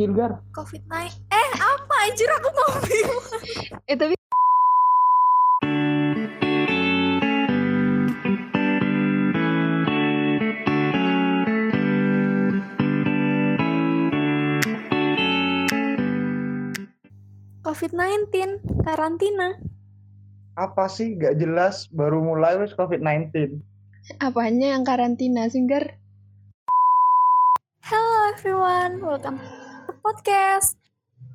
Ilgar. 0.00 0.40
COVID-19. 0.56 0.88
Eh, 1.28 1.48
apa 1.60 1.94
anjir 2.08 2.30
aku 2.32 2.48
mau 2.48 2.72
bingung. 2.80 3.26
Eh 3.84 3.92
tapi 3.92 4.16
COVID-19, 17.68 18.64
karantina. 18.88 19.60
Apa 20.56 20.88
sih? 20.88 21.20
Gak 21.20 21.36
jelas. 21.36 21.92
Baru 21.92 22.24
mulai 22.24 22.56
wis 22.56 22.72
COVID-19. 22.72 23.60
apanya 24.18 24.74
yang 24.74 24.82
karantina 24.88 25.46
Singgar? 25.52 26.00
Hello 27.86 28.32
everyone, 28.34 28.98
welcome 28.98 29.61
podcast. 30.02 30.74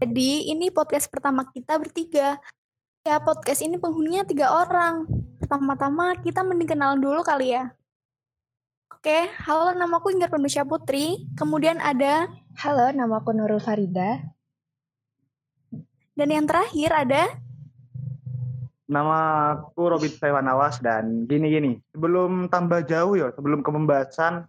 Jadi 0.04 0.52
ini 0.52 0.68
podcast 0.70 1.08
pertama 1.08 1.48
kita 1.50 1.80
bertiga. 1.80 2.38
Ya 3.08 3.18
podcast 3.24 3.64
ini 3.64 3.80
penghuninya 3.80 4.28
tiga 4.28 4.52
orang. 4.52 5.08
Pertama-tama 5.40 6.20
kita 6.20 6.44
mending 6.44 6.76
kenalan 6.76 7.00
dulu 7.00 7.24
kali 7.24 7.56
ya. 7.56 7.72
Oke, 8.92 9.32
halo 9.48 9.72
namaku 9.72 10.12
Inggar 10.12 10.28
Pembesya 10.28 10.68
Putri. 10.68 11.24
Kemudian 11.40 11.80
ada, 11.80 12.28
Halo, 12.60 12.92
nama 12.92 13.24
aku 13.24 13.32
Nurul 13.32 13.64
Farida. 13.64 14.36
dan 16.18 16.34
yang 16.34 16.50
terakhir 16.50 16.90
ada, 16.92 17.24
Nama 18.88 19.18
aku 19.52 19.92
Robit 19.92 20.16
Saiwanawas 20.16 20.80
dan 20.80 21.28
gini-gini. 21.28 21.84
Sebelum 21.92 22.48
tambah 22.48 22.88
jauh 22.88 23.20
ya, 23.20 23.36
sebelum 23.36 23.60
ke 23.60 23.68
pembahasan, 23.68 24.48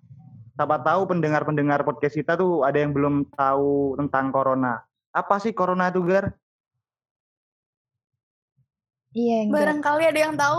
siapa 0.59 0.83
tahu 0.83 1.07
pendengar-pendengar 1.07 1.87
podcast 1.87 2.19
kita 2.19 2.35
tuh 2.35 2.67
ada 2.67 2.83
yang 2.83 2.91
belum 2.91 3.31
tahu 3.31 3.95
tentang 3.95 4.35
corona. 4.35 4.83
Apa 5.15 5.39
sih 5.39 5.55
corona 5.55 5.87
itu, 5.87 6.03
Gar? 6.03 6.35
Iya, 9.15 9.47
Enggar. 9.47 9.55
barangkali 9.55 10.05
ada 10.11 10.19
yang 10.19 10.35
tahu. 10.35 10.59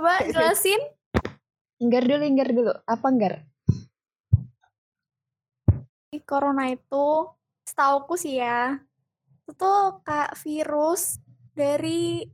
Coba 0.00 0.24
jelasin. 0.24 0.80
Enggar 1.76 2.08
dulu, 2.08 2.24
Enggar 2.24 2.48
dulu. 2.48 2.72
Apa 2.88 3.06
Enggar? 3.12 3.44
Corona 6.24 6.72
itu, 6.72 7.28
setauku 7.68 8.16
sih 8.16 8.40
ya, 8.40 8.80
itu 9.44 9.52
tuh 9.52 10.00
kayak 10.00 10.32
virus 10.40 11.20
dari 11.52 12.24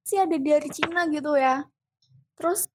sih 0.00 0.16
ada 0.16 0.32
dari 0.32 0.72
Cina 0.72 1.04
gitu 1.12 1.36
ya. 1.36 1.60
Terus 2.40 2.72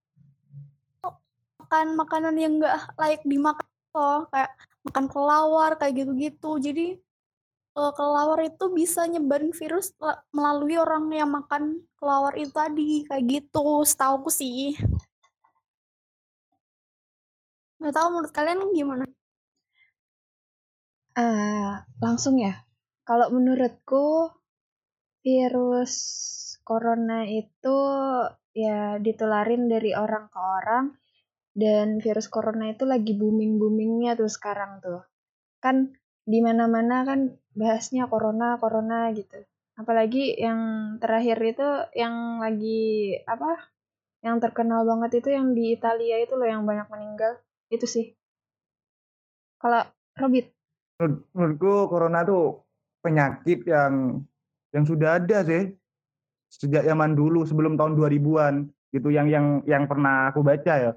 makan 1.73 1.97
makanan 1.97 2.35
yang 2.37 2.61
nggak 2.61 2.93
layak 3.01 3.25
dimakan 3.25 3.65
loh, 3.97 4.29
kayak 4.29 4.51
makan 4.85 5.05
kelawar 5.09 5.71
kayak 5.81 5.93
gitu-gitu. 6.05 6.49
Jadi 6.61 6.85
eh, 7.79 7.91
kelawar 7.97 8.39
itu 8.45 8.65
bisa 8.69 9.01
nyebarin 9.09 9.49
virus 9.57 9.97
la- 9.97 10.21
melalui 10.37 10.77
orang 10.77 11.09
yang 11.09 11.33
makan 11.33 11.81
kelawar 11.97 12.33
itu 12.37 12.53
tadi 12.53 13.09
kayak 13.09 13.25
gitu. 13.25 13.81
Setauku 13.89 14.29
sih. 14.29 14.77
Nggak 17.81 17.93
tahu 17.97 18.07
menurut 18.13 18.33
kalian 18.37 18.59
gimana? 18.77 19.05
Ah, 21.17 21.89
langsung 22.05 22.37
ya. 22.37 22.53
Kalau 23.07 23.33
menurutku 23.33 24.29
virus 25.25 25.93
corona 26.67 27.25
itu 27.25 27.77
ya 28.53 29.01
ditularin 29.01 29.65
dari 29.73 29.97
orang 29.97 30.29
ke 30.29 30.37
orang 30.37 30.85
dan 31.53 32.01
virus 32.01 32.27
corona 32.29 32.73
itu 32.73 32.83
lagi 32.83 33.13
booming-boomingnya 33.13 34.17
tuh 34.17 34.29
sekarang 34.29 34.81
tuh. 34.81 35.05
Kan 35.61 35.93
di 36.25 36.41
mana-mana 36.41 37.05
kan 37.05 37.37
bahasnya 37.53 38.09
corona, 38.09 38.57
corona 38.57 39.13
gitu. 39.13 39.45
Apalagi 39.77 40.37
yang 40.37 40.59
terakhir 40.97 41.37
itu 41.41 41.67
yang 41.97 42.41
lagi 42.41 43.17
apa? 43.25 43.69
Yang 44.25 44.49
terkenal 44.49 44.85
banget 44.85 45.21
itu 45.21 45.29
yang 45.33 45.53
di 45.53 45.77
Italia 45.77 46.21
itu 46.21 46.33
loh 46.37 46.47
yang 46.49 46.65
banyak 46.65 46.89
meninggal. 46.89 47.41
Itu 47.69 47.85
sih. 47.85 48.13
Kalau 49.61 49.85
Robit 50.17 50.51
Menurut- 51.01 51.25
Menurutku 51.33 51.73
corona 51.89 52.21
tuh 52.21 52.63
penyakit 53.01 53.65
yang 53.65 54.23
yang 54.73 54.85
sudah 54.85 55.17
ada 55.21 55.41
sih 55.45 55.73
sejak 56.49 56.85
zaman 56.85 57.17
dulu 57.17 57.43
sebelum 57.49 57.73
tahun 57.77 57.97
2000-an 57.97 58.69
gitu 58.93 59.09
yang 59.09 59.25
yang 59.25 59.65
yang 59.65 59.89
pernah 59.89 60.29
aku 60.29 60.45
baca 60.45 60.73
ya. 60.77 60.91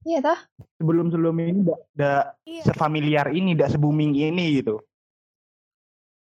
Iya 0.00 0.18
tah? 0.20 0.38
Sebelum 0.80 1.12
sebelum 1.12 1.36
ini 1.36 1.60
tidak 1.60 2.40
Iya. 2.42 2.62
sefamiliar 2.64 3.28
ini, 3.30 3.52
tidak 3.52 3.76
se-booming 3.76 4.16
ini 4.16 4.58
gitu. 4.58 4.80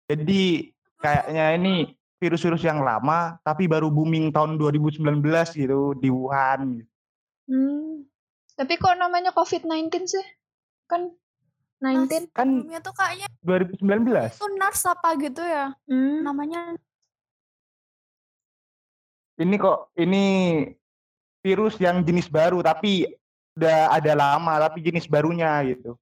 Jadi 0.05 0.69
kayaknya 1.01 1.45
ini 1.57 1.73
virus-virus 2.15 2.61
yang 2.61 2.79
lama 2.79 3.41
tapi 3.41 3.65
baru 3.65 3.89
booming 3.89 4.29
tahun 4.29 4.55
2019 4.55 5.49
gitu 5.51 5.97
di 5.97 6.09
Wuhan. 6.09 6.85
Hmm. 7.49 8.05
Tapi 8.53 8.77
kok 8.77 8.95
namanya 8.95 9.33
COVID-19 9.33 9.89
sih? 10.05 10.25
Kan 10.85 11.09
19. 11.81 12.29
Kan 12.31 12.63
Sebelumnya 12.63 12.79
tuh 12.79 12.93
kayaknya 12.93 13.27
2019. 13.41 14.31
itu 14.31 14.47
NARS 14.55 14.81
apa 14.85 15.09
gitu 15.17 15.41
ya 15.41 15.73
Hmm. 15.85 16.21
namanya 16.21 16.77
Ini 19.35 19.55
kok 19.59 19.91
ini 19.99 20.23
virus 21.43 21.75
yang 21.77 21.99
jenis 22.01 22.31
baru 22.31 22.63
tapi 22.63 23.03
udah 23.55 23.95
ada 23.95 24.13
lama 24.13 24.53
tapi 24.67 24.83
jenis 24.83 25.07
barunya 25.07 25.63
gitu. 25.63 25.95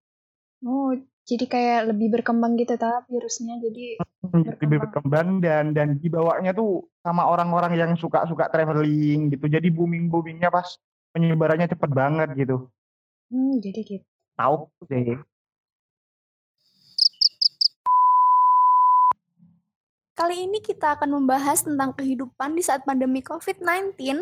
Oh, 0.65 0.95
jadi 1.23 1.45
kayak 1.47 1.93
lebih 1.93 2.19
berkembang 2.19 2.57
gitu 2.57 2.75
ta 2.75 3.05
virusnya. 3.07 3.61
Jadi 3.61 4.01
Lebih 4.33 4.89
berkembang 4.89 5.39
dan 5.43 5.71
dan 5.71 6.01
dibawanya 6.01 6.51
tuh 6.51 6.89
sama 7.05 7.29
orang-orang 7.29 7.77
yang 7.77 7.91
suka-suka 7.93 8.49
traveling 8.49 9.29
gitu. 9.29 9.45
Jadi 9.45 9.69
booming-boomingnya 9.69 10.49
pas 10.49 10.65
penyebarannya 11.13 11.69
cepet 11.69 11.91
banget 11.93 12.29
gitu. 12.33 12.67
hmm, 13.29 13.61
jadi 13.61 13.79
gitu. 13.85 14.05
Tahu 14.33 14.55
sih. 14.89 15.21
Kali 20.13 20.45
ini 20.45 20.61
kita 20.61 20.97
akan 20.97 21.21
membahas 21.21 21.65
tentang 21.65 21.93
kehidupan 21.97 22.53
di 22.53 22.61
saat 22.61 22.85
pandemi 22.85 23.25
COVID-19. 23.25 24.21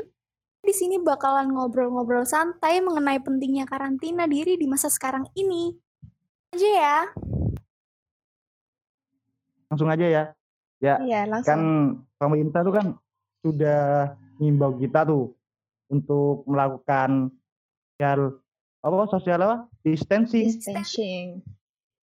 Di 0.62 0.78
sini 0.78 1.02
bakalan 1.02 1.50
ngobrol-ngobrol 1.58 2.22
santai 2.22 2.86
mengenai 2.86 3.18
pentingnya 3.18 3.66
karantina 3.66 4.30
diri 4.30 4.62
di 4.62 4.70
masa 4.70 4.94
sekarang 4.94 5.26
ini. 5.34 5.74
Aja 6.54 6.70
ya. 6.70 6.98
Langsung 9.74 9.90
aja 9.90 10.06
ya. 10.06 10.24
Ya, 10.82 10.96
Iya, 11.02 11.22
langsung. 11.30 11.50
kan 11.50 11.62
pemerintah 12.18 12.62
tuh 12.62 12.74
kan 12.74 12.88
sudah 13.42 14.14
ngimbau 14.38 14.78
kita 14.78 15.06
tuh 15.06 15.34
untuk 15.90 16.46
melakukan 16.50 17.30
sosial 17.98 18.42
apa 18.82 19.06
sosial 19.14 19.40
apa 19.46 19.58
distancing 19.86 20.50
distancing. 20.50 21.26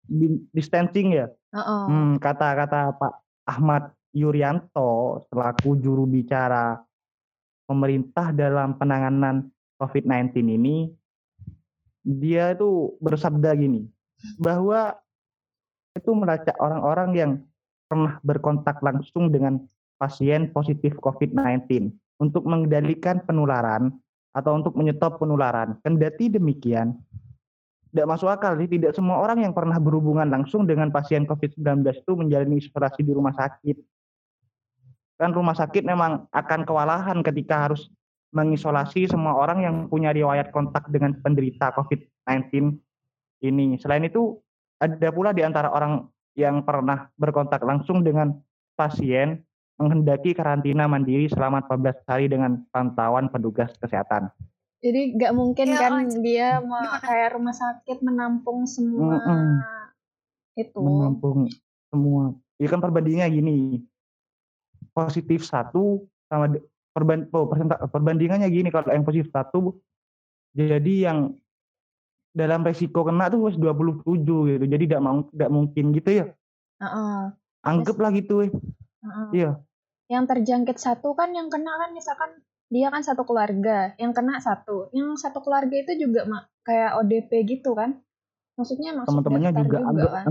Di- 0.09 0.41
distancing 0.49 1.13
ya 1.13 1.29
Oh, 1.53 1.85
hmm, 1.85 2.17
kata-kata 2.17 2.97
Pak 2.97 3.13
Ahmad 3.45 3.93
Yuryanto 4.09 5.21
selaku 5.29 5.77
juru 5.77 6.09
bicara 6.09 6.81
pemerintah 7.65 8.35
dalam 8.35 8.75
penanganan 8.77 9.49
COVID-19 9.79 10.43
ini 10.59 10.91
dia 12.03 12.51
itu 12.51 12.95
bersabda 12.99 13.55
gini 13.55 13.87
bahwa 14.39 14.99
itu 15.95 16.11
melacak 16.11 16.55
orang-orang 16.59 17.09
yang 17.15 17.31
pernah 17.87 18.17
berkontak 18.25 18.81
langsung 18.81 19.29
dengan 19.29 19.61
pasien 20.01 20.49
positif 20.51 20.97
COVID-19 20.99 21.93
untuk 22.19 22.43
mengendalikan 22.49 23.21
penularan 23.23 23.93
atau 24.33 24.57
untuk 24.57 24.73
menyetop 24.73 25.21
penularan. 25.21 25.77
Kendati 25.85 26.33
demikian, 26.33 26.97
tidak 27.93 28.09
masuk 28.09 28.33
akal 28.33 28.57
sih, 28.57 28.65
tidak 28.65 28.97
semua 28.97 29.21
orang 29.21 29.45
yang 29.45 29.53
pernah 29.53 29.77
berhubungan 29.77 30.25
langsung 30.25 30.65
dengan 30.65 30.89
pasien 30.89 31.29
COVID-19 31.29 31.85
itu 31.85 32.11
menjalani 32.17 32.57
isolasi 32.57 33.05
di 33.05 33.13
rumah 33.13 33.37
sakit. 33.37 33.77
Kan 35.15 35.31
rumah 35.31 35.53
sakit 35.53 35.83
memang 35.83 36.25
akan 36.29 36.61
kewalahan 36.63 37.21
ketika 37.21 37.69
harus 37.69 37.87
mengisolasi 38.33 39.05
semua 39.05 39.37
orang 39.37 39.61
yang 39.61 39.75
punya 39.87 40.09
riwayat 40.09 40.49
kontak 40.49 40.89
dengan 40.89 41.13
penderita 41.21 41.69
COVID-19 41.77 42.81
ini. 43.41 43.77
Selain 43.77 44.01
itu, 44.01 44.41
ada 44.81 45.13
pula 45.13 45.29
di 45.31 45.45
antara 45.45 45.69
orang 45.69 46.09
yang 46.33 46.65
pernah 46.65 47.13
berkontak 47.13 47.61
langsung 47.61 48.01
dengan 48.01 48.33
pasien 48.73 49.45
menghendaki 49.77 50.33
karantina 50.33 50.89
mandiri 50.89 51.29
selama 51.29 51.61
14 51.61 52.09
hari 52.09 52.25
dengan 52.25 52.65
pantauan 52.69 53.29
petugas 53.29 53.69
kesehatan. 53.77 54.33
jadi 54.79 55.15
nggak 55.15 55.31
mungkin 55.31 55.67
Ya, 55.69 55.79
kan 55.79 55.91
oh, 55.95 56.19
dia 56.19 56.49
mau 56.59 56.81
gimana? 56.83 56.99
kayak 56.99 57.29
rumah 57.37 57.55
sakit 57.55 57.97
menampung 58.03 58.67
semua 58.67 59.15
Mm-mm. 59.15 59.61
itu. 60.59 60.75
menampung 60.77 61.47
semua. 61.87 62.35
Ya 62.59 62.67
kan 62.67 62.81
perbandingannya 62.81 63.29
gini. 63.31 63.57
Positif 64.93 65.41
satu 65.43 66.05
sama 66.29 66.53
perban, 66.93 67.25
oh, 67.33 67.49
perbandingannya 67.89 68.47
gini 68.53 68.69
kalau 68.69 68.93
yang 68.93 69.01
positif 69.01 69.33
satu 69.33 69.73
jadi 70.53 71.09
yang 71.09 71.33
dalam 72.33 72.65
resiko 72.65 73.05
kena 73.05 73.29
tuh 73.29 73.49
wis 73.49 73.57
27 73.57 74.05
gitu. 74.25 74.65
Jadi 74.65 74.83
tidak 74.89 75.01
mau 75.01 75.25
tidak 75.29 75.49
mungkin 75.53 75.93
gitu 75.93 76.09
ya. 76.13 76.25
Heeh. 76.81 77.19
Anggaplah 77.65 78.09
gitu. 78.13 78.45
eh. 78.45 78.51
heeh. 79.05 79.27
Iya. 79.33 79.51
Yang 80.09 80.23
terjangkit 80.29 80.77
satu 80.77 81.17
kan 81.17 81.33
yang 81.33 81.49
kena 81.49 81.73
kan 81.77 81.89
misalkan 81.93 82.41
dia 82.73 82.89
kan 82.89 83.05
satu 83.05 83.21
keluarga, 83.25 83.93
yang 84.01 84.13
kena 84.17 84.41
satu. 84.41 84.89
Yang 84.93 85.21
satu 85.25 85.45
keluarga 85.45 85.73
itu 85.73 85.93
juga 86.09 86.25
ma- 86.25 86.49
kayak 86.65 87.01
ODP 87.01 87.31
gitu 87.45 87.77
kan. 87.77 88.01
Maksudnya 88.57 88.93
masuk 88.93 89.09
Teman-temannya 89.09 89.49
daftar 89.53 89.65
juga 89.65 89.77
anggap 89.89 90.11
kan. 90.13 90.25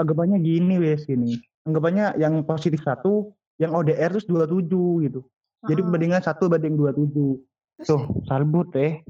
anggapannya 0.00 0.38
gini 0.40 0.74
wes 0.80 1.04
ini. 1.12 1.36
Anggapannya 1.68 2.16
yang 2.16 2.40
positif 2.48 2.80
satu, 2.80 3.35
yang 3.56 3.72
ODR 3.72 4.12
terus 4.16 4.28
27 4.28 5.06
gitu. 5.08 5.20
Jadi 5.66 5.80
Heeh. 5.80 5.86
perbandingan 5.88 6.22
satu 6.22 6.52
banding 6.52 6.76
27. 6.76 7.40
Terus 7.80 7.88
Tuh, 7.88 8.02
salbut 8.28 8.72
eh. 8.76 9.04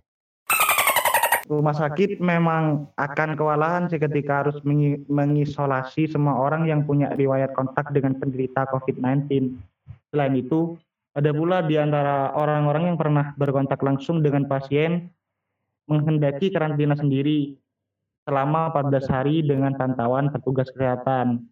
Rumah 1.46 1.78
sakit 1.78 2.18
memang 2.18 2.90
akan 2.98 3.38
kewalahan 3.38 3.86
sih 3.86 4.02
ketika 4.02 4.42
harus 4.42 4.58
mengi- 4.66 5.06
mengisolasi 5.06 6.10
semua 6.10 6.34
orang 6.42 6.66
yang 6.66 6.82
punya 6.82 7.14
riwayat 7.14 7.54
kontak 7.54 7.94
dengan 7.94 8.18
penderita 8.18 8.66
COVID-19. 8.66 9.54
Selain 10.10 10.34
itu, 10.34 10.74
ada 11.14 11.30
pula 11.30 11.62
di 11.62 11.78
antara 11.78 12.34
orang-orang 12.34 12.90
yang 12.90 12.98
pernah 12.98 13.30
berkontak 13.38 13.78
langsung 13.86 14.26
dengan 14.26 14.50
pasien 14.50 15.06
menghendaki 15.86 16.50
karantina 16.50 16.98
sendiri 16.98 17.54
selama 18.26 18.74
14 18.74 19.06
hari 19.06 19.46
dengan 19.46 19.70
pantauan 19.78 20.34
petugas 20.34 20.66
kesehatan. 20.74 21.46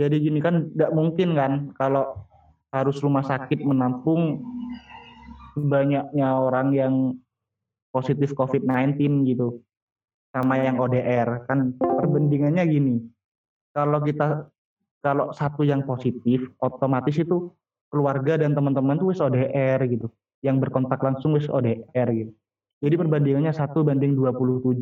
Jadi 0.00 0.16
gini 0.16 0.40
kan 0.40 0.72
tidak 0.72 0.96
mungkin 0.96 1.36
kan 1.36 1.52
kalau 1.76 2.24
harus 2.72 2.96
rumah 3.04 3.20
sakit 3.20 3.60
menampung 3.60 4.40
banyaknya 5.52 6.40
orang 6.40 6.72
yang 6.72 6.94
positif 7.92 8.32
COVID-19 8.32 8.96
gitu 9.28 9.60
sama 10.32 10.56
yang 10.56 10.80
ODR 10.80 11.44
kan 11.44 11.74
perbandingannya 11.76 12.64
gini 12.70 12.94
kalau 13.74 14.00
kita 14.00 14.48
kalau 15.02 15.34
satu 15.36 15.66
yang 15.66 15.82
positif 15.84 16.48
otomatis 16.62 17.18
itu 17.20 17.52
keluarga 17.90 18.38
dan 18.38 18.56
teman-teman 18.56 18.96
tuh 18.96 19.12
wis 19.12 19.20
ODR 19.20 19.84
gitu 19.84 20.08
yang 20.40 20.56
berkontak 20.56 21.02
langsung 21.04 21.36
wis 21.36 21.50
ODR 21.50 22.08
gitu. 22.16 22.32
Jadi 22.80 22.94
perbandingannya 22.96 23.52
satu 23.52 23.84
banding 23.84 24.16
27 24.16 24.80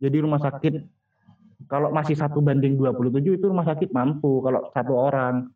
jadi 0.00 0.16
rumah 0.24 0.40
sakit 0.40 1.01
kalau 1.68 1.92
masih 1.92 2.16
satu 2.16 2.40
banding 2.40 2.78
27 2.78 3.38
itu 3.38 3.44
rumah 3.48 3.66
sakit 3.66 3.90
mampu 3.90 4.40
kalau 4.42 4.70
satu 4.72 4.92
orang 4.94 5.50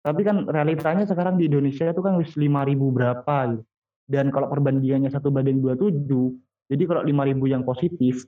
tapi 0.00 0.24
kan 0.24 0.48
realitanya 0.48 1.04
sekarang 1.04 1.36
di 1.36 1.46
Indonesia 1.50 1.92
itu 1.92 2.00
kan 2.00 2.16
wis 2.16 2.32
5000 2.32 2.72
berapa 2.76 3.36
gitu 3.52 3.64
dan 4.10 4.34
kalau 4.34 4.50
perbandingannya 4.50 5.12
satu 5.12 5.30
banding 5.30 5.62
27 5.62 6.08
jadi 6.72 6.82
kalau 6.88 7.02
5000 7.04 7.52
yang 7.52 7.62
positif 7.62 8.26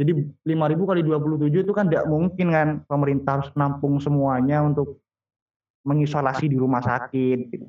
jadi 0.00 0.16
5000 0.16 0.90
kali 0.90 1.00
27 1.04 1.64
itu 1.64 1.72
kan 1.76 1.86
tidak 1.88 2.08
mungkin 2.08 2.48
kan 2.50 2.68
pemerintah 2.88 3.40
harus 3.40 3.48
menampung 3.52 4.00
semuanya 4.00 4.64
untuk 4.64 5.00
mengisolasi 5.84 6.48
di 6.48 6.56
rumah 6.56 6.80
sakit 6.84 7.38
gitu. 7.52 7.66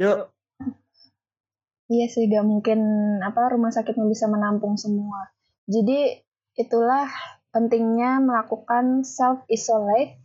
Yuk, 0.00 0.32
Iya 1.92 2.06
sih, 2.08 2.24
gak 2.32 2.46
mungkin 2.48 2.78
apa 3.20 3.52
rumah 3.52 3.68
sakitnya 3.68 4.08
bisa 4.08 4.24
menampung 4.24 4.80
semua. 4.80 5.28
Jadi 5.72 6.20
itulah 6.60 7.08
pentingnya 7.48 8.20
melakukan 8.20 9.08
self 9.08 9.48
isolate, 9.48 10.20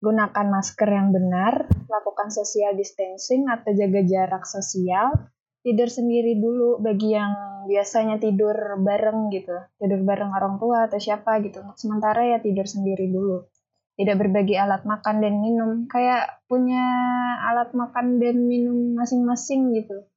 gunakan 0.00 0.46
masker 0.48 0.88
yang 0.88 1.12
benar, 1.12 1.68
lakukan 1.92 2.32
social 2.32 2.72
distancing 2.72 3.44
atau 3.52 3.76
jaga 3.76 4.00
jarak 4.08 4.48
sosial, 4.48 5.12
tidur 5.60 5.92
sendiri 5.92 6.40
dulu 6.40 6.80
bagi 6.80 7.12
yang 7.12 7.36
biasanya 7.68 8.16
tidur 8.16 8.56
bareng 8.80 9.28
gitu, 9.36 9.52
tidur 9.76 10.00
bareng 10.00 10.32
orang 10.32 10.56
tua 10.56 10.88
atau 10.88 10.96
siapa 10.96 11.44
gitu. 11.44 11.60
Untuk 11.60 11.76
sementara 11.76 12.24
ya 12.24 12.38
tidur 12.40 12.64
sendiri 12.64 13.12
dulu. 13.12 13.44
Tidak 14.00 14.16
berbagi 14.16 14.56
alat 14.56 14.88
makan 14.88 15.20
dan 15.20 15.44
minum, 15.44 15.84
kayak 15.84 16.40
punya 16.48 16.80
alat 17.52 17.76
makan 17.76 18.16
dan 18.16 18.48
minum 18.48 18.96
masing-masing 18.96 19.76
gitu 19.76 20.08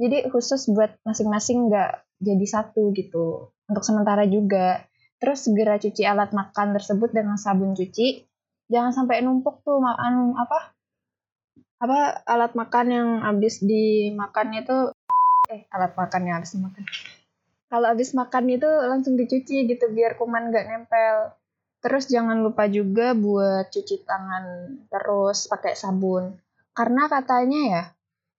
jadi 0.00 0.32
khusus 0.32 0.64
buat 0.72 0.96
masing-masing 1.04 1.68
nggak 1.68 2.00
jadi 2.20 2.46
satu 2.46 2.92
gitu 2.92 3.50
untuk 3.66 3.82
sementara 3.82 4.28
juga. 4.28 4.84
Terus 5.20 5.44
segera 5.44 5.76
cuci 5.76 6.04
alat 6.04 6.32
makan 6.32 6.76
tersebut 6.76 7.12
dengan 7.12 7.36
sabun 7.36 7.76
cuci. 7.76 8.24
Jangan 8.70 8.92
sampai 8.94 9.20
numpuk 9.24 9.60
tuh 9.66 9.80
makan 9.80 10.36
apa? 10.36 10.72
Apa 11.80 12.24
alat 12.28 12.52
makan 12.52 12.86
yang 12.92 13.08
habis 13.24 13.64
dimakan 13.64 14.48
itu 14.56 14.76
eh 15.50 15.66
alat 15.72 15.92
makan 15.96 16.22
yang 16.28 16.36
habis 16.40 16.56
dimakan. 16.56 16.84
Kalau 17.70 17.86
habis 17.86 18.12
makan 18.16 18.44
itu 18.50 18.66
langsung 18.66 19.14
dicuci 19.14 19.68
gitu 19.68 19.90
biar 19.92 20.16
kuman 20.16 20.52
nggak 20.52 20.66
nempel. 20.68 21.36
Terus 21.80 22.12
jangan 22.12 22.44
lupa 22.44 22.68
juga 22.68 23.16
buat 23.16 23.72
cuci 23.72 24.04
tangan 24.04 24.44
terus 24.92 25.48
pakai 25.48 25.72
sabun. 25.76 26.36
Karena 26.76 27.08
katanya 27.08 27.60
ya 27.60 27.82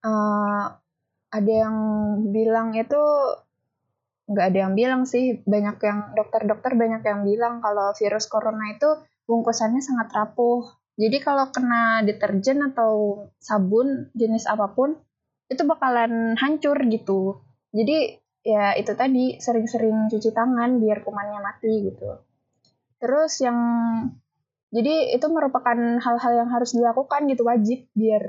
eh, 0.06 0.66
ada 1.32 1.52
yang 1.52 1.78
bilang 2.30 2.74
itu 2.76 3.02
nggak 4.32 4.46
ada 4.52 4.60
yang 4.68 4.74
bilang 4.74 5.04
sih. 5.04 5.44
Banyak 5.44 5.78
yang 5.84 6.00
dokter-dokter 6.16 6.74
banyak 6.80 7.04
yang 7.04 7.22
bilang 7.28 7.60
kalau 7.60 7.92
virus 7.94 8.26
corona 8.32 8.72
itu 8.72 8.90
bungkusannya 9.28 9.84
sangat 9.84 10.10
rapuh. 10.16 10.66
Jadi 10.96 11.18
kalau 11.24 11.52
kena 11.52 12.04
deterjen 12.04 12.64
atau 12.72 13.26
sabun 13.40 14.12
jenis 14.16 14.48
apa 14.48 14.72
pun 14.76 14.96
itu 15.52 15.64
bakalan 15.68 16.40
hancur 16.40 16.80
gitu. 16.88 17.44
Jadi 17.72 18.20
ya 18.42 18.74
itu 18.74 18.92
tadi 18.98 19.38
sering-sering 19.38 20.10
cuci 20.10 20.32
tangan 20.34 20.82
biar 20.82 21.04
kumannya 21.04 21.40
mati 21.44 21.92
gitu. 21.92 22.22
Terus 23.02 23.34
yang 23.44 23.58
jadi 24.72 25.20
itu 25.20 25.28
merupakan 25.28 25.76
hal-hal 26.00 26.34
yang 26.34 26.50
harus 26.50 26.72
dilakukan 26.72 27.28
gitu 27.28 27.44
wajib 27.44 27.92
biar 27.92 28.24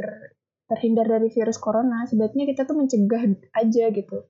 terhindar 0.67 1.07
dari 1.07 1.29
virus 1.29 1.61
corona, 1.61 2.09
sebaiknya 2.09 2.49
kita 2.49 2.65
tuh 2.65 2.81
mencegah 2.81 3.23
aja 3.53 3.85
gitu. 3.93 4.25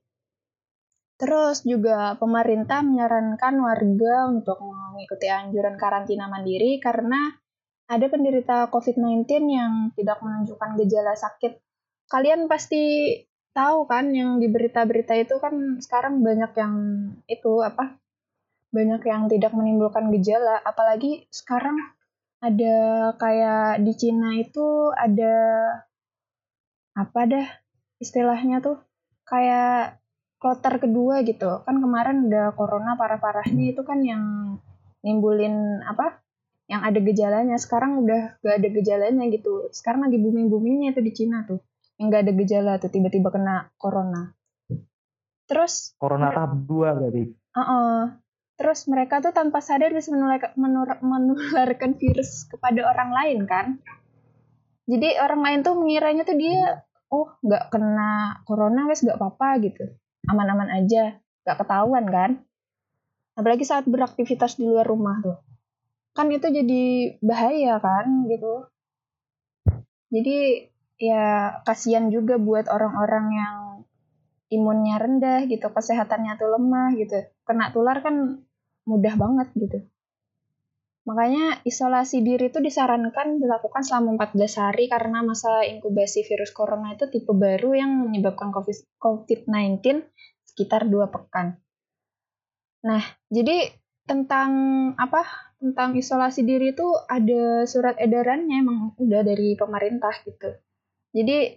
Terus 1.23 1.63
juga 1.63 2.19
pemerintah 2.19 2.83
menyarankan 2.83 3.55
warga 3.63 4.27
untuk 4.27 4.59
mengikuti 4.59 5.31
anjuran 5.31 5.79
karantina 5.79 6.27
mandiri 6.27 6.83
karena 6.83 7.31
ada 7.87 8.11
penderita 8.11 8.67
COVID-19 8.75 9.31
yang 9.47 9.73
tidak 9.95 10.19
menunjukkan 10.19 10.75
gejala 10.83 11.15
sakit. 11.15 11.63
Kalian 12.11 12.51
pasti 12.51 13.15
tahu 13.55 13.87
kan 13.87 14.11
yang 14.11 14.43
di 14.43 14.51
berita-berita 14.51 15.15
itu 15.15 15.39
kan 15.39 15.79
sekarang 15.79 16.27
banyak 16.27 16.51
yang 16.59 16.75
itu 17.31 17.63
apa? 17.63 18.03
Banyak 18.75 19.07
yang 19.07 19.31
tidak 19.31 19.55
menimbulkan 19.55 20.11
gejala, 20.11 20.59
apalagi 20.59 21.31
sekarang 21.31 21.79
ada 22.43 23.15
kayak 23.15 23.79
di 23.87 23.95
Cina 23.95 24.35
itu 24.35 24.91
ada 24.91 25.37
apa 26.99 27.21
dah 27.31 27.47
istilahnya 28.03 28.59
tuh 28.59 28.83
kayak 29.23 30.02
kloter 30.43 30.83
kedua 30.83 31.23
gitu. 31.23 31.63
Kan 31.63 31.79
kemarin 31.79 32.27
udah 32.27 32.51
corona 32.59 32.99
parah-parahnya 32.99 33.71
itu 33.71 33.87
kan 33.87 34.03
yang 34.03 34.59
nimbulin 35.07 35.87
apa? 35.87 36.19
Yang 36.67 36.83
ada 36.83 36.99
gejalanya. 36.99 37.57
Sekarang 37.63 38.03
udah 38.03 38.43
gak 38.43 38.59
ada 38.59 38.69
gejalanya 38.75 39.25
gitu. 39.31 39.71
Sekarang 39.71 40.11
lagi 40.11 40.19
booming 40.19 40.51
boomingnya 40.51 40.99
itu 40.99 41.01
di 41.07 41.13
Cina 41.15 41.47
tuh 41.47 41.63
yang 42.03 42.11
gak 42.11 42.27
ada 42.27 42.33
gejala 42.35 42.73
tuh 42.83 42.91
tiba-tiba 42.91 43.31
kena 43.31 43.71
corona. 43.79 44.35
Terus 45.47 45.95
corona 45.95 46.35
tahap 46.35 46.59
2 46.67 46.99
berarti. 46.99 47.23
uh 47.55 48.19
terus 48.53 48.87
mereka 48.87 49.19
tuh 49.19 49.35
tanpa 49.35 49.59
sadar 49.59 49.91
bisa 49.91 50.15
menular- 50.15 51.03
menularkan 51.03 51.99
virus 51.99 52.47
kepada 52.51 52.83
orang 52.91 53.11
lain 53.15 53.39
kan? 53.47 53.67
Jadi 54.87 55.19
orang 55.19 55.41
lain 55.43 55.59
tuh 55.63 55.75
mengiranya 55.79 56.23
tuh 56.27 56.35
dia 56.39 56.83
oh 57.13 57.29
nggak 57.45 57.69
kena 57.69 58.43
corona 58.49 58.89
wes 58.89 59.05
nggak 59.05 59.21
apa-apa 59.21 59.61
gitu 59.63 59.85
aman-aman 60.29 60.71
aja 60.71 61.19
nggak 61.43 61.59
ketahuan 61.59 62.07
kan? 62.07 62.31
Apalagi 63.35 63.65
saat 63.65 63.89
beraktivitas 63.89 64.61
di 64.61 64.69
luar 64.69 64.87
rumah 64.87 65.19
tuh. 65.25 65.39
Kan 66.13 66.29
itu 66.29 66.47
jadi 66.53 66.83
bahaya 67.25 67.81
kan 67.81 68.29
gitu. 68.29 68.69
Jadi 70.13 70.69
ya 71.01 71.57
kasihan 71.65 72.13
juga 72.13 72.37
buat 72.37 72.69
orang-orang 72.69 73.27
yang 73.33 73.57
imunnya 74.53 75.01
rendah 75.01 75.49
gitu 75.49 75.73
kesehatannya 75.73 76.37
tuh 76.37 76.53
lemah 76.53 76.93
gitu. 77.01 77.17
Kena 77.49 77.73
tular 77.73 78.05
kan 78.05 78.45
mudah 78.85 79.15
banget 79.17 79.49
gitu 79.57 79.79
Makanya 81.03 81.67
isolasi 81.67 82.23
diri 82.23 82.47
itu 82.47 82.63
disarankan 82.63 83.43
dilakukan 83.43 83.83
selama 83.83 84.23
14 84.23 84.63
hari 84.63 84.87
karena 84.87 85.27
masa 85.27 85.67
inkubasi 85.67 86.23
virus 86.23 86.55
corona 86.55 86.95
itu 86.95 87.11
tipe 87.11 87.35
baru 87.35 87.75
yang 87.75 88.07
menyebabkan 88.07 88.55
COVID-19 89.03 89.83
sekitar 90.47 90.87
2 90.87 91.11
pekan. 91.11 91.59
Nah, 92.87 93.03
jadi 93.31 93.75
tentang 94.07 94.51
apa? 94.95 95.27
Tentang 95.63 95.95
isolasi 95.95 96.43
diri 96.43 96.75
itu 96.75 96.87
ada 97.07 97.67
surat 97.71 97.95
edarannya 97.99 98.63
emang 98.63 98.95
udah 98.99 99.23
dari 99.23 99.55
pemerintah 99.55 100.11
gitu. 100.27 100.59
Jadi 101.15 101.55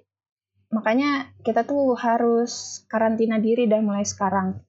makanya 0.69 1.33
kita 1.41 1.65
tuh 1.65 1.97
harus 1.97 2.85
karantina 2.85 3.41
diri 3.41 3.65
dan 3.65 3.85
mulai 3.85 4.05
sekarang. 4.05 4.61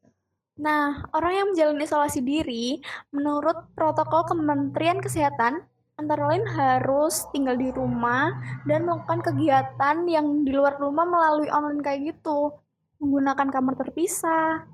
Nah, 0.57 1.05
orang 1.13 1.33
yang 1.37 1.47
menjalani 1.53 1.85
isolasi 1.85 2.25
diri, 2.25 2.81
menurut 3.13 3.69
protokol 3.77 4.25
Kementerian 4.25 5.05
Kesehatan, 5.05 5.61
antara 6.01 6.33
lain 6.33 6.49
harus 6.49 7.29
tinggal 7.33 7.61
di 7.61 7.69
rumah 7.73 8.33
dan 8.65 8.89
melakukan 8.89 9.21
kegiatan 9.21 10.09
yang 10.09 10.49
di 10.49 10.53
luar 10.57 10.81
rumah 10.81 11.05
melalui 11.05 11.53
online 11.53 11.85
kayak 11.85 12.17
gitu, 12.17 12.57
menggunakan 13.01 13.53
kamar 13.53 13.77
terpisah, 13.77 14.65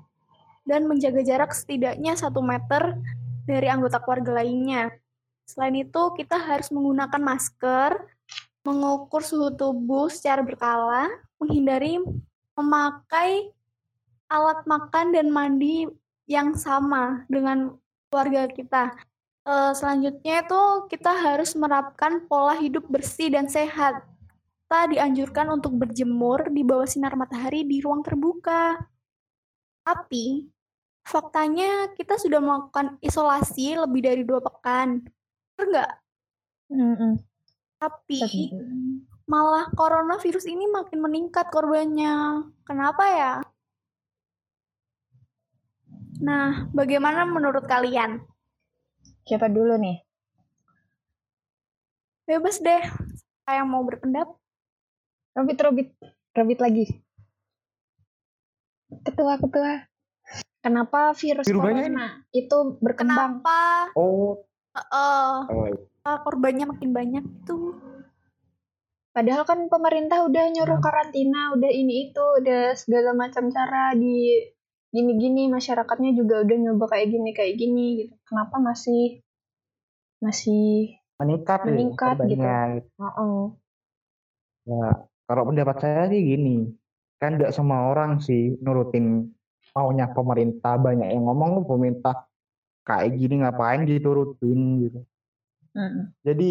dan 0.63 0.87
menjaga 0.87 1.19
jarak 1.19 1.51
setidaknya 1.51 2.15
satu 2.15 2.39
meter 2.39 2.95
dari 3.43 3.67
anggota 3.67 3.99
keluarga 3.99 4.39
lainnya. 4.39 4.87
Selain 5.43 5.75
itu, 5.75 6.01
kita 6.15 6.39
harus 6.39 6.71
menggunakan 6.71 7.19
masker, 7.19 7.99
mengukur 8.63 9.19
suhu 9.19 9.51
tubuh 9.51 10.07
secara 10.07 10.39
berkala, 10.39 11.11
menghindari 11.35 11.99
memakai 12.55 13.51
alat 14.33 14.65
makan 14.65 15.13
dan 15.13 15.29
mandi 15.29 15.85
yang 16.25 16.57
sama 16.57 17.21
dengan 17.29 17.77
keluarga 18.09 18.49
kita. 18.49 18.83
Uh, 19.45 19.75
selanjutnya 19.75 20.41
itu 20.41 20.61
kita 20.89 21.11
harus 21.13 21.53
menerapkan 21.53 22.25
pola 22.25 22.57
hidup 22.57 22.89
bersih 22.89 23.29
dan 23.29 23.45
sehat. 23.45 24.01
Kita 24.65 24.89
dianjurkan 24.89 25.53
untuk 25.53 25.77
berjemur 25.77 26.49
di 26.49 26.65
bawah 26.65 26.89
sinar 26.89 27.13
matahari 27.13 27.61
di 27.61 27.77
ruang 27.77 28.01
terbuka. 28.01 28.81
Tapi, 29.85 30.49
faktanya 31.05 31.93
kita 31.93 32.17
sudah 32.17 32.41
melakukan 32.41 32.97
isolasi 33.03 33.77
lebih 33.77 34.01
dari 34.01 34.23
dua 34.25 34.41
pekan. 34.41 35.03
Benar 35.53 35.67
nggak? 35.69 35.91
Mm 36.73 36.95
-mm. 36.95 37.13
Tapi, 37.77 38.19
malah 39.27 39.67
coronavirus 39.75 40.47
ini 40.47 40.65
makin 40.71 41.03
meningkat 41.03 41.51
korbannya. 41.51 42.47
Kenapa 42.63 43.03
ya? 43.11 43.33
Nah, 46.21 46.69
bagaimana 46.75 47.25
menurut 47.25 47.65
kalian? 47.65 48.21
Siapa 49.23 49.49
dulu 49.49 49.79
nih? 49.79 49.97
Bebas 52.27 52.59
deh. 52.59 52.83
Saya 53.43 53.63
yang 53.63 53.71
mau 53.71 53.81
berpendapat. 53.81 54.35
Robit, 55.33 55.57
Robit. 55.63 55.89
Robit 56.37 56.59
lagi. 56.61 56.85
Ketua, 59.01 59.41
ketua. 59.41 59.89
Kenapa 60.63 61.11
virus 61.11 61.43
Virus 61.43 61.59
corona 61.59 61.83
banyak 61.83 62.11
itu 62.31 62.57
berkembang? 62.79 63.43
Kenapa 63.43 63.91
Oh, 63.99 64.39
uh, 64.71 65.43
oh, 65.43 66.17
korbannya 66.23 66.71
makin 66.71 66.95
banyak 66.95 67.25
tuh? 67.43 67.75
Padahal 69.11 69.43
kan 69.43 69.67
pemerintah 69.67 70.23
udah 70.23 70.43
nyuruh 70.49 70.79
Kenapa? 70.79 70.87
karantina, 70.89 71.53
udah 71.53 71.69
ini 71.69 72.09
itu, 72.09 72.23
udah 72.41 72.73
segala 72.79 73.11
macam 73.13 73.51
cara 73.51 73.93
di 73.93 74.41
gini-gini 74.93 75.49
masyarakatnya 75.49 76.13
juga 76.13 76.45
udah 76.45 76.57
nyoba 76.57 76.85
kayak 76.93 77.07
gini 77.09 77.29
kayak 77.33 77.55
gini 77.57 77.85
gitu. 78.05 78.13
Kenapa 78.29 78.61
masih 78.61 79.25
masih 80.21 80.95
meningkat, 81.17 81.59
ya 81.65 81.67
Meningkat 81.73 82.15
gitu. 82.29 82.39
korbannya. 82.39 83.17
oh, 83.19 83.45
Ya, 84.63 84.87
kalau 85.27 85.43
pendapat 85.51 85.75
saya 85.83 86.07
sih 86.07 86.21
gini, 86.23 86.71
kan 87.19 87.35
nggak 87.35 87.51
semua 87.51 87.91
orang 87.91 88.23
sih 88.23 88.55
nurutin 88.63 89.33
maunya 89.75 90.07
pemerintah. 90.13 90.79
Banyak 90.79 91.09
yang 91.11 91.27
ngomong 91.27 91.63
"Oh, 91.63 91.65
pemerintah 91.67 92.29
kayak 92.87 93.17
gini 93.19 93.43
ngapain 93.43 93.83
diturutin 93.83 94.59
gitu. 94.87 94.99
Mm. 95.73 96.13
Jadi 96.21 96.49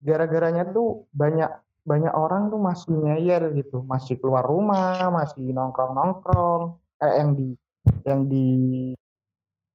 gara-garanya 0.00 0.64
tuh 0.72 1.06
banyak 1.12 1.50
banyak 1.84 2.14
orang 2.16 2.48
tuh 2.48 2.58
masih 2.58 2.96
ngeyel 2.96 3.52
gitu, 3.60 3.84
masih 3.84 4.16
keluar 4.16 4.42
rumah, 4.42 5.12
masih 5.12 5.52
nongkrong-nongkrong. 5.52 6.80
Eh, 6.98 7.12
yang 7.18 7.30
di 7.34 7.48
yang 8.06 8.20
di 8.24 8.46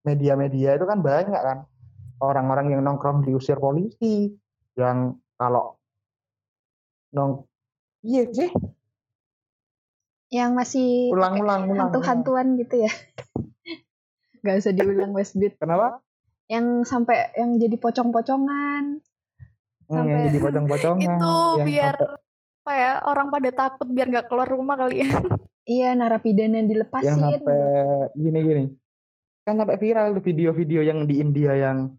media-media 0.02 0.76
itu 0.76 0.86
kan 0.88 1.00
banyak 1.00 1.36
kan 1.36 1.58
orang-orang 2.20 2.72
yang 2.72 2.82
nongkrong 2.82 3.24
diusir 3.24 3.60
polisi, 3.60 4.32
yang 4.74 5.20
kalau 5.36 5.76
nong 7.10 7.44
iya 8.00 8.24
sih 8.30 8.48
yang 10.30 10.54
masih 10.54 11.10
ulang-ulang 11.10 11.66
ulang. 11.68 11.90
hantu-hantuan 11.90 12.54
gitu 12.56 12.86
ya. 12.86 12.92
Gak 14.46 14.62
usah 14.62 14.72
diulang 14.72 15.12
Westbeat. 15.12 15.58
Kenapa? 15.58 16.00
Yang 16.46 16.86
sampai 16.86 17.34
yang 17.34 17.58
jadi 17.58 17.76
pocong-pocongan. 17.76 19.02
Hmm, 19.90 19.90
yang 19.90 20.06
Sampai- 20.06 20.26
jadi 20.30 20.40
pocong-pocongan. 20.40 21.02
itu 21.18 21.34
biar 21.66 21.96
sampai- 21.98 22.28
apa 22.60 22.72
ya 22.76 22.92
orang 23.02 23.28
pada 23.34 23.50
takut 23.50 23.88
biar 23.90 24.06
nggak 24.08 24.28
keluar 24.30 24.46
rumah 24.46 24.78
kali 24.78 25.02
ya. 25.02 25.10
Iya 25.70 25.94
narapidana 25.94 26.66
yang 26.66 26.70
dilepasin. 26.74 27.14
sampai 27.14 27.62
gini-gini. 28.18 28.74
Kan 29.46 29.62
sampai 29.62 29.78
viral 29.78 30.18
tuh 30.18 30.26
video-video 30.26 30.82
yang 30.82 31.06
di 31.06 31.22
India 31.22 31.54
yang 31.54 31.94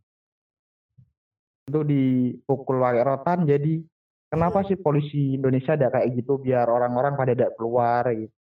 itu 1.70 1.86
dipukul 1.86 2.82
pakai 2.82 3.06
rotan 3.06 3.46
jadi 3.46 3.78
kenapa 4.26 4.66
sih 4.66 4.74
polisi 4.74 5.38
Indonesia 5.38 5.78
ada 5.78 5.86
kayak 5.86 6.18
gitu 6.18 6.42
biar 6.42 6.66
orang-orang 6.66 7.14
pada 7.14 7.30
tidak 7.30 7.54
keluar 7.54 8.02
gitu. 8.10 8.34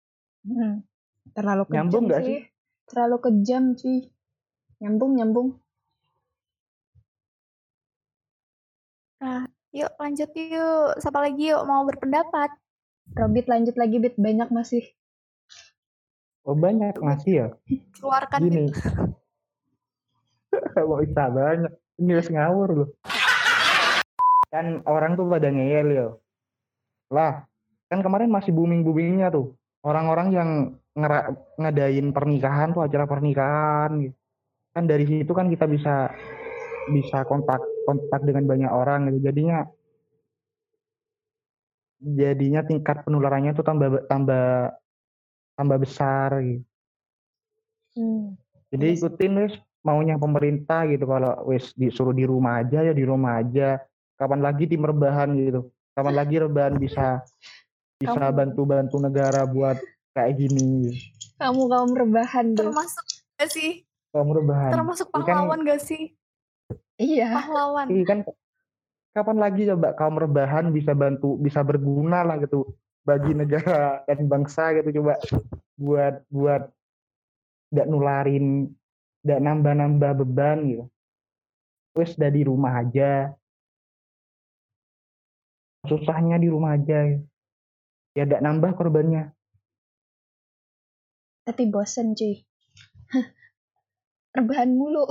Hmm. 0.50 0.82
Terlalu 1.30 1.62
kejam 1.70 1.78
Nyambung 1.78 2.04
nggak 2.10 2.22
sih. 2.26 2.40
Terlalu 2.90 3.16
kejam 3.22 3.62
cuy. 3.78 3.98
Nyambung 4.82 5.12
nyambung. 5.14 5.48
Yuk 9.70 9.92
lanjut 10.02 10.30
yuk. 10.34 10.98
Siapa 10.98 11.18
lagi 11.22 11.54
yuk 11.54 11.62
mau 11.70 11.86
berpendapat? 11.86 12.50
Robit 13.14 13.46
lanjut 13.46 13.78
lagi 13.78 14.02
bit 14.02 14.18
banyak 14.18 14.50
masih. 14.50 14.82
Oh 16.48 16.56
banyak 16.56 16.96
masih 17.04 17.32
ya. 17.36 17.46
Keluarkan 18.00 18.38
Gini. 18.48 18.64
Mau 20.80 20.98
bisa 21.04 21.24
banyak. 21.28 21.72
Ini 22.00 22.10
harus 22.16 22.30
ngawur 22.32 22.68
loh. 22.72 22.88
Kan 24.48 24.80
orang 24.88 25.20
tuh 25.20 25.28
pada 25.28 25.52
ngeyel 25.52 25.88
ya. 25.92 26.06
Lah, 27.12 27.44
kan 27.92 28.00
kemarin 28.00 28.32
masih 28.32 28.56
booming-boomingnya 28.56 29.28
tuh. 29.28 29.52
Orang-orang 29.84 30.28
yang 30.32 30.50
ngera- 30.96 31.36
ngadain 31.60 32.08
pernikahan 32.10 32.72
tuh 32.72 32.82
acara 32.88 33.04
pernikahan 33.04 33.90
gitu. 34.08 34.16
Kan 34.72 34.84
dari 34.88 35.04
situ 35.04 35.32
kan 35.36 35.50
kita 35.52 35.66
bisa 35.68 36.08
bisa 36.90 37.22
kontak 37.28 37.60
kontak 37.84 38.24
dengan 38.24 38.48
banyak 38.48 38.70
orang 38.72 39.12
gitu. 39.12 39.28
Jadinya 39.28 39.68
jadinya 42.00 42.64
tingkat 42.64 43.04
penularannya 43.04 43.52
tuh 43.52 43.64
tambah 43.66 44.08
tambah 44.08 44.72
tambah 45.60 45.76
besar 45.76 46.40
gitu. 46.40 46.64
Hmm. 48.00 48.32
Jadi 48.72 48.96
ikutin 48.96 49.32
wes 49.44 49.54
maunya 49.84 50.16
pemerintah 50.16 50.88
gitu 50.88 51.04
kalau 51.04 51.36
wes 51.52 51.76
disuruh 51.76 52.16
di 52.16 52.24
rumah 52.24 52.64
aja 52.64 52.80
ya 52.80 52.96
di 52.96 53.04
rumah 53.04 53.44
aja. 53.44 53.76
Kapan 54.16 54.40
lagi 54.40 54.64
tim 54.64 54.80
rebahan 54.80 55.36
gitu. 55.36 55.68
Kapan 55.92 56.14
lagi 56.16 56.40
rebahan 56.40 56.80
bisa 56.80 57.20
bisa 58.00 58.32
bantu-bantu 58.32 58.96
negara 58.96 59.44
buat 59.44 59.76
kayak 60.16 60.40
gini. 60.40 60.96
Kamu 61.36 61.68
kaum 61.68 61.92
rebahan 61.92 62.56
deh. 62.56 62.64
termasuk 62.64 63.04
gak 63.36 63.50
sih? 63.52 63.84
Kamu 64.16 64.40
rebahan. 64.40 64.72
Termasuk 64.72 65.06
kan- 65.12 65.24
pahlawan 65.24 65.60
gak 65.68 65.80
sih? 65.84 66.16
Iya. 66.96 67.32
Pahlawan. 67.36 67.86
Iya 67.92 68.04
kan 68.08 68.18
kapan 69.10 69.36
lagi 69.42 69.66
coba 69.66 69.92
kaum 69.98 70.16
rebahan 70.16 70.70
bisa 70.70 70.94
bantu 70.94 71.34
bisa 71.36 71.60
berguna 71.66 72.22
lah 72.22 72.38
gitu 72.38 72.70
bagi 73.04 73.32
negara 73.32 74.04
dan 74.04 74.28
bangsa 74.28 74.76
gitu 74.76 75.00
coba 75.00 75.16
buat 75.80 76.14
buat 76.28 76.62
tidak 77.70 77.86
nularin 77.88 78.70
tidak 79.20 79.40
nambah-nambah 79.44 80.12
beban 80.24 80.58
gitu. 80.68 80.84
Wes 81.92 82.16
udah 82.16 82.30
di 82.32 82.42
rumah 82.46 82.72
aja. 82.80 83.34
Susahnya 85.84 86.40
di 86.40 86.48
rumah 86.48 86.76
aja. 86.76 87.20
Ya 88.16 88.24
tidak 88.24 88.40
nambah 88.40 88.76
korbannya. 88.76 89.32
Tapi 91.44 91.62
bosen 91.68 92.16
cuy. 92.16 92.40
rebahan 94.36 94.70
mulu. 94.72 95.04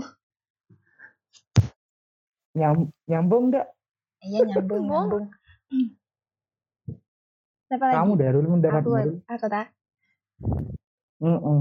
Nyam, 2.57 2.89
nyambung 3.05 3.53
enggak 3.53 3.67
Iya 4.19 4.41
nyambung 4.51 4.83
nyambung. 4.83 5.25
Siapa 7.69 7.85
lagi? 7.85 7.97
kamu 8.01 8.13
Darul 8.17 8.45
mendapat 8.49 8.81
Aku, 8.81 8.91
Darul 8.97 9.17
aku 9.29 9.45
tak. 9.45 9.67
Mm-mm. 11.21 11.59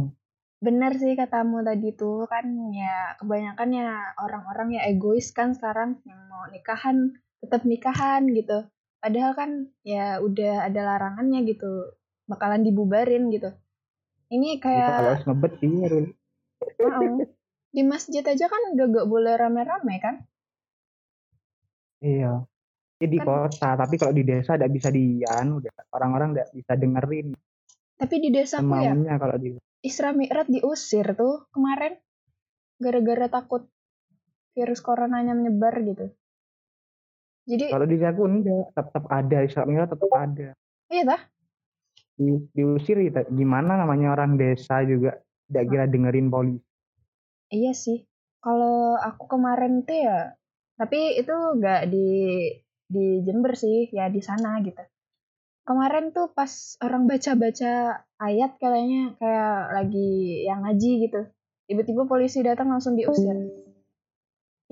Bener 0.65 0.93
sih 0.97 1.13
katamu 1.15 1.61
tadi 1.61 1.93
tuh 1.93 2.25
kan 2.25 2.49
ya 2.73 3.13
kebanyakan 3.21 3.69
ya 3.77 4.17
orang-orang 4.17 4.81
ya 4.81 4.83
egois 4.89 5.31
kan 5.37 5.53
sekarang 5.53 6.01
yang 6.09 6.19
mau 6.33 6.49
nikahan 6.49 7.13
tetap 7.45 7.69
nikahan 7.69 8.25
gitu. 8.33 8.65
Padahal 9.05 9.37
kan 9.37 9.51
ya 9.85 10.19
udah 10.25 10.67
ada 10.67 10.81
larangannya 10.83 11.45
gitu 11.45 11.93
bakalan 12.25 12.65
dibubarin 12.65 13.29
gitu. 13.29 13.53
Ini 14.33 14.59
Ya, 14.73 14.89
kalau 14.89 14.89
kayak 14.89 14.97
harus 15.13 15.25
ngebet 15.29 15.53
sih 15.61 15.69
Darul 15.77 16.07
Heeh. 16.81 17.17
di 17.69 17.83
masjid 17.85 18.25
aja 18.25 18.49
kan 18.49 18.63
udah 18.73 18.85
gak 18.97 19.09
boleh 19.13 19.35
rame-rame 19.37 19.97
kan? 20.01 20.25
Iya. 22.01 22.49
Ini 22.99 23.07
di 23.07 23.19
Kan- 23.23 23.27
kota, 23.31 23.71
tapi 23.79 23.95
kalau 23.95 24.11
di 24.11 24.27
desa 24.27 24.59
tidak 24.59 24.75
bisa 24.75 24.91
dian, 24.91 25.63
udah 25.63 25.71
orang-orang 25.95 26.35
tidak 26.35 26.49
bisa 26.51 26.73
dengerin. 26.75 27.29
Tapi 27.99 28.15
di 28.19 28.29
desaku 28.35 28.75
ya, 28.79 28.95
Maunya 28.95 29.15
kalau 29.19 29.37
di 29.39 29.55
Isra 29.87 30.11
Mi'raj 30.11 30.51
diusir 30.51 31.15
tuh 31.15 31.47
kemarin 31.55 31.95
gara-gara 32.83 33.31
takut 33.31 33.71
virus 34.59 34.83
coronanya 34.83 35.39
menyebar 35.39 35.79
gitu. 35.87 36.11
Jadi 37.47 37.71
kalau 37.71 37.87
di 37.87 37.97
aku 38.03 38.23
enggak 38.27 38.75
tetap 38.75 39.05
ada 39.07 39.39
Isra 39.47 39.63
Mi'raj 39.63 39.95
tetap 39.95 40.11
ada 40.11 40.49
iya 40.91 41.03
tah? 41.07 41.21
di, 42.19 42.35
diusir 42.51 42.99
gitu. 42.99 43.23
gimana 43.31 43.79
namanya 43.79 44.19
orang 44.19 44.35
desa 44.35 44.83
juga 44.83 45.23
tidak 45.47 45.65
kira 45.71 45.85
dengerin 45.87 46.29
polisi 46.29 46.67
Iya 47.49 47.73
sih. 47.73 48.05
Kalau 48.45 49.01
aku 49.01 49.25
kemarin 49.25 49.83
tuh 49.83 49.97
ya, 49.97 50.37
tapi 50.77 51.17
itu 51.17 51.33
nggak 51.33 51.89
di 51.89 52.09
di 52.89 53.21
Jember 53.23 53.53
sih, 53.55 53.93
ya 53.93 54.09
di 54.09 54.25
sana 54.25 54.59
gitu. 54.65 54.81
Kemarin 55.69 56.17
tuh 56.17 56.33
pas 56.33 56.49
orang 56.81 57.05
baca-baca 57.05 58.01
ayat 58.17 58.57
kayaknya 58.57 59.13
kayak 59.21 59.77
lagi 59.77 60.43
yang 60.49 60.65
ngaji 60.65 61.05
gitu. 61.05 61.29
Tiba-tiba 61.69 62.09
polisi 62.09 62.41
datang 62.41 62.73
langsung 62.73 62.97
diusir. 62.97 63.37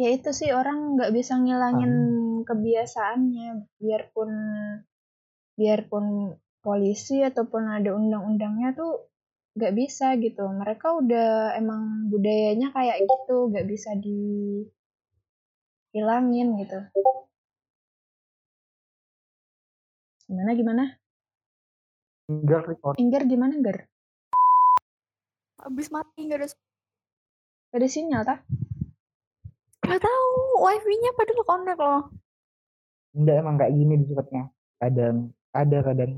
Ya 0.01 0.09
itu 0.13 0.33
sih 0.33 0.49
orang 0.57 0.97
nggak 0.97 1.13
bisa 1.13 1.37
ngilangin 1.37 1.93
kebiasaannya, 2.49 3.77
biarpun 3.77 4.31
biarpun 5.57 6.37
polisi 6.65 7.21
ataupun 7.21 7.69
ada 7.69 7.93
undang-undangnya 7.93 8.73
tuh 8.73 9.13
nggak 9.57 9.73
bisa 9.77 10.17
gitu. 10.17 10.49
Mereka 10.49 10.97
udah 11.01 11.57
emang 11.61 12.09
budayanya 12.09 12.73
kayak 12.73 13.05
gitu, 13.05 13.53
nggak 13.53 13.69
bisa 13.69 13.93
dihilangin 14.01 14.65
gitu. 16.61 16.81
Gimana 20.27 20.51
gimana? 20.53 20.85
enggak 22.27 22.67
record 22.67 22.99
Inggar 22.99 23.23
gimana 23.23 23.55
Inggar? 23.55 23.87
Habis 25.63 25.89
mati 25.89 26.27
nggak 26.27 26.43
ada 26.43 26.47
Gak 27.71 27.79
ada 27.79 27.87
sinyal 27.87 28.23
tah? 28.23 28.39
nggak 29.87 30.03
tahu 30.03 30.27
wifi-nya 30.67 31.11
padahal 31.15 31.47
connect 31.47 31.79
loh. 31.79 32.03
enggak 33.15 33.37
emang 33.39 33.55
kayak 33.55 33.73
gini 33.73 33.95
disebutnya 34.03 34.43
kadang 34.77 35.17
ada 35.55 35.79
kadang 35.81 36.11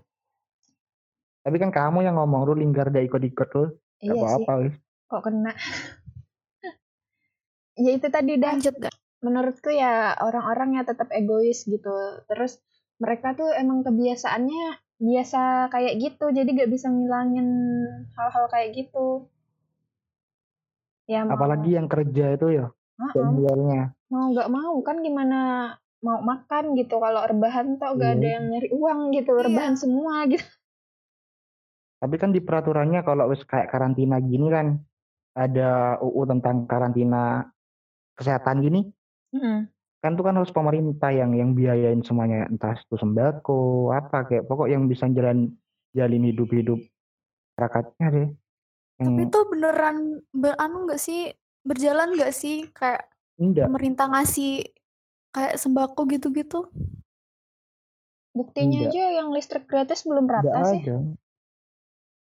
tapi 1.45 1.57
kan 1.61 1.69
kamu 1.69 2.01
yang 2.01 2.17
ngomong 2.17 2.49
lu 2.49 2.55
linggar 2.57 2.89
dia 2.89 3.05
ikut-ikut 3.05 3.49
lu 3.53 3.77
Iya 3.99 4.09
Gak 4.09 4.15
sih. 4.15 4.23
apa-apa 4.25 4.53
wis. 4.63 4.75
Kok 5.11 5.23
kena? 5.27 5.53
ya 7.85 7.91
itu 7.93 8.07
tadi 8.07 8.33
dah. 8.39 8.55
Lanjut 8.55 8.75
gak? 8.79 8.95
Menurutku 9.21 9.71
ya 9.75 10.15
orang-orang 10.23 10.79
ya 10.79 10.83
tetap 10.87 11.11
egois 11.11 11.67
gitu. 11.67 11.93
Terus 12.25 12.63
mereka 12.99 13.35
tuh 13.39 13.51
emang 13.55 13.87
kebiasaannya 13.87 14.79
biasa 14.99 15.71
kayak 15.71 15.95
gitu. 16.03 16.31
Jadi 16.35 16.49
gak 16.59 16.71
bisa 16.71 16.91
ngilangin 16.91 17.49
hal-hal 18.19 18.47
kayak 18.51 18.75
gitu. 18.75 19.31
Ya 21.09 21.25
mau, 21.25 21.41
apalagi 21.41 21.73
yang 21.73 21.89
kerja 21.89 22.37
itu 22.37 22.47
ya 22.53 22.67
Heeh. 23.01 23.13
jadwalnya 23.17 23.97
mau 24.13 24.29
nggak 24.29 24.49
mau 24.53 24.77
kan 24.85 25.01
gimana 25.01 25.73
mau 26.05 26.21
makan 26.21 26.77
gitu 26.77 27.01
kalau 27.01 27.25
rebahan 27.25 27.81
tuh 27.81 27.97
gak 27.97 28.21
ada 28.21 28.29
Iya. 28.29 28.35
yang 28.37 28.45
nyari 28.53 28.69
uang 28.77 29.01
gitu 29.17 29.33
Iya. 29.33 29.45
rebahan 29.49 29.75
semua 29.81 30.29
gitu 30.29 30.45
tapi 31.99 32.15
kan 32.21 32.31
di 32.31 32.39
peraturannya 32.39 33.01
kalau 33.03 33.27
wis 33.33 33.43
kayak 33.43 33.73
karantina 33.73 34.21
gini 34.21 34.53
kan 34.53 34.79
ada 35.35 35.97
UU 35.99 36.23
tentang 36.31 36.67
karantina 36.67 37.47
kesehatan 38.19 38.63
gini. 38.63 38.91
Kan 39.99 40.15
tuh 40.15 40.23
kan 40.23 40.39
harus 40.39 40.55
pemerintah 40.55 41.11
yang 41.11 41.35
yang 41.35 41.51
biayain 41.59 41.99
semuanya 42.07 42.47
entah 42.47 42.79
itu 42.79 42.95
sembako 42.95 43.91
apa 43.91 44.31
kayak 44.31 44.47
pokok 44.47 44.71
yang 44.71 44.87
bisa 44.87 45.11
jalan 45.11 45.59
jalin 45.91 46.23
hidup 46.23 46.47
hidup 46.55 46.79
masyarakatnya 47.59 48.07
sih 48.15 48.29
yang 49.03 49.09
Tapi 49.15 49.23
itu 49.27 49.41
beneran 49.51 49.97
beranu 50.31 50.77
nggak 50.87 51.03
sih? 51.03 51.31
Berjalan 51.67 52.15
nggak 52.15 52.33
sih 52.35 52.71
kayak 52.71 53.11
enggak 53.39 53.67
pemerintah 53.67 54.07
ngasih 54.11 54.71
kayak 55.35 55.59
sembako 55.59 56.07
gitu-gitu? 56.15 56.71
buktinya 58.31 58.87
Enggak. 58.87 58.95
aja 58.95 59.05
yang 59.19 59.29
listrik 59.35 59.65
gratis 59.67 60.07
belum 60.07 60.31
enggak 60.31 60.47
rata 60.47 60.61
sih 60.71 60.81
ada 60.87 60.97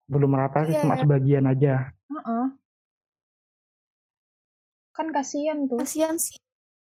belum 0.07 0.33
rata 0.39 0.59
sih 0.71 0.75
Iya, 0.79 0.83
cuma 0.87 0.95
iya. 0.95 1.03
sebagian 1.03 1.45
aja 1.51 1.75
Heeh. 1.91 2.45
kan 4.95 5.11
kasihan 5.11 5.67
tuh 5.67 5.83
Kasihan 5.83 6.15
sih. 6.17 6.39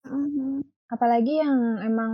Mhm. 0.05 0.65
apalagi 0.91 1.39
yang 1.39 1.79
emang 1.87 2.13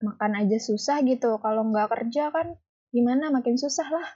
makan 0.00 0.32
aja 0.38 0.56
susah 0.62 1.02
gitu 1.02 1.36
kalau 1.42 1.66
nggak 1.68 1.90
kerja 1.90 2.30
kan 2.30 2.54
gimana 2.94 3.28
makin 3.34 3.56
susah 3.58 3.88
lah. 3.88 4.08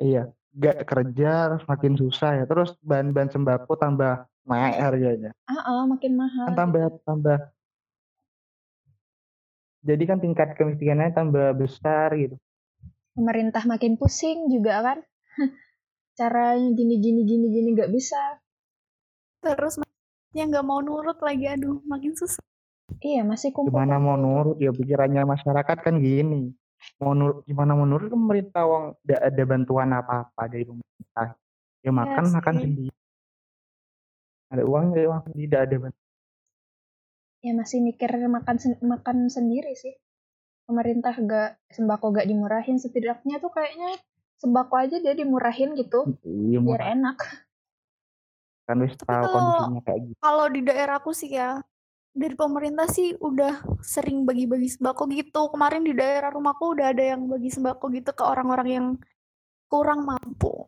Iya 0.00 0.32
nggak 0.50 0.82
kerja 0.82 1.62
makin 1.70 1.94
susah 1.94 2.42
ya 2.42 2.44
terus 2.48 2.74
bahan-bahan 2.82 3.30
sembako 3.30 3.78
tambah 3.78 4.26
naik 4.50 4.82
harganya 4.82 5.30
ah 5.46 5.62
ah, 5.62 5.82
makin 5.86 6.18
mahal. 6.18 6.46
Kan 6.50 6.56
tambah 6.58 6.82
tambah. 7.06 7.38
Jadi 9.80 10.04
kan 10.04 10.18
tingkat 10.20 10.58
kemiskinannya 10.60 11.16
tambah 11.16 11.56
besar 11.56 12.12
gitu. 12.18 12.36
Pemerintah 13.16 13.64
makin 13.64 13.96
pusing 13.96 14.52
juga 14.52 14.84
kan. 14.84 14.98
Caranya 16.18 16.68
gini 16.76 17.00
gini 17.00 17.24
gini 17.24 17.46
gini 17.48 17.68
nggak 17.72 17.92
bisa. 17.92 18.20
Terus 19.40 19.80
yang 20.30 20.48
nggak 20.54 20.66
mau 20.66 20.78
nurut 20.78 21.18
lagi, 21.18 21.50
aduh 21.50 21.82
makin 21.86 22.14
susah. 22.14 22.42
iya 23.02 23.22
masih 23.22 23.54
kumpul 23.54 23.70
gimana 23.70 23.96
mau 24.02 24.18
nurut? 24.18 24.58
Ya 24.58 24.70
pikirannya 24.70 25.22
masyarakat 25.26 25.78
kan 25.82 25.94
gini. 25.98 26.54
Mau 27.02 27.12
nurut 27.14 27.42
gimana 27.46 27.74
mau 27.74 27.86
nurut? 27.86 28.10
Kan 28.10 28.18
pemerintah 28.18 28.62
uang 28.66 28.84
tidak 29.02 29.20
ada 29.26 29.42
bantuan 29.46 29.88
apa 29.94 30.14
apa 30.30 30.42
dari 30.50 30.64
pemerintah. 30.66 31.28
Ya 31.80 31.90
makan 31.94 32.24
makan 32.34 32.54
sih. 32.54 32.62
sendiri. 32.66 32.96
Ada 34.50 34.62
uang 34.66 34.84
ya 34.94 35.06
uang 35.10 35.20
sendiri 35.26 35.46
tidak 35.46 35.62
ada 35.66 35.76
bantuan. 35.86 36.08
Ya 37.40 37.52
masih 37.56 37.78
mikir 37.80 38.10
makan 38.28 38.56
sen- 38.60 38.82
makan 38.84 39.16
sendiri 39.32 39.72
sih. 39.74 39.94
Pemerintah 40.68 41.14
gak 41.18 41.58
sembako 41.72 42.14
gak 42.14 42.28
dimurahin. 42.28 42.78
Setidaknya 42.78 43.42
tuh 43.42 43.50
kayaknya 43.50 43.98
sembako 44.38 44.74
aja 44.76 44.96
dia 45.02 45.14
dimurahin 45.16 45.74
gitu. 45.74 46.14
Iya 46.22 46.58
biar 46.62 46.80
murah. 46.80 46.86
enak 46.94 47.18
kan 48.70 48.78
wis 48.78 48.94
Tapi 48.94 49.04
tahu 49.04 49.18
kalau- 49.20 49.34
kondisinya 49.34 49.80
kayak 49.82 50.00
gitu 50.06 50.18
Kalau 50.22 50.46
di 50.46 50.60
daerahku 50.62 51.10
sih 51.10 51.30
ya, 51.30 51.50
dari 52.10 52.34
pemerintah 52.34 52.86
sih 52.86 53.18
udah 53.18 53.54
sering 53.82 54.22
bagi-bagi 54.22 54.70
sembako 54.70 55.10
gitu. 55.10 55.50
Kemarin 55.50 55.82
di 55.82 55.92
daerah 55.92 56.30
rumahku 56.30 56.74
udah 56.74 56.90
ada 56.90 57.04
yang 57.14 57.26
bagi 57.26 57.50
sembako 57.50 57.84
gitu 57.90 58.10
ke 58.10 58.22
orang-orang 58.22 58.68
yang 58.70 58.86
kurang 59.66 60.02
mampu. 60.02 60.66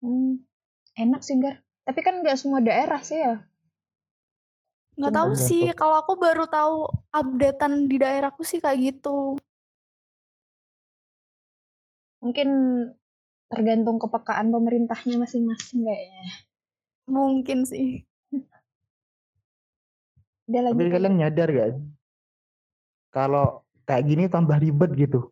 Hmm, 0.00 0.40
enak 0.94 1.20
sih 1.20 1.36
Gar 1.36 1.60
tapi 1.80 2.00
kan 2.00 2.20
nggak 2.20 2.38
semua 2.38 2.60
daerah 2.60 3.00
sih 3.00 3.18
ya 3.18 3.42
Nggak 4.94 5.12
tahu 5.12 5.30
Tergantung. 5.32 5.48
sih, 5.48 5.64
kalau 5.72 5.96
aku 5.98 6.12
baru 6.14 6.44
tahu 6.44 6.76
updatean 7.10 7.84
di 7.84 7.96
daerahku 7.96 8.44
sih 8.44 8.60
kayak 8.60 8.78
gitu. 8.80 9.36
mungkin 12.20 12.48
tergantung 13.48 13.96
kepekaan 13.96 14.52
pemerintahnya 14.52 15.16
masing-masing 15.16 15.80
kayaknya 15.82 16.28
Mungkin 17.10 17.66
sih. 17.66 18.06
udah 20.46 20.60
lanjut 20.66 20.82
tapi 20.82 20.90
kalian 20.90 21.14
nyadar 21.14 21.48
gak 21.48 21.68
sih? 21.74 21.82
kalau 23.10 23.62
kayak 23.86 24.02
gini 24.02 24.26
tambah 24.26 24.58
ribet 24.58 24.90
gitu 24.94 25.30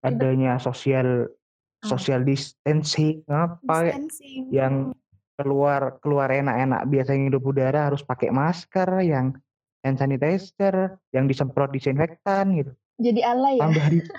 adanya 0.00 0.58
sosial 0.58 1.30
Ah. 1.76 1.92
social 1.92 2.22
distancing 2.22 3.26
apa 3.26 3.90
Distancing. 3.90 4.48
yang 4.48 4.94
keluar 5.34 5.98
keluar 5.98 6.30
enak-enak 6.30 6.86
biasanya 6.86 7.24
hidup 7.28 7.42
udara 7.42 7.90
harus 7.90 8.00
pakai 8.00 8.30
masker 8.30 8.86
yang 9.02 9.34
hand 9.82 9.98
sanitizer 9.98 10.94
yang 11.10 11.26
disemprot 11.26 11.68
disinfektan 11.68 12.54
gitu 12.54 12.72
jadi 12.96 13.20
alay 13.28 13.58
ya 13.58 13.62
tambah 13.66 13.86
ribet 13.92 14.08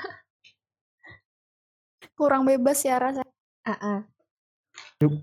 kurang 2.20 2.44
bebas 2.44 2.84
ya 2.84 3.00
rasa. 3.00 3.24
ah 3.64 3.72
ah. 3.74 4.00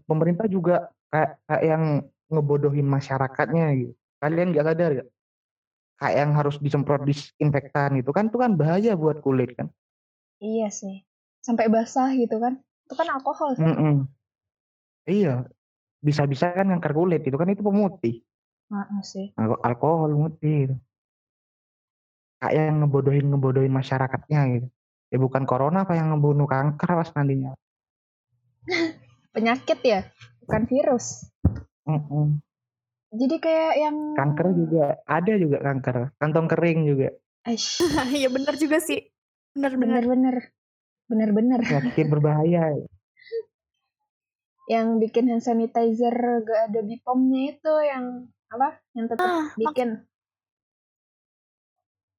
Pemerintah 0.07 0.47
juga 0.47 0.95
kayak, 1.11 1.31
kayak 1.51 1.65
yang 1.67 1.83
ngebodohin 2.31 2.87
masyarakatnya 2.87 3.67
gitu. 3.79 3.93
Kalian 4.23 4.55
nggak 4.55 4.67
sadar 4.67 4.91
ya 5.03 5.05
kayak 5.95 6.17
yang 6.27 6.33
harus 6.35 6.59
disemprot 6.59 7.07
disinfektan 7.07 7.95
gitu 8.03 8.11
kan 8.11 8.27
itu 8.27 8.39
kan 8.39 8.59
bahaya 8.59 8.99
buat 8.99 9.23
kulit 9.23 9.55
kan? 9.55 9.71
Iya 10.43 10.69
sih. 10.69 11.07
Sampai 11.41 11.71
basah 11.71 12.11
gitu 12.19 12.41
kan. 12.43 12.59
Itu 12.85 12.95
kan 12.99 13.09
alkohol 13.15 13.55
sih. 13.55 13.65
Mm-mm. 13.65 13.95
iya. 15.07 15.47
Bisa-bisa 16.05 16.53
kan 16.53 16.69
kanker 16.69 16.93
kulit 16.93 17.23
itu 17.25 17.37
kan 17.37 17.49
itu 17.49 17.63
pemutih. 17.65 18.21
Ah 18.69 19.01
sih. 19.01 19.33
Al- 19.39 19.61
alkohol 19.63 20.13
pemutih 20.13 20.57
gitu. 20.69 20.77
kayak 22.45 22.55
yang 22.61 22.85
ngebodohin 22.85 23.25
ngebodohin 23.33 23.73
masyarakatnya 23.73 24.41
gitu. 24.53 24.69
Ya 25.09 25.17
bukan 25.17 25.49
corona 25.49 25.89
apa 25.89 25.97
yang 25.97 26.13
ngebunuh 26.13 26.45
kanker 26.45 26.91
pas 26.91 27.09
nantinya 27.17 27.57
penyakit 29.35 29.79
ya 29.83 30.01
bukan 30.47 30.63
virus 30.65 31.27
Mm-mm. 31.85 32.39
jadi 33.11 33.37
kayak 33.37 33.75
yang 33.77 33.97
kanker 34.15 34.49
juga 34.55 34.85
ada 35.05 35.33
juga 35.35 35.59
kanker 35.61 36.15
kantong 36.17 36.47
kering 36.49 36.87
juga 36.87 37.11
Aish, 37.45 37.77
Iya 38.17 38.33
bener 38.33 38.57
juga 38.57 38.81
sih. 38.81 39.05
Bener-bener. 39.53 40.01
bener-bener 40.01 40.37
Bener-bener. 41.05 41.61
penyakit 41.61 42.09
berbahaya. 42.09 42.73
Yang 44.73 44.87
bikin 45.05 45.29
hand 45.29 45.45
sanitizer 45.45 46.17
gak 46.41 46.73
ada 46.73 46.81
bipomnya 46.81 47.53
itu 47.53 47.69
yang 47.85 48.33
apa? 48.49 48.81
Yang 48.97 49.07
tetap 49.13 49.29
Ah, 49.29 49.53
bikin. 49.61 50.09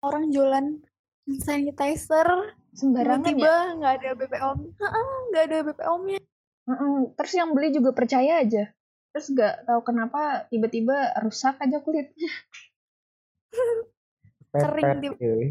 Orang 0.05 0.29
jualan 0.29 0.77
hand 1.25 1.41
sanitizer 1.41 2.53
Sembarangan 2.69 3.25
ya. 3.25 3.33
tiba-tiba 3.33 3.53
nggak 3.81 3.93
ada 3.97 4.09
BPOM. 4.13 4.57
Heeh, 4.77 5.09
nggak 5.33 5.43
ada 5.49 5.57
BPOM-nya. 5.65 6.19
Heeh, 6.65 6.95
Terus 7.13 7.33
yang 7.33 7.53
beli 7.53 7.69
juga 7.69 7.91
percaya 7.91 8.41
aja. 8.41 8.69
Terus 9.11 9.31
gak 9.31 9.63
tahu 9.63 9.79
kenapa 9.81 10.49
tiba-tiba 10.49 11.13
rusak 11.19 11.55
aja 11.57 11.79
kulitnya. 11.79 12.31
Kering 14.51 14.91
di- 14.99 15.11
cuy. 15.13 15.45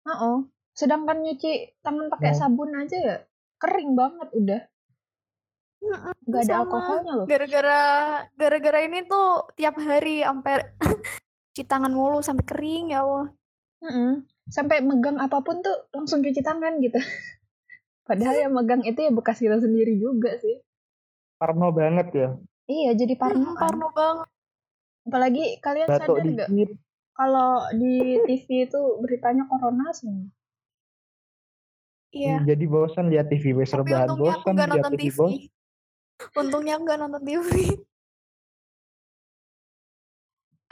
Heeh. 0.00 0.36
Sedangkan 0.72 1.20
nyuci 1.20 1.52
tangan 1.80 2.08
pakai 2.08 2.32
Oh. 2.32 2.38
sabun 2.38 2.72
aja 2.72 2.96
ya 2.96 3.16
kering 3.58 3.92
banget 3.92 4.28
udah. 4.32 4.62
Heeh, 5.80 6.12
Gak 6.24 6.40
ada 6.40 6.54
sama. 6.54 6.60
alkoholnya 6.64 7.12
loh. 7.14 7.26
Gara-gara 7.26 7.80
gara-gara 8.32 8.78
ini 8.80 9.04
tuh 9.04 9.50
tiap 9.54 9.76
hari 9.76 10.22
sampai 10.22 10.54
cuci 11.50 11.62
tangan 11.64 11.90
mulu 11.90 12.22
sampai 12.22 12.44
kering 12.44 12.90
ya 12.90 13.02
Allah. 13.02 13.28
Mm-mm. 13.80 14.24
Sampai 14.46 14.80
megang 14.80 15.16
apa 15.16 15.40
pun 15.40 15.60
tuh 15.60 15.88
langsung 15.90 16.20
cuci 16.20 16.40
tangan 16.40 16.78
gitu. 16.80 16.98
Padahal 18.10 18.36
yang 18.42 18.52
megang 18.58 18.82
itu 18.82 18.98
ya 19.06 19.14
bekas 19.14 19.38
kita 19.38 19.62
sendiri 19.62 19.94
juga 19.94 20.34
sih. 20.42 20.58
Parno 21.38 21.70
banget 21.70 22.10
ya. 22.10 22.28
Iya, 22.66 22.98
jadi 22.98 23.14
parno. 23.14 23.54
Hmm, 23.54 23.54
kan. 23.54 23.62
parno 23.62 23.86
banget. 23.94 24.28
Apalagi 25.06 25.44
kalian 25.62 25.86
Batuk 25.86 26.18
sadar 26.18 26.26
nggak 26.26 26.48
kalau 27.14 27.70
di 27.76 28.18
TV 28.26 28.66
itu 28.66 28.80
beritanya 28.98 29.46
corona 29.46 29.94
semua. 29.94 30.26
Iya. 32.10 32.42
Jadi 32.42 32.64
bosan 32.66 33.06
lihat 33.14 33.30
TV, 33.30 33.54
wes 33.54 33.70
Tapi 33.70 33.86
rebahan 33.86 34.10
aku 34.10 34.26
bosan 34.26 34.52
nggak 34.58 34.68
lihat 34.74 34.84
nonton 34.90 34.98
TV, 34.98 35.06
TV. 35.06 35.20
Untungnya 36.34 36.72
aku 36.74 36.82
nggak 36.90 37.00
nonton 37.06 37.22
TV. 37.22 37.48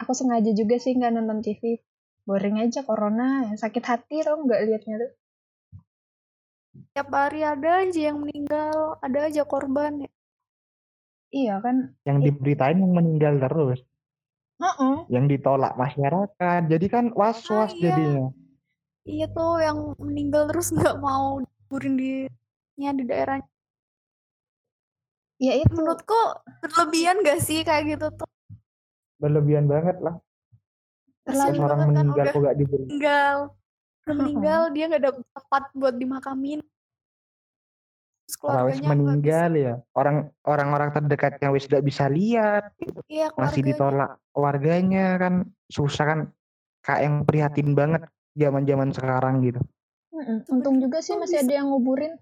Aku 0.02 0.10
sengaja 0.10 0.50
juga 0.50 0.76
sih 0.82 0.98
nggak 0.98 1.12
nonton 1.14 1.38
TV. 1.38 1.78
Boring 2.26 2.58
aja 2.66 2.82
corona, 2.82 3.54
sakit 3.54 3.84
hati 3.86 4.26
tau 4.26 4.42
nggak 4.42 4.60
liatnya 4.66 4.96
tuh. 5.06 5.12
Tiap 6.98 7.14
hari 7.14 7.46
ada 7.46 7.86
aja 7.86 8.10
yang 8.10 8.18
meninggal, 8.26 8.98
ada 8.98 9.30
aja 9.30 9.46
korban. 9.46 10.02
ya. 10.02 10.10
Iya 11.30 11.54
kan? 11.62 11.94
Yang 12.02 12.18
diberitain 12.26 12.74
yang 12.74 12.90
meninggal 12.90 13.38
terus, 13.38 13.86
Heeh. 14.58 15.06
yang 15.06 15.30
ditolak 15.30 15.78
masyarakat. 15.78 16.60
Jadi 16.66 16.86
kan 16.90 17.14
was-was 17.14 17.70
Ah, 17.70 17.78
iya. 17.78 17.82
jadinya. 17.86 18.26
Iya 19.06 19.26
tuh 19.30 19.62
yang 19.62 19.78
meninggal 20.02 20.50
terus 20.50 20.68
nggak 20.74 20.98
mau 20.98 21.38
dikuburin 21.38 21.94
di 21.94 22.10
nya 22.82 22.90
di 22.90 23.06
daerah. 23.06 23.38
Ya 25.38 25.54
itu. 25.54 25.70
Menurutku 25.70 26.18
berlebihan 26.66 27.22
gak 27.22 27.46
sih 27.46 27.62
kayak 27.62 27.94
gitu 27.94 28.10
tuh? 28.10 28.26
Berlebihan 29.22 29.70
banget 29.70 30.02
lah. 30.02 30.18
Terlalu 31.22 31.46
Terus 31.46 31.62
orang 31.62 31.78
banget 31.78 31.86
kan 31.94 31.94
meninggal 31.94 32.24
udah 32.26 32.34
kok 32.34 32.42
gak 32.42 32.56
diberi. 32.58 32.82
meninggal. 32.90 33.36
Udah 34.02 34.14
meninggal 34.18 34.60
dia 34.74 34.84
nggak 34.90 35.02
ada 35.06 35.12
tempat 35.14 35.62
buat 35.78 35.94
dimakamin. 35.94 36.58
Terus 38.28 38.44
Kalau 38.44 38.68
wis 38.68 38.84
meninggal 38.84 39.56
ya, 39.56 39.74
orang 39.96 40.28
orang-orang 40.44 40.92
terdekatnya 40.92 41.48
wis 41.48 41.64
tidak 41.64 41.88
bisa 41.88 42.12
lihat, 42.12 42.76
Iya 43.08 43.32
masih 43.32 43.64
ditolak 43.64 44.20
keluarganya 44.36 45.16
kan 45.16 45.48
susah 45.72 46.04
kan. 46.04 46.20
Kayak 46.84 47.00
yang 47.08 47.16
prihatin 47.24 47.72
banget 47.72 48.04
zaman-zaman 48.36 48.92
sekarang 48.92 49.40
gitu. 49.48 49.64
Mm-mm. 50.12 50.44
Untung 50.52 50.76
juga 50.76 51.00
sih 51.00 51.16
masih 51.16 51.40
ada 51.40 51.56
yang 51.56 51.72
nguburin. 51.72 52.20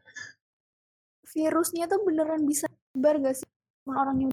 Virusnya 1.26 1.90
tuh 1.90 1.98
beneran 2.06 2.46
bisa 2.46 2.70
nyebar 2.94 3.18
gak 3.26 3.42
sih? 3.42 3.48
Sama 3.82 4.06
Orang 4.06 4.16
yang 4.22 4.30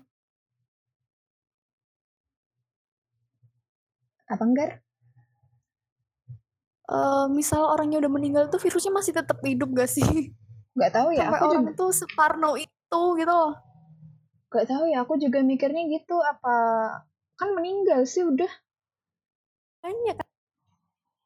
Apa 4.30 4.46
enggak? 4.46 4.70
eh, 6.94 7.26
misal 7.34 7.66
orangnya 7.66 7.98
udah 7.98 8.12
meninggal 8.14 8.44
tuh 8.54 8.62
virusnya 8.62 8.94
masih 8.94 9.18
tetap 9.18 9.42
hidup 9.42 9.74
gak 9.74 9.90
sih? 9.90 10.06
Nggak 10.74 10.92
tahu 10.94 11.08
ya. 11.14 11.30
Sampai 11.30 11.40
Aku 11.40 11.46
orang 11.50 11.64
juga 11.66 11.72
tuh 11.78 11.92
separno 11.94 12.52
itu 12.58 13.02
gitu 13.18 13.34
loh. 13.34 13.54
nggak 14.54 14.66
tahu 14.70 14.84
ya. 14.90 14.98
Aku 15.06 15.14
juga 15.18 15.40
mikirnya 15.42 15.84
gitu. 15.90 16.18
Apa 16.18 16.56
kan 17.38 17.50
meninggal 17.58 18.06
sih 18.06 18.26
udah. 18.26 18.50
Kan 19.82 19.94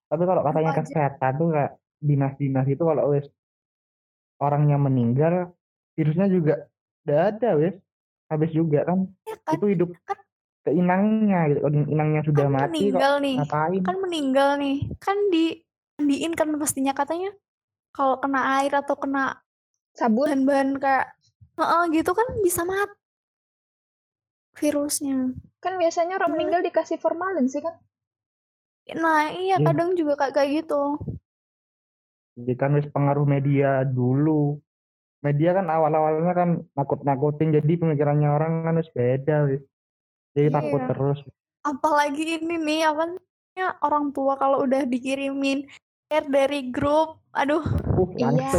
Tapi 0.08 0.24
kalau 0.24 0.40
katanya 0.40 0.72
kesehatan 0.72 1.32
tuh 1.36 1.48
kayak 1.52 1.72
dinas-dinas 2.00 2.68
itu 2.72 2.80
kalau 2.80 3.12
wis 3.12 3.28
orangnya 4.40 4.80
meninggal, 4.80 5.52
virusnya 6.00 6.32
juga 6.32 6.72
udah 7.04 7.20
ada 7.36 7.50
wis. 7.60 7.76
Habis 8.28 8.52
juga 8.52 8.84
kan. 8.84 9.08
ya 9.24 9.36
kan, 9.44 9.56
Itu 9.56 9.66
hidup 9.72 9.90
kan- 10.04 10.24
ke 10.68 10.76
inangnya 10.76 11.48
gitu. 11.52 11.60
Kalau 11.64 11.76
inangnya 11.88 12.22
sudah 12.28 12.46
kan 12.48 12.56
mati 12.56 12.68
kok 12.68 12.76
meninggal 12.76 13.14
nih. 13.24 13.36
ngapain? 13.40 13.82
Kan 13.88 13.98
meninggal 14.04 14.50
nih. 14.60 14.76
Kan 15.00 15.18
di 15.32 15.46
mandiin 15.98 16.34
kan 16.36 16.48
pastinya 16.60 16.92
katanya 16.92 17.32
kalau 17.98 18.22
kena 18.22 18.62
air 18.62 18.70
atau 18.78 18.94
kena 18.94 19.42
Sabun. 19.98 20.30
bahan-bahan 20.30 20.78
kayak 20.78 21.18
Heeh, 21.58 21.84
gitu 21.90 22.14
kan 22.14 22.30
bisa 22.46 22.62
mati 22.62 22.94
virusnya. 24.54 25.34
Kan 25.58 25.82
biasanya 25.82 26.22
orang 26.22 26.30
Hmm. 26.30 26.38
meninggal 26.38 26.62
dikasih 26.62 27.02
formalin 27.02 27.50
sih 27.50 27.66
kan. 27.66 27.82
Nah, 28.94 29.34
iya 29.34 29.58
Iya. 29.58 29.66
kadang 29.66 29.98
juga 29.98 30.14
kayak 30.14 30.34
kayak 30.38 30.50
gitu. 30.62 31.02
Jadi 32.38 32.54
kan 32.54 32.78
wis 32.78 32.86
pengaruh 32.94 33.26
media 33.26 33.82
dulu. 33.82 34.62
Media 35.26 35.58
kan 35.58 35.66
awal-awalnya 35.66 36.34
kan 36.38 36.50
nakut-nakutin 36.78 37.58
jadi 37.58 37.74
pemikirannya 37.74 38.30
orang 38.30 38.62
kan 38.62 38.78
wis 38.78 38.94
beda 38.94 39.50
wis. 39.50 39.66
Jadi 40.38 40.54
takut 40.54 40.82
Iya. 40.86 40.90
terus. 40.94 41.20
Apalagi 41.66 42.38
ini 42.38 42.62
nih 42.62 42.86
apa 42.86 43.18
orang 43.82 44.14
tua 44.14 44.38
kalau 44.38 44.62
udah 44.62 44.86
dikirimin 44.86 45.66
dari 46.10 46.72
grup, 46.72 47.20
aduh, 47.32 47.64
Uh, 47.98 48.14
Iya. 48.18 48.50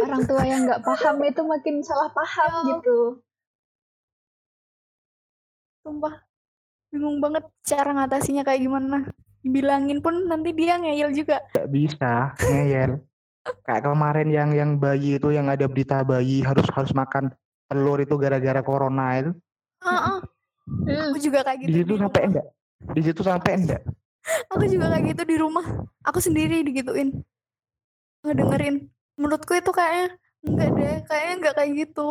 Orang 0.00 0.22
tua 0.24 0.44
yang 0.44 0.64
nggak 0.64 0.80
paham 0.80 1.16
itu 1.24 1.42
makin 1.42 1.80
salah 1.80 2.08
paham 2.10 2.52
Ya. 2.52 2.74
gitu. 2.78 2.98
sumpah 5.80 6.16
bingung 6.88 7.20
banget 7.20 7.44
cara 7.60 7.92
ngatasinya 7.92 8.40
kayak 8.40 8.60
gimana. 8.60 9.04
Dibilangin 9.44 10.00
pun 10.00 10.24
nanti 10.24 10.56
dia 10.56 10.80
ngeyel 10.80 11.12
juga. 11.12 11.44
Gak 11.52 11.68
bisa 11.68 12.32
ngeyel. 12.40 13.04
Kayak 13.68 13.84
kemarin 13.84 14.28
yang 14.32 14.50
yang 14.56 14.70
bayi 14.80 15.20
itu 15.20 15.28
yang 15.28 15.52
ada 15.52 15.68
berita 15.68 16.00
bayi 16.00 16.40
harus 16.40 16.64
harus 16.72 16.96
makan 16.96 17.28
telur 17.68 18.00
itu 18.00 18.16
gara-gara 18.16 18.64
corona 18.64 19.20
itu. 19.20 19.30
Heeh, 19.84 20.16
Hmm. 20.64 21.12
aku 21.12 21.18
juga 21.20 21.44
kayak 21.44 21.60
Di 21.60 21.64
gitu 21.68 21.76
situ 21.84 21.92
di 21.92 22.00
sampai 22.00 22.20
rumah. 22.24 22.30
enggak? 22.32 22.46
Di 22.96 23.00
situ 23.04 23.20
sampai 23.20 23.52
enggak? 23.52 23.82
Aku 24.52 24.64
juga 24.64 24.88
kayak 24.92 25.04
gitu 25.12 25.22
di 25.28 25.36
rumah. 25.36 25.64
Aku 26.04 26.18
sendiri 26.20 26.64
digituin. 26.64 27.24
Ngedengerin. 28.24 28.88
Menurutku 29.20 29.52
itu 29.54 29.70
kayaknya 29.70 30.16
enggak 30.44 30.70
deh, 30.76 30.96
kayaknya 31.08 31.34
enggak 31.38 31.54
kayak 31.54 31.70
gitu. 31.76 32.10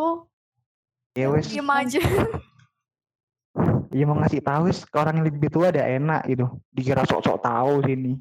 Ya 1.14 1.26
wes, 1.30 1.46
Diem 1.46 1.70
aja. 1.70 2.00
ya 3.98 4.04
mau 4.10 4.18
ngasih 4.18 4.42
tahu 4.42 4.66
wes 4.66 4.82
ke 4.82 4.96
orang 4.98 5.22
yang 5.22 5.26
lebih 5.30 5.50
tua 5.50 5.70
ada 5.70 5.86
enak 5.86 6.26
gitu. 6.26 6.46
Dikira 6.74 7.06
sok-sok 7.06 7.38
tahu 7.38 7.82
sini. 7.86 8.18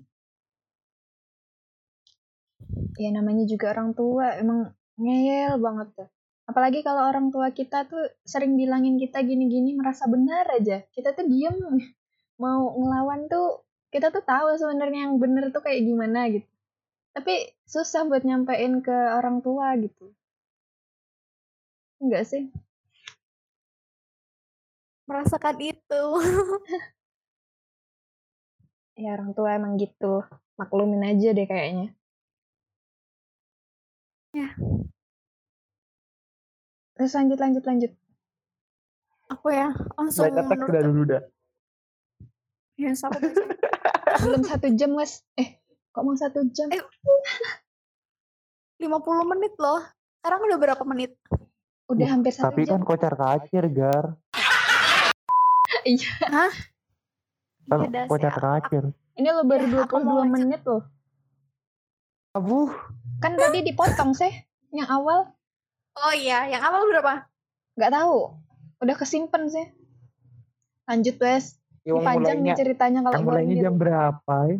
Ya 2.97 3.09
namanya 3.09 3.45
juga 3.49 3.73
orang 3.73 3.97
tua 3.97 4.37
emang 4.37 4.73
ngeyel 4.97 5.57
banget 5.57 5.89
tuh. 5.97 6.09
Apalagi 6.43 6.83
kalau 6.83 7.07
orang 7.07 7.31
tua 7.31 7.49
kita 7.55 7.87
tuh 7.87 8.03
sering 8.27 8.59
bilangin 8.59 8.99
kita 8.99 9.23
gini-gini 9.25 9.73
merasa 9.73 10.05
benar 10.05 10.45
aja. 10.53 10.85
Kita 10.93 11.15
tuh 11.17 11.25
diem 11.25 11.57
mau 12.43 12.73
ngelawan 12.77 13.25
tuh 13.25 13.62
kita 13.93 14.09
tuh 14.09 14.25
tahu 14.25 14.57
sebenarnya 14.57 15.05
yang 15.05 15.21
bener 15.21 15.53
tuh 15.53 15.61
kayak 15.61 15.85
gimana 15.85 16.25
gitu. 16.33 16.49
Tapi 17.13 17.53
susah 17.69 18.09
buat 18.09 18.25
nyampein 18.25 18.81
ke 18.81 18.97
orang 19.13 19.45
tua 19.45 19.77
gitu. 19.77 20.09
Enggak 22.01 22.25
sih? 22.25 22.49
Merasakan 25.05 25.57
itu. 25.61 26.03
Ya 28.93 29.17
orang 29.17 29.33
tua 29.33 29.57
emang 29.57 29.73
gitu. 29.81 30.21
Maklumin 30.53 31.01
aja 31.01 31.33
deh 31.33 31.49
kayaknya. 31.49 31.97
Ya. 34.37 34.53
Terus 36.93 37.11
lanjut 37.17 37.41
lanjut 37.41 37.63
lanjut. 37.65 37.91
Aku 39.33 39.49
ya 39.49 39.73
langsung 39.97 40.29
Baik 40.29 40.45
attack 40.45 40.61
menurut 40.61 40.69
udah 40.69 40.83
dulu 40.85 41.01
dah. 41.09 41.23
Ya 42.75 42.91
aku 42.91 43.17
baca. 43.19 43.41
Belum 44.19 44.41
satu 44.43 44.67
jam 44.73 44.91
mas. 44.93 45.21
Eh 45.33 45.57
kok 45.89 46.01
mau 46.01 46.13
satu 46.13 46.41
jam? 46.49 46.69
Eh, 46.69 46.79
50 48.79 48.89
menit 49.29 49.53
loh. 49.57 49.81
Sekarang 50.17 50.39
udah 50.43 50.57
berapa 50.57 50.83
menit? 50.83 51.11
Udah 51.85 52.07
hampir 52.09 52.31
satu 52.31 52.49
Tapi 52.49 52.63
jam. 52.63 52.79
kan 52.79 52.81
kocar 52.83 53.13
kacir 53.13 53.63
gar. 53.69 54.05
Iya. 55.83 56.13
Kan 57.65 57.67
Iya 57.67 57.87
dah, 57.89 58.03
kocar 58.07 58.31
kacir. 58.31 58.83
Ini 59.13 59.27
lo 59.29 59.43
baru 59.43 59.65
Ya, 59.65 59.83
aku 59.83 59.99
22 59.99 60.01
mau 60.01 60.15
lanjut. 60.17 60.31
menit 60.31 60.61
loh. 60.63 60.81
Abuh. 62.33 62.69
Kan 63.19 63.35
tadi 63.35 63.61
dipotong 63.61 64.13
sih. 64.13 64.31
Yang 64.69 64.89
awal 64.89 65.17
Oh 65.93 66.09
iya, 66.09 66.47
yang 66.47 66.59
awal 66.59 66.87
berapa? 66.87 67.27
nggak 67.75 67.91
tahu. 67.91 68.15
Udah 68.79 68.95
kesimpan 68.95 69.43
sih. 69.45 69.65
Lanjut 70.85 71.15
wes. 71.19 71.57
Ya, 71.83 71.91
wong 71.99 72.07
Panjang 72.07 72.39
nih 72.39 72.55
mulainya, 72.55 72.55
ceritanya 72.55 72.99
kalau 73.03 73.19
boleh 73.27 73.43
mulainya 73.43 73.55
jam 73.67 73.75
berapa 73.75 74.35
ya? 74.47 74.57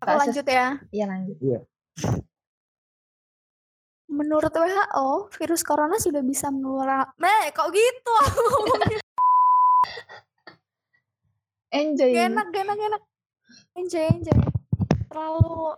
Aku 0.00 0.16
lanjut 0.16 0.46
ya. 0.48 0.66
Iya 0.92 1.04
lanjut. 1.12 1.36
Menurut 4.06 4.48
WHO, 4.54 5.28
virus 5.36 5.60
corona 5.60 6.00
sudah 6.00 6.24
bisa 6.24 6.48
menular. 6.48 7.12
Meh, 7.20 7.52
kok 7.52 7.68
gitu? 7.68 8.16
Enjoy. 11.76 12.16
gak 12.16 12.32
enak, 12.32 12.46
gak 12.54 12.62
enak, 12.64 12.76
gak 12.80 12.88
enak. 12.96 13.02
Enjoy, 13.76 14.04
enjoy. 14.08 14.40
Terlalu. 15.12 15.76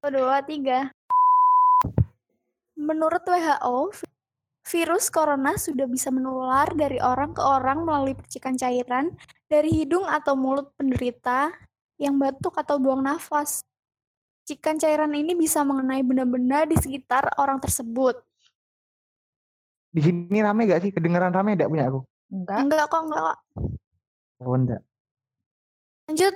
Satu, 0.00 0.08
dua, 0.14 0.40
tiga. 0.46 0.88
Menurut 2.78 3.20
WHO, 3.26 3.92
virus 4.68 5.08
corona 5.08 5.56
sudah 5.56 5.88
bisa 5.88 6.12
menular 6.12 6.68
dari 6.76 7.00
orang 7.00 7.32
ke 7.32 7.40
orang 7.40 7.88
melalui 7.88 8.12
percikan 8.12 8.52
cairan 8.54 9.16
dari 9.48 9.72
hidung 9.72 10.04
atau 10.04 10.36
mulut 10.36 10.76
penderita 10.76 11.48
yang 11.96 12.20
batuk 12.20 12.52
atau 12.60 12.76
buang 12.76 13.00
nafas. 13.00 13.64
Percikan 14.44 14.76
cairan 14.76 15.12
ini 15.16 15.32
bisa 15.32 15.64
mengenai 15.64 16.04
benda-benda 16.04 16.68
di 16.68 16.76
sekitar 16.76 17.40
orang 17.40 17.56
tersebut. 17.60 18.20
Di 19.88 20.04
sini 20.04 20.38
rame 20.44 20.68
gak 20.68 20.84
sih? 20.84 20.92
Kedengeran 20.92 21.32
rame 21.32 21.56
gak 21.56 21.72
punya 21.72 21.88
aku? 21.88 22.00
Enggak. 22.28 22.58
Enggak 22.60 22.84
kok, 22.92 23.02
enggak 23.08 23.22
kok. 23.24 23.38
Oh 24.44 24.54
enggak. 24.54 24.82
Lanjut. 26.08 26.34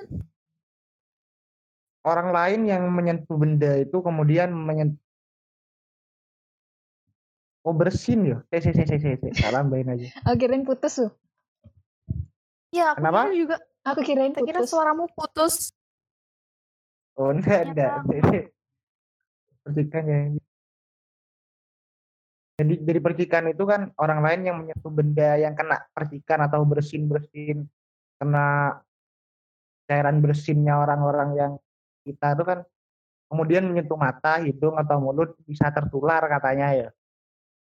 Orang 2.03 2.29
lain 2.35 2.61
yang 2.66 2.83
menyentuh 2.90 3.37
benda 3.38 3.79
itu 3.79 3.97
kemudian 4.03 4.51
menyentuh 4.51 5.01
Oh 7.62 7.70
bersin 7.70 8.27
ya? 8.27 8.38
Eh, 8.51 8.59
si, 8.59 8.75
si, 8.75 8.83
si, 8.83 8.96
si, 8.98 9.11
si. 9.14 9.29
Salah 9.38 9.62
tambahin 9.62 9.94
aja. 9.94 10.07
Oh, 10.27 10.35
kirain 10.35 10.66
putus 10.66 10.98
tuh. 10.98 11.11
Ya, 12.75 12.90
aku 12.94 12.98
Kenapa? 12.98 13.31
kira 13.31 13.35
juga. 13.38 13.57
Aku 13.83 14.01
kirain 14.03 14.33
Saya 14.35 14.46
kira 14.46 14.59
putus. 14.62 14.70
suaramu 14.70 15.05
putus. 15.14 15.55
Oh 17.14 17.31
enggak, 17.31 17.70
Ternyata. 17.70 18.03
enggak. 18.03 18.51
Percikan 19.62 20.05
ya. 20.11 20.20
Jadi 22.62 22.75
dari 22.83 23.01
percikan 23.01 23.44
itu 23.51 23.64
kan 23.64 23.90
orang 23.98 24.20
lain 24.22 24.40
yang 24.46 24.57
menyentuh 24.62 24.92
benda 24.92 25.35
yang 25.38 25.55
kena 25.55 25.83
percikan 25.94 26.46
atau 26.46 26.62
bersin-bersin 26.66 27.66
kena 28.22 28.79
cairan 29.90 30.22
bersinnya 30.22 30.79
orang-orang 30.79 31.31
yang 31.35 31.53
kita 32.07 32.38
itu 32.38 32.44
kan 32.46 32.59
kemudian 33.33 33.64
menyentuh 33.66 33.96
mata, 33.98 34.38
hidung 34.44 34.77
atau 34.79 35.01
mulut 35.01 35.35
bisa 35.48 35.72
tertular 35.75 36.22
katanya 36.29 36.68
ya. 36.77 36.88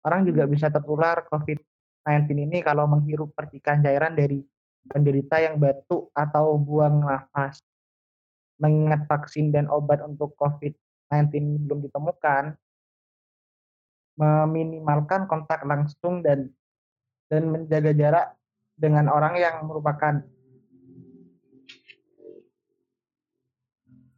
Orang 0.03 0.27
juga 0.27 0.43
bisa 0.43 0.67
tertular 0.67 1.23
COVID-19 1.31 2.27
ini 2.35 2.59
kalau 2.59 2.83
menghirup 2.91 3.31
percikan 3.31 3.79
cairan 3.79 4.19
dari 4.19 4.43
penderita 4.83 5.39
yang 5.39 5.55
batuk 5.55 6.11
atau 6.11 6.59
buang 6.59 7.07
nafas. 7.07 7.63
Mengingat 8.59 9.07
vaksin 9.07 9.55
dan 9.55 9.71
obat 9.71 10.03
untuk 10.03 10.35
COVID-19 10.35 11.63
belum 11.67 11.79
ditemukan, 11.87 12.53
meminimalkan 14.19 15.25
kontak 15.25 15.63
langsung 15.63 16.19
dan 16.19 16.51
dan 17.31 17.49
menjaga 17.49 17.91
jarak 17.95 18.27
dengan 18.77 19.09
orang 19.09 19.39
yang 19.39 19.63
merupakan 19.65 20.21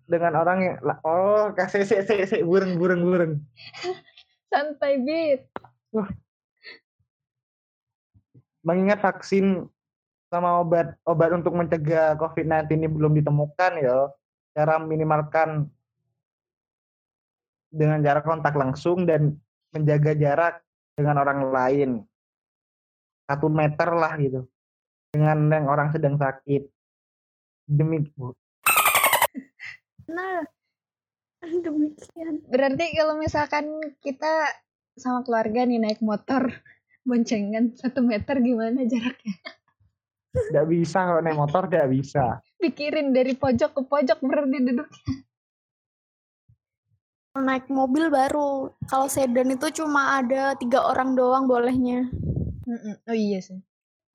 dengan 0.06 0.34
orang 0.38 0.58
yang 0.62 0.76
oh 1.06 1.50
kasih 1.56 1.88
si 1.88 1.98
si 2.06 2.15
si 2.28 2.38
bureng 2.45 2.78
bureng 2.78 3.02
bureng 3.02 3.34
Santai 4.56 5.02
bit. 5.02 5.52
Mengingat 8.65 8.99
vaksin 8.99 9.69
sama 10.34 10.60
obat 10.60 10.97
obat 11.05 11.31
untuk 11.31 11.53
mencegah 11.53 12.17
COVID-19 12.17 12.65
ini 12.75 12.88
belum 12.89 13.13
ditemukan 13.13 13.71
ya 13.77 14.10
cara 14.55 14.79
minimalkan 14.81 15.69
dengan 17.75 17.99
jarak 17.99 18.23
kontak 18.23 18.55
langsung 18.55 19.03
dan 19.03 19.36
menjaga 19.75 20.15
jarak 20.15 20.55
dengan 20.95 21.19
orang 21.19 21.39
lain. 21.51 21.89
Satu 23.27 23.51
meter 23.51 23.89
lah 23.91 24.15
gitu. 24.15 24.47
Dengan 25.12 25.51
yang 25.51 25.67
orang 25.67 25.91
sedang 25.91 26.15
sakit. 26.15 26.63
Demi 27.67 28.08
Nah, 30.08 30.45
demikian. 31.65 32.45
Berarti 32.47 32.86
kalau 32.95 33.19
misalkan 33.19 33.65
kita 33.99 34.47
sama 34.95 35.21
keluarga 35.27 35.67
nih 35.67 35.79
naik 35.79 35.99
motor 35.99 36.49
boncengan 37.08 37.75
satu 37.75 38.01
meter 38.01 38.39
gimana 38.41 38.84
jaraknya? 38.88 39.36
tidak 40.36 40.67
bisa 40.67 40.99
kalau 40.99 41.21
naik 41.23 41.39
motor 41.39 41.63
tidak 41.71 41.88
bisa 41.95 42.43
Pikirin 42.60 43.12
dari 43.15 43.36
pojok 43.36 43.71
ke 43.71 43.81
pojok 43.84 44.19
berarti 44.23 44.58
duduk. 44.63 44.89
Kalau 47.29 47.43
naik 47.43 47.67
mobil 47.67 48.08
baru. 48.08 48.71
Kalau 48.88 49.12
sedan 49.12 49.51
itu 49.51 49.67
cuma 49.84 50.23
ada 50.23 50.55
tiga 50.55 50.88
orang 50.88 51.19
doang 51.19 51.51
bolehnya. 51.51 52.08
Mm-mm. 52.63 52.95
Oh 53.05 53.13
iya 53.13 53.43
sih. 53.43 53.60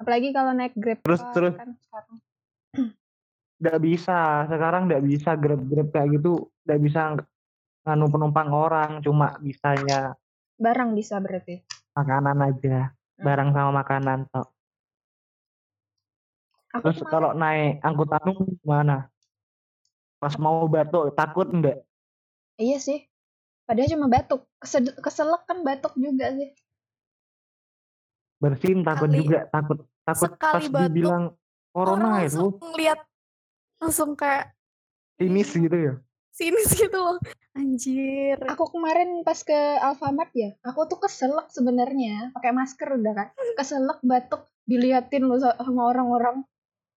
Apalagi 0.01 0.33
kalau 0.33 0.57
naik 0.57 0.73
grab 0.73 1.05
Terus- 1.05 1.21
car 1.21 1.35
terus. 1.37 1.55
kan 1.55 1.71
sekarang. 1.77 2.17
tidak 3.61 3.79
bisa 3.85 4.19
sekarang 4.49 4.83
tidak 4.89 5.03
bisa 5.05 5.31
grab 5.37 5.61
grab 5.69 5.89
kayak 5.93 6.09
gitu 6.17 6.49
tidak 6.65 6.81
bisa 6.81 7.01
nganu 7.85 8.07
penumpang 8.09 8.49
orang 8.57 9.05
cuma 9.05 9.37
bisanya 9.37 10.17
Barang 10.61 10.93
bisa 10.93 11.17
berarti. 11.17 11.65
makanan 11.91 12.39
aja 12.39 12.93
barang 13.19 13.51
sama 13.51 13.83
makanan 13.83 14.29
tok. 14.31 14.47
Aku 16.71 16.87
terus 16.87 17.03
kemarin- 17.03 17.11
kalau 17.11 17.31
naik 17.35 17.83
angkutan 17.83 18.23
umum 18.31 18.49
gimana 18.63 18.97
pas 20.23 20.37
mau 20.39 20.69
batuk 20.71 21.17
takut 21.17 21.49
enggak 21.51 21.83
Iya 22.55 22.77
sih. 22.79 23.09
Padahal 23.65 23.89
cuma 23.89 24.07
batuk. 24.07 24.45
Kesed- 24.61 24.95
keselak 25.01 25.49
kan 25.49 25.65
batuk 25.65 25.97
juga 25.97 26.29
sih. 26.31 26.53
bersin 28.41 28.81
takut 28.81 29.09
juga 29.13 29.45
takut 29.53 29.79
takut 30.01 30.29
sekali 30.33 30.41
pas 30.41 30.65
batuk, 30.73 30.81
dibilang 30.89 31.25
corona 31.77 31.93
Orang 32.01 32.25
itu 32.25 32.41
langsung 32.41 32.73
lihat 32.73 33.01
langsung 33.77 34.11
kayak 34.17 34.57
sinis 35.21 35.53
gitu 35.53 35.77
ya 35.77 35.95
sinis 36.41 36.73
gitu 36.81 36.97
loh. 36.97 37.21
Anjir. 37.53 38.41
Aku 38.49 38.73
kemarin 38.73 39.21
pas 39.21 39.37
ke 39.45 39.77
Alfamart 39.85 40.33
ya, 40.33 40.57
aku 40.65 40.89
tuh 40.89 40.97
keselak 41.05 41.53
sebenarnya, 41.53 42.33
pakai 42.33 42.57
masker 42.57 42.97
udah 42.97 43.13
kan. 43.13 43.29
Keselak 43.61 44.01
batuk 44.01 44.49
diliatin 44.65 45.29
lo 45.29 45.37
sama 45.37 45.83
orang-orang. 45.93 46.41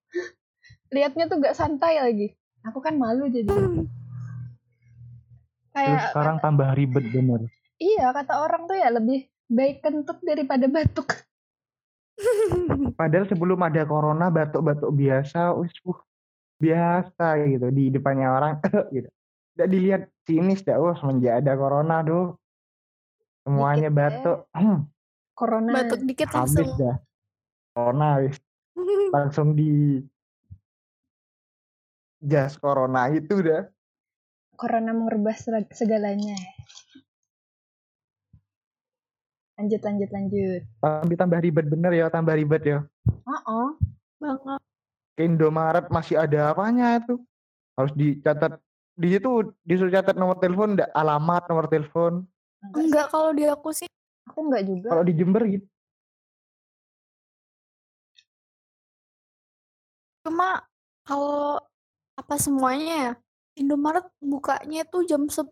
Lihatnya 0.94 1.28
tuh 1.28 1.44
gak 1.44 1.58
santai 1.58 2.00
lagi. 2.00 2.32
Aku 2.64 2.80
kan 2.80 2.96
malu 2.96 3.28
jadi. 3.28 3.52
terus 5.74 5.90
Kayak 5.90 6.14
sekarang 6.14 6.36
tambah 6.38 6.68
ribet 6.78 7.04
bener 7.10 7.50
iya 7.82 8.14
kata 8.14 8.46
orang 8.46 8.70
tuh 8.70 8.78
ya 8.78 8.88
lebih 8.94 9.26
baik 9.50 9.82
kentut 9.82 10.18
daripada 10.22 10.70
batuk. 10.70 11.26
padahal 12.98 13.26
sebelum 13.26 13.58
ada 13.58 13.82
corona 13.82 14.30
batuk-batuk 14.30 14.94
biasa 14.94 15.50
wis 15.58 15.74
uh, 15.82 15.98
biasa 16.62 17.42
gitu 17.50 17.66
di 17.74 17.90
depannya 17.90 18.30
orang 18.30 18.62
gitu 18.94 19.10
tidak 19.54 19.68
dilihat 19.70 20.02
sinis 20.22 20.60
dah 20.60 20.76
oh 20.76 20.92
semenjak 20.92 21.38
ada 21.38 21.54
corona 21.54 22.02
tuh 22.02 22.34
semuanya 23.42 23.88
Dikit, 23.88 23.98
batuk 23.98 24.38
Corona. 25.34 25.70
Batuk 25.72 26.00
dikit 26.02 26.28
habis 26.30 26.54
langsung. 26.54 26.70
dah 26.76 26.96
corona 27.70 28.08
wis 28.20 28.36
langsung 29.14 29.48
di 29.52 29.98
jas 32.20 32.56
corona 32.56 33.08
itu 33.08 33.38
dah 33.38 33.66
Corona 34.54 34.90
mengubah 34.90 35.34
seg- 35.34 35.70
segalanya. 35.70 36.38
Lanjut 39.54 39.82
lanjut 39.82 40.10
lanjut. 40.10 40.62
tapi 40.78 41.14
tambah 41.14 41.38
ribet 41.38 41.66
bener 41.66 41.92
ya 41.92 42.06
tambah 42.06 42.34
ribet 42.34 42.62
ya 42.64 42.78
Oh, 43.46 43.74
Banget. 44.18 44.60
ke 45.14 45.22
Indomaret 45.22 45.86
masih 45.88 46.18
ada 46.18 46.50
apanya 46.50 46.98
itu 46.98 47.22
harus 47.74 47.92
dicatat 47.92 48.58
di 48.94 49.08
situ 49.10 49.30
disuruh 49.62 49.90
catat 49.90 50.14
nomor 50.14 50.38
telepon 50.38 50.78
enggak 50.78 50.90
alamat 50.94 51.42
nomor 51.50 51.66
telepon 51.66 52.22
Enggak 52.64 53.12
kalau 53.12 53.30
di 53.30 53.44
aku 53.44 53.68
sih 53.70 53.90
aku 54.24 54.38
enggak 54.48 54.62
juga. 54.64 54.88
kalau 54.88 55.04
di 55.04 55.12
Jember 55.12 55.42
gitu 55.44 55.66
cuma 60.24 60.64
kalau 61.04 61.60
apa 62.16 62.34
semuanya 62.40 62.94
ya 62.96 63.12
Indomaret 63.54 64.10
bukanya 64.18 64.82
tuh 64.82 65.06
jam 65.06 65.30
10 65.30 65.46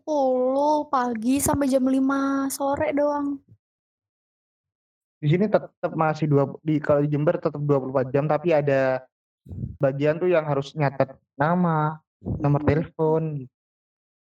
pagi 0.91 1.39
sampai 1.39 1.71
jam 1.71 1.87
5 1.87 2.03
sore 2.51 2.91
doang. 2.91 3.39
di 5.23 5.31
sini 5.31 5.47
tetap 5.47 5.71
masih 5.95 6.27
dua 6.27 6.51
di 6.59 6.83
kalau 6.83 6.99
di 6.99 7.07
Jember 7.07 7.39
tetap 7.39 7.63
24 7.63 8.11
jam 8.11 8.27
tapi 8.27 8.51
ada 8.51 9.07
bagian 9.79 10.19
tuh 10.19 10.27
yang 10.27 10.43
harus 10.43 10.75
nyatet 10.75 11.15
nama 11.39 11.95
nomor 12.23 12.63
telepon 12.63 13.45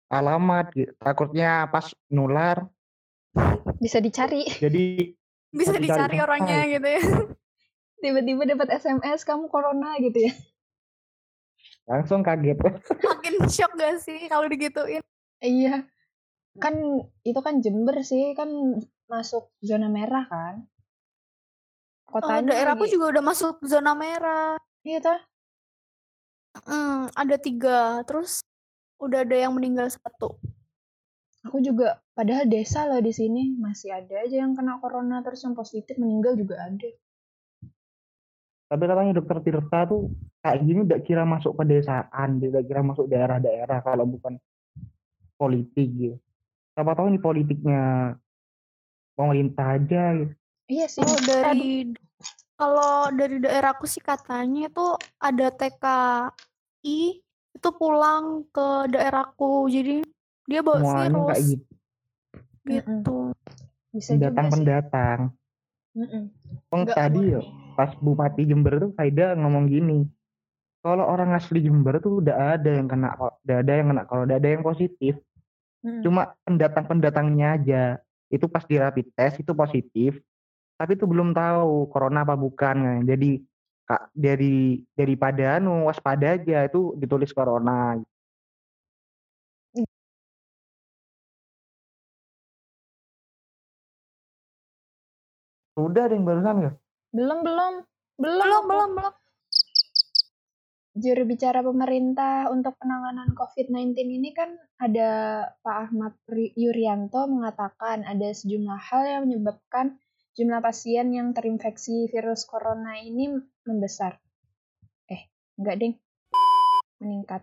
alamat 0.08 0.66
gitu. 0.72 0.92
takutnya 0.96 1.66
pas 1.66 1.90
nular 2.08 2.68
Bisa 3.76 3.98
dicari. 3.98 4.46
jadi 4.54 5.10
Bisa 5.50 5.74
dicari 5.74 6.14
dicari 6.14 6.16
orangnya 6.18 6.60
gitu 6.68 6.88
ya. 6.88 7.02
Tiba-tiba 8.02 8.42
dapat 8.46 8.68
SMS 8.74 9.22
kamu 9.22 9.48
corona 9.48 9.96
gitu 9.98 10.18
ya. 10.20 10.32
langsung 11.84 12.20
kaget 12.20 12.56
Makin 13.04 13.34
shock 13.46 13.74
gak 13.74 13.98
sih 13.98 14.24
kalau 14.24 14.46
digituin? 14.46 15.02
Iya. 15.38 15.84
Kan 16.56 16.74
itu 17.20 17.40
kan 17.40 17.58
Jember 17.58 18.00
sih 18.00 18.32
kan 18.32 18.48
masuk 19.04 19.52
zona 19.60 19.88
merah 19.88 20.24
kan. 20.24 20.64
Oh, 22.06 22.22
Kotanya 22.22 22.54
daerahku 22.54 22.86
lagi- 22.86 22.94
juga 22.94 23.06
udah 23.10 23.24
masuk 23.24 23.54
zona 23.64 23.92
merah. 23.92 24.54
Iya 24.80 25.02
toh. 25.02 25.18
Hmm, 26.62 27.10
ada 27.18 27.36
tiga. 27.42 28.06
Terus 28.06 28.38
udah 29.02 29.26
ada 29.26 29.34
yang 29.34 29.58
meninggal 29.58 29.90
satu. 29.90 30.38
Aku 31.44 31.60
juga 31.60 32.00
padahal 32.14 32.48
desa 32.48 32.86
loh 32.88 33.02
di 33.02 33.12
sini 33.12 33.52
masih 33.58 33.92
ada 33.92 34.24
aja 34.24 34.46
yang 34.46 34.56
kena 34.56 34.80
corona 34.80 35.20
terus 35.20 35.44
yang 35.44 35.52
positif 35.52 35.98
meninggal 36.00 36.38
juga 36.38 36.56
ada. 36.62 36.90
tapi 38.64 38.90
katanya 38.90 39.22
dokter 39.22 39.38
Tirta 39.44 39.86
tuh 39.86 40.10
kayak 40.42 40.58
gini 40.66 40.82
udah 40.82 40.98
kira 41.04 41.22
masuk 41.22 41.54
pedesaan 41.54 42.42
dia 42.42 42.48
udah 42.50 42.64
kira 42.66 42.82
masuk 42.82 43.06
daerah-daerah 43.06 43.78
kalau 43.86 44.02
bukan 44.02 44.34
politik 45.38 45.94
gitu 45.94 46.18
siapa 46.74 46.90
tahu 46.98 47.14
ini 47.14 47.22
politiknya 47.22 47.82
pemerintah 49.14 49.78
aja 49.78 50.02
gitu. 50.18 50.34
Iya 50.64 50.86
sih. 50.90 51.04
Oh, 51.06 51.20
dari 51.22 51.94
kalau 52.54 53.10
dari 53.10 53.42
daerahku 53.42 53.84
sih 53.84 54.02
katanya 54.02 54.70
itu 54.70 54.86
ada 55.18 55.46
TKI 55.50 57.00
itu 57.54 57.68
pulang 57.74 58.46
ke 58.50 58.90
daerahku. 58.94 59.66
Jadi 59.66 60.06
dia 60.46 60.60
bawa 60.62 60.78
semuanya 60.82 61.10
virus 61.10 61.26
kayak 61.26 61.44
gitu. 61.50 61.66
Gitu. 62.64 63.18
Bisa 63.94 64.10
juga. 64.14 64.30
Wong 66.70 66.82
Nggak 66.86 66.96
tadi 66.98 67.22
ya 67.34 67.40
pas 67.74 67.90
Bupati 67.98 68.42
Jember 68.46 68.78
tuh 68.82 68.90
Faida 68.94 69.34
ngomong 69.34 69.66
gini 69.70 70.06
kalau 70.82 71.06
orang 71.06 71.34
asli 71.34 71.62
Jember 71.62 71.98
tuh 71.98 72.22
udah 72.22 72.58
ada 72.58 72.70
yang 72.70 72.86
kena 72.86 73.14
udah 73.18 73.56
ada 73.62 73.72
yang 73.72 73.88
kena 73.94 74.02
kalau 74.06 74.22
udah 74.26 74.36
ada 74.38 74.48
yang 74.50 74.62
positif. 74.62 75.18
Mm-mm. 75.84 76.00
cuma 76.00 76.32
pendatang-pendatangnya 76.48 77.60
aja. 77.60 77.82
Itu 78.32 78.48
pas 78.48 78.64
di 78.64 78.80
rapid 78.80 79.12
test 79.12 79.36
itu 79.44 79.52
positif 79.52 80.16
tapi 80.78 80.92
itu 80.98 81.06
belum 81.06 81.30
tahu 81.32 81.88
corona 81.92 82.26
apa 82.26 82.34
bukan 82.34 82.76
kan. 82.82 82.98
jadi 83.06 83.30
kak 83.84 84.02
dari 84.16 84.80
daripada 84.96 85.60
anu 85.60 85.86
waspada 85.88 86.34
aja 86.40 86.64
itu 86.66 86.96
ditulis 86.96 87.30
corona 87.36 88.00
udah 95.74 96.02
ada 96.06 96.14
yang 96.14 96.26
barusan 96.26 96.56
nggak 96.62 96.76
Belum 97.14 97.38
belum 97.46 97.74
belum 98.18 98.42
Belum, 98.42 98.62
aku. 98.62 98.68
belum, 98.70 98.90
belum. 98.98 99.14
Juru 100.94 101.22
bicara 101.26 101.58
pemerintah 101.66 102.46
untuk 102.54 102.78
penanganan 102.78 103.34
COVID-19 103.34 103.98
ini 103.98 104.30
kan 104.30 104.54
ada 104.78 105.42
Pak 105.66 105.90
Ahmad 105.90 106.14
Yuryanto 106.54 107.26
mengatakan 107.26 108.06
ada 108.06 108.30
sejumlah 108.30 108.78
hal 108.78 109.02
yang 109.02 109.22
menyebabkan 109.26 109.98
jumlah 110.34 110.60
pasien 110.60 111.14
yang 111.14 111.30
terinfeksi 111.32 112.10
virus 112.10 112.46
corona 112.46 112.98
ini 112.98 113.34
membesar. 113.66 114.18
Eh, 115.10 115.30
enggak 115.58 115.76
ding. 115.80 115.94
Meningkat. 117.00 117.42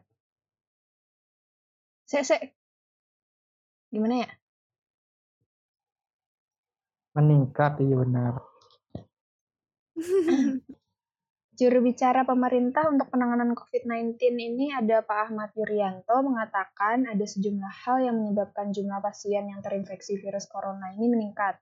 Sek, 2.06 2.24
sek. 2.28 2.42
Gimana 3.92 4.28
ya? 4.28 4.32
meningkat 7.16 7.80
iya 7.84 7.96
benar 8.00 8.34
Juru 11.60 11.78
bicara 11.86 12.26
pemerintah 12.26 12.90
untuk 12.90 13.14
penanganan 13.14 13.54
COVID-19 13.54 14.18
ini 14.34 14.74
ada 14.74 15.06
Pak 15.06 15.30
Ahmad 15.30 15.54
Yuryanto 15.54 16.26
mengatakan 16.26 17.06
ada 17.06 17.22
sejumlah 17.22 17.86
hal 17.86 18.02
yang 18.02 18.18
menyebabkan 18.18 18.74
jumlah 18.74 18.98
pasien 18.98 19.46
yang 19.46 19.62
terinfeksi 19.62 20.18
virus 20.18 20.50
corona 20.50 20.90
ini 20.98 21.06
meningkat. 21.06 21.62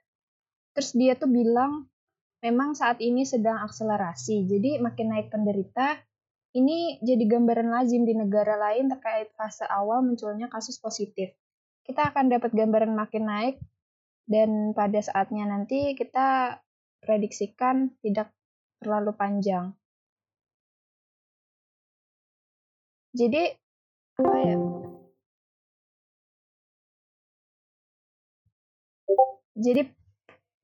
Terus 0.80 0.96
dia 0.96 1.12
tuh 1.12 1.28
bilang 1.28 1.92
memang 2.39 2.72
saat 2.72 3.04
ini 3.04 3.28
sedang 3.28 3.60
akselerasi, 3.68 4.48
jadi 4.48 4.80
makin 4.80 5.12
naik 5.12 5.28
penderita. 5.28 6.00
Ini 6.56 7.04
jadi 7.04 7.20
gambaran 7.20 7.68
lazim 7.68 8.08
di 8.08 8.15
negara 8.15 8.56
lain 8.56 8.88
terkait 8.88 9.28
fase 9.36 9.68
awal 9.68 10.08
munculnya 10.08 10.48
kasus 10.48 10.80
positif. 10.80 11.36
Kita 11.84 12.15
akan 12.15 12.32
dapat 12.32 12.56
gambaran 12.56 12.96
makin 12.96 13.28
naik 13.28 13.60
dan 14.24 14.72
pada 14.72 15.04
saatnya 15.04 15.52
nanti 15.52 16.00
kita 16.00 16.63
prediksikan 17.04 18.00
tidak 18.00 18.32
terlalu 18.80 19.12
panjang. 19.20 19.76
Jadi 23.12 23.52
apa 24.15 24.36
ya? 24.48 24.56
Jadi 29.60 29.98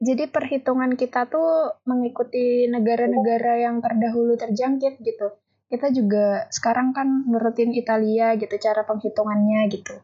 jadi 0.06 0.30
perhitungan 0.30 0.94
kita 0.94 1.26
tuh 1.26 1.82
mengikuti 1.90 2.70
negara-negara 2.70 3.66
yang 3.66 3.82
terdahulu 3.82 4.38
terjangkit 4.38 5.02
gitu. 5.02 5.34
Kita 5.66 5.90
juga 5.90 6.46
sekarang 6.54 6.94
kan 6.94 7.26
nurutin 7.26 7.74
Italia 7.74 8.38
gitu 8.38 8.54
cara 8.62 8.86
penghitungannya 8.86 9.66
gitu. 9.74 9.98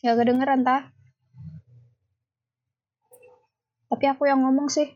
Ya 0.00 0.16
kedengeran 0.16 0.64
tah? 0.64 0.88
Tapi 3.92 4.04
aku 4.08 4.24
yang 4.24 4.40
ngomong 4.40 4.72
sih. 4.72 4.88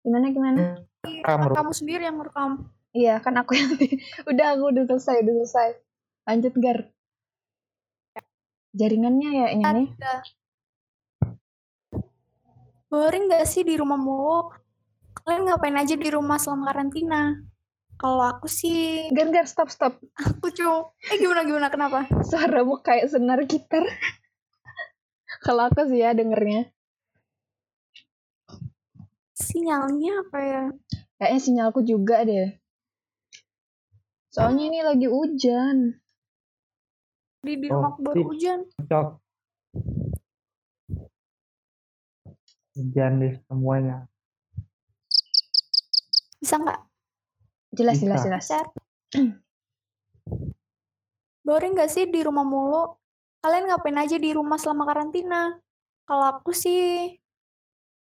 Gimana 0.00 0.32
gimana? 0.32 0.62
Kamu 1.04 1.52
Kamu 1.52 1.72
sendiri 1.76 2.08
yang 2.08 2.16
rekam. 2.24 2.72
Iya, 2.96 3.20
kan 3.20 3.36
aku 3.36 3.52
yang 3.52 3.76
udah 4.32 4.46
aku 4.56 4.64
udah 4.72 4.84
selesai, 4.88 5.20
udah 5.20 5.34
selesai. 5.44 5.68
Lanjut 6.24 6.56
Gar. 6.56 6.95
Jaringannya 8.76 9.30
ya 9.32 9.46
ini 9.56 9.64
nih. 9.64 9.88
Ada. 9.96 10.14
Boring 12.92 13.32
gak 13.32 13.48
sih 13.48 13.64
di 13.64 13.72
rumah 13.80 13.96
mulu? 13.96 14.52
Kalian 15.16 15.48
ngapain 15.48 15.74
aja 15.80 15.96
di 15.96 16.08
rumah 16.12 16.36
selama 16.36 16.70
karantina? 16.70 17.40
Kalau 17.96 18.20
aku 18.20 18.44
sih, 18.44 19.08
Gar 19.16 19.32
Gar 19.32 19.48
stop 19.48 19.72
stop. 19.72 19.96
aku 20.20 20.52
cuma, 20.52 20.92
eh 21.08 21.16
gimana 21.16 21.48
gimana 21.48 21.72
kenapa? 21.72 22.04
Suaramu 22.28 22.84
kayak 22.84 23.08
senar 23.08 23.40
gitar. 23.48 23.80
Kalau 25.44 25.72
aku 25.72 25.88
sih 25.88 26.04
ya 26.04 26.12
dengernya. 26.12 26.68
Sinyalnya 29.32 30.12
apa 30.28 30.38
ya? 30.44 30.64
Kayaknya 31.16 31.40
sinyalku 31.40 31.80
juga 31.80 32.20
deh. 32.28 32.60
Soalnya 34.28 34.68
ini 34.68 34.80
lagi 34.84 35.08
hujan. 35.08 35.96
Di 37.46 37.54
di 37.54 37.70
Oh, 37.70 37.78
rumah 37.78 37.94
baru 38.02 38.18
sip. 38.18 38.26
hujan. 38.26 38.58
cocok 38.74 39.06
hujan 42.74 43.12
deh 43.22 43.34
semuanya 43.46 44.10
Bisa 46.36 46.58
nggak? 46.58 46.80
Jelas 47.74 47.94
Bisa. 47.96 48.04
jelas 48.06 48.20
jelas. 48.22 48.44
Chat. 48.46 48.66
Boring 51.42 51.74
gak 51.74 51.90
sih 51.90 52.06
di 52.06 52.22
rumah 52.22 52.42
mulu? 52.42 52.94
Kalian 53.42 53.66
ngapain 53.66 53.98
aja 53.98 54.14
di 54.14 54.30
rumah 54.30 54.54
selama 54.60 54.86
karantina? 54.86 55.58
Kalau 56.06 56.38
aku 56.38 56.54
sih 56.54 57.14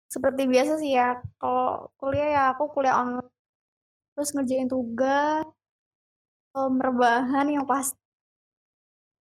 seperti 0.09 0.49
biasa 0.49 0.81
sih 0.81 0.97
ya. 0.97 1.21
Kalau 1.37 1.93
kuliah 2.01 2.29
ya 2.33 2.43
aku 2.57 2.73
kuliah 2.73 2.97
online. 2.97 3.29
Terus 4.17 4.31
ngerjain 4.33 4.69
tugas, 4.69 5.45
eh, 6.57 6.71
rebahan 6.81 7.47
yang 7.51 7.69
pasti. 7.69 8.00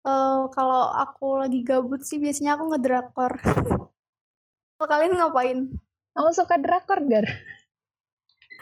Eh, 0.09 0.41
kalau 0.55 0.89
aku 0.89 1.27
lagi 1.41 1.59
gabut 1.61 2.01
sih 2.01 2.17
biasanya 2.17 2.57
aku 2.57 2.73
ngedrakor. 2.73 3.33
Kalau 4.79 4.87
kalian 4.87 5.19
ngapain? 5.19 5.59
Kamu 6.15 6.31
suka 6.31 6.55
drakor 6.55 7.03
Gar? 7.03 7.27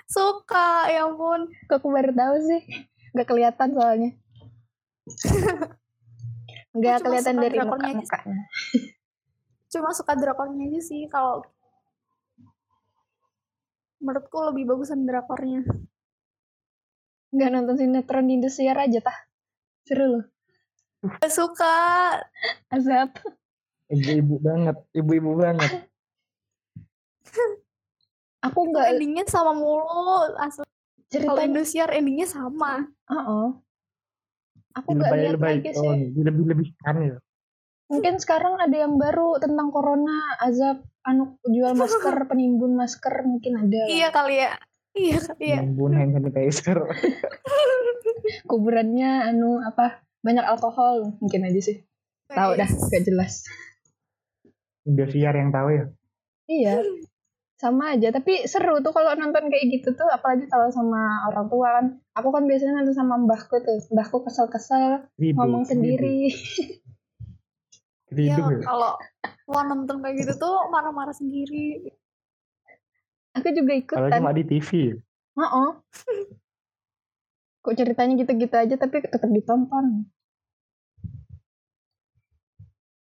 Suka, 0.10 0.89
ya 0.89 1.06
ampun. 1.06 1.45
Kok 1.70 1.78
aku 1.78 1.88
baru 1.93 2.12
tahu 2.12 2.36
sih? 2.41 2.62
Gak 3.14 3.28
kelihatan 3.30 3.70
soalnya. 3.78 4.12
Cuma 6.74 7.00
kelihatan 7.06 7.36
dari 7.38 7.58
muka-mukanya. 7.62 8.43
Cuma 9.72 9.93
suka 9.93 10.18
drakornya 10.18 10.74
aja 10.74 10.82
sih. 10.82 11.06
Kalau 11.06 11.45
menurutku 14.02 14.41
lebih 14.41 14.74
bagusan 14.74 15.06
drakornya. 15.06 15.62
Nggak 17.30 17.50
nonton 17.54 17.76
sinetron 17.78 18.26
di 18.26 18.34
Indosiar 18.41 18.78
aja 18.80 19.00
tah. 19.06 19.18
Seru 19.86 20.06
loh. 20.18 20.37
Suka. 21.28 21.76
Azab. 22.72 23.12
ibu-ibu 23.88 24.36
banget 24.43 24.76
ibu-ibu 24.91 25.32
banget 25.39 25.88
Aku 28.45 28.70
nggak 28.70 28.95
endingnya 28.95 29.26
sama 29.28 29.51
mulu. 29.51 30.38
Asli. 30.38 30.64
Kalau 30.64 31.10
ceritanya 31.10 31.47
Indosiar 31.47 31.89
endingnya 31.91 32.28
sama. 32.30 32.86
Heeh. 33.10 33.47
Aku 34.78 34.89
Film 34.93 35.01
nggak 35.01 35.18
lihat 35.18 35.39
lagi 35.41 35.70
oh, 35.74 35.82
sih. 35.82 36.14
lebih-lebihkan 36.22 36.95
ya. 37.01 37.18
Mungkin 37.88 38.20
sekarang 38.20 38.60
ada 38.60 38.76
yang 38.76 38.99
baru 38.99 39.39
tentang 39.39 39.72
corona, 39.72 40.38
azab 40.43 40.84
anu 41.08 41.39
jual 41.47 41.72
masker, 41.74 42.14
penimbun 42.30 42.76
masker 42.76 43.24
mungkin 43.24 43.64
ada. 43.64 43.82
Iya 43.88 44.12
kali 44.12 44.36
ya. 44.43 44.51
Iya 44.93 45.18
kali 45.24 45.45
ya. 45.55 45.60
Nimbun 45.64 45.95
hand 45.95 46.12
sanitizer. 46.14 46.78
Kuburannya 48.49 49.34
anu 49.34 49.64
apa? 49.64 50.03
Banyak 50.26 50.45
alkohol 50.45 51.18
mungkin 51.22 51.47
aja 51.47 51.61
sih. 51.61 51.78
Tahu 52.28 52.59
dah, 52.59 52.68
gak 52.68 53.03
jelas. 53.07 53.47
Indosiar 54.84 55.36
yang 55.36 55.51
tahu 55.51 55.68
ya. 55.72 55.86
Iya. 56.47 56.76
Sama 57.57 57.97
aja, 57.97 58.13
tapi 58.13 58.45
seru 58.45 58.78
tuh 58.86 58.93
kalau 58.93 59.18
nonton 59.18 59.49
kayak 59.49 59.65
gitu 59.74 59.97
tuh, 59.97 60.05
apalagi 60.13 60.45
kalau 60.45 60.70
sama 60.70 61.26
orang 61.34 61.49
tua 61.49 61.68
kan. 61.82 61.86
Aku 62.13 62.30
kan 62.30 62.45
biasanya 62.45 62.84
nonton 62.84 62.93
sama 62.93 63.18
mbahku 63.18 63.57
tuh. 63.65 63.82
Mbahku 63.89 64.22
kesel-kesel, 64.28 65.09
ngomong 65.18 65.65
sendiri. 65.65 66.30
Iya, 68.07 68.39
ya. 68.39 68.63
kalau 68.63 68.95
mau 69.51 69.68
nonton 69.68 69.99
kayak 69.99 70.24
gitu 70.24 70.39
tuh 70.39 70.72
marah-marah 70.72 71.11
sendiri. 71.11 71.91
Aku 73.36 73.51
juga 73.51 73.74
Kalau 73.84 74.07
ikutan. 74.07 74.20
cuma 74.24 74.32
di 74.32 74.43
TV. 74.47 74.70
ya. 74.72 74.95
Heeh. 75.38 75.70
Kok 77.68 77.76
ceritanya 77.76 78.15
gitu-gitu 78.15 78.55
aja 78.55 78.80
tapi 78.80 79.03
tetap 79.03 79.28
ditonton. 79.28 80.07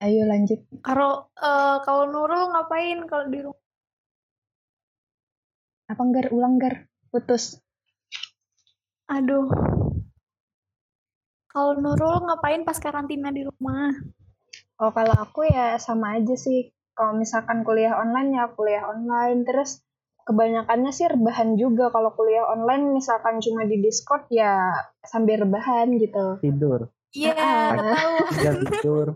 Ayo 0.01 0.25
lanjut. 0.25 0.57
Kalau 0.81 1.29
eh, 1.37 1.77
kalau 1.85 2.09
Nurul 2.09 2.49
ngapain 2.49 3.05
kalau 3.05 3.29
di 3.29 3.45
rumah? 3.45 3.61
Apa 5.85 6.01
nggar 6.01 6.33
ulang 6.33 6.57
nggar? 6.57 6.89
Putus. 7.13 7.61
Aduh. 9.05 9.53
Kalau 11.45 11.77
Nurul 11.77 12.25
ngapain 12.25 12.65
pas 12.65 12.81
karantina 12.81 13.29
di 13.29 13.45
rumah? 13.45 13.93
Oh 14.81 14.89
kalau 14.89 15.13
aku 15.13 15.45
ya 15.45 15.77
sama 15.77 16.17
aja 16.17 16.33
sih. 16.33 16.73
Kalau 16.97 17.13
misalkan 17.13 17.61
kuliah 17.61 18.01
online 18.01 18.33
ya 18.33 18.49
kuliah 18.49 18.89
online. 18.89 19.45
Terus 19.45 19.84
kebanyakannya 20.25 20.91
sih 20.91 21.05
rebahan 21.07 21.55
juga. 21.55 21.93
Kalau 21.93 22.11
kuliah 22.17 22.49
online 22.49 22.97
misalkan 22.97 23.37
cuma 23.39 23.63
di 23.69 23.77
Discord 23.79 24.25
ya 24.33 24.73
sambil 25.05 25.45
rebahan 25.45 25.93
gitu. 26.01 26.41
Tidur. 26.41 26.89
Iya, 27.15 27.31
Ah. 27.37 27.71
tahu. 27.79 28.15
Kerja 28.35 28.51
tidur. 28.59 29.07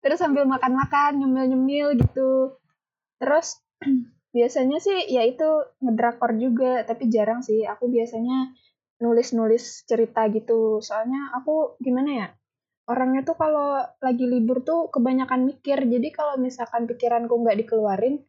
Terus 0.00 0.18
sambil 0.22 0.46
makan-makan, 0.46 1.18
nyemil-nyemil 1.20 1.98
gitu. 2.00 2.56
Terus 3.18 3.60
biasanya 4.36 4.78
sih 4.78 5.10
ya 5.10 5.26
itu 5.26 5.44
ngedrakor 5.82 6.38
juga, 6.38 6.86
tapi 6.86 7.10
jarang 7.10 7.42
sih. 7.42 7.66
Aku 7.66 7.90
biasanya 7.90 8.54
nulis-nulis 9.02 9.84
cerita 9.84 10.24
gitu. 10.32 10.80
Soalnya 10.80 11.34
aku 11.36 11.76
gimana 11.82 12.10
ya? 12.14 12.28
Orangnya 12.86 13.26
tuh 13.26 13.34
kalau 13.34 13.82
lagi 13.98 14.24
libur 14.24 14.62
tuh 14.62 14.88
kebanyakan 14.94 15.42
mikir. 15.50 15.82
Jadi 15.84 16.08
kalau 16.14 16.38
misalkan 16.38 16.86
pikiranku 16.86 17.34
nggak 17.34 17.66
dikeluarin, 17.66 18.22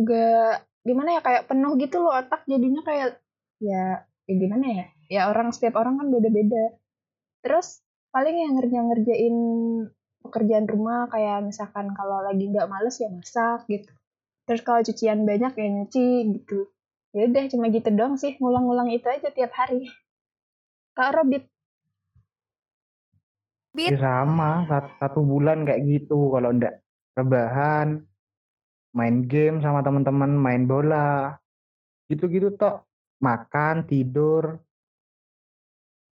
nggak 0.00 0.67
gimana 0.88 1.18
ya 1.18 1.20
kayak 1.20 1.44
penuh 1.44 1.76
gitu 1.76 2.00
loh 2.00 2.16
otak 2.16 2.48
jadinya 2.48 2.80
kayak 2.80 3.20
ya, 3.60 4.08
ya 4.24 4.34
gimana 4.34 4.66
ya? 4.72 4.86
Ya 5.08 5.22
orang 5.28 5.52
setiap 5.52 5.76
orang 5.76 6.00
kan 6.00 6.08
beda-beda. 6.08 6.64
Terus 7.44 7.84
paling 8.08 8.36
yang 8.40 8.52
ngerja-ngerjain 8.56 9.36
pekerjaan 10.24 10.66
rumah 10.66 11.06
kayak 11.12 11.44
misalkan 11.44 11.92
kalau 11.92 12.24
lagi 12.24 12.48
nggak 12.48 12.68
males 12.72 12.96
ya 12.96 13.12
masak 13.12 13.68
gitu. 13.68 13.92
Terus 14.48 14.60
kalau 14.64 14.80
cucian 14.80 15.28
banyak 15.28 15.52
ya 15.52 15.66
nyuci 15.68 16.08
gitu. 16.40 16.72
Ya 17.12 17.28
udah 17.28 17.44
cuma 17.52 17.68
gitu 17.68 17.88
doang 17.92 18.16
sih, 18.16 18.36
ngulang-ngulang 18.40 18.88
itu 18.92 19.04
aja 19.08 19.28
tiap 19.32 19.52
hari. 19.52 19.88
Kak 20.96 21.14
Robit, 21.14 21.48
Ya 23.78 23.94
sama, 23.94 24.66
satu, 24.66 24.90
satu 24.98 25.20
bulan 25.22 25.62
kayak 25.62 25.86
gitu. 25.86 26.34
Kalau 26.34 26.50
ndak 26.50 26.82
rebahan, 27.14 28.02
main 28.98 29.22
game 29.30 29.62
sama 29.62 29.86
teman-teman, 29.86 30.34
main 30.34 30.66
bola. 30.66 31.38
Gitu-gitu 32.10 32.58
tok. 32.58 32.82
Makan, 33.22 33.86
tidur. 33.86 34.58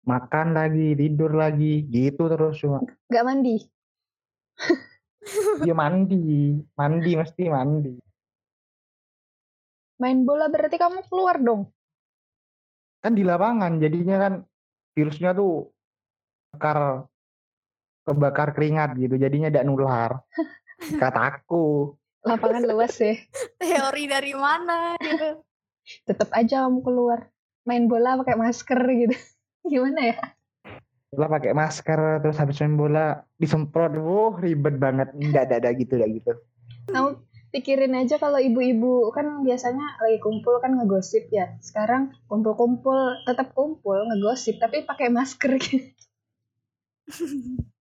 Makan 0.04 0.52
lagi, 0.52 0.92
tidur 1.00 1.32
lagi. 1.32 1.88
Gitu 1.88 2.28
terus 2.28 2.60
cuma. 2.60 2.84
nggak 3.08 3.24
mandi? 3.24 3.56
Ya 5.64 5.72
mandi. 5.72 6.60
Mandi 6.76 7.12
mesti 7.16 7.44
mandi. 7.48 7.96
Main 10.04 10.28
bola 10.28 10.52
berarti 10.52 10.76
kamu 10.76 11.08
keluar 11.08 11.40
dong? 11.40 11.72
Kan 13.00 13.16
di 13.16 13.24
lapangan 13.24 13.80
jadinya 13.80 14.20
kan 14.20 14.34
virusnya 14.92 15.32
tuh 15.32 15.72
bakar 16.52 17.08
kebakar 18.04 18.52
keringat 18.52 19.00
gitu. 19.00 19.16
Jadinya 19.16 19.48
tidak 19.48 19.68
nular. 19.72 20.12
Kataku. 21.02 21.96
Lapangan 22.24 22.64
luas 22.64 22.96
ya. 23.04 23.20
Teori 23.60 24.08
dari 24.08 24.32
mana 24.32 24.96
gitu. 25.00 25.44
Tetap 26.08 26.32
aja 26.32 26.68
kamu 26.68 26.80
keluar. 26.80 27.28
Main 27.68 27.92
bola 27.92 28.16
pakai 28.24 28.40
masker 28.40 28.80
gitu. 28.80 29.16
Gimana 29.72 30.02
ya? 30.08 30.20
Bola 31.12 31.28
pakai 31.28 31.52
masker 31.52 32.24
terus 32.24 32.40
habis 32.40 32.64
main 32.64 32.80
bola 32.80 33.28
disemprot. 33.36 33.92
Wuh, 34.00 34.40
ribet 34.40 34.80
banget. 34.80 35.12
Enggak 35.20 35.52
ada 35.52 35.70
gitu 35.76 36.00
enggak 36.00 36.12
gitu. 36.24 36.32
Kamu 36.88 37.10
pikirin 37.54 37.94
aja 37.94 38.18
kalau 38.18 38.40
ibu-ibu 38.40 39.12
kan 39.14 39.44
biasanya 39.44 40.00
lagi 40.00 40.24
kumpul 40.24 40.64
kan 40.64 40.80
ngegosip 40.80 41.28
ya. 41.28 41.60
Sekarang 41.60 42.16
kumpul-kumpul 42.32 43.20
tetap 43.28 43.52
kumpul 43.52 44.00
ngegosip 44.00 44.64
tapi 44.64 44.88
pakai 44.88 45.12
masker 45.12 45.60
gitu. 45.64 45.84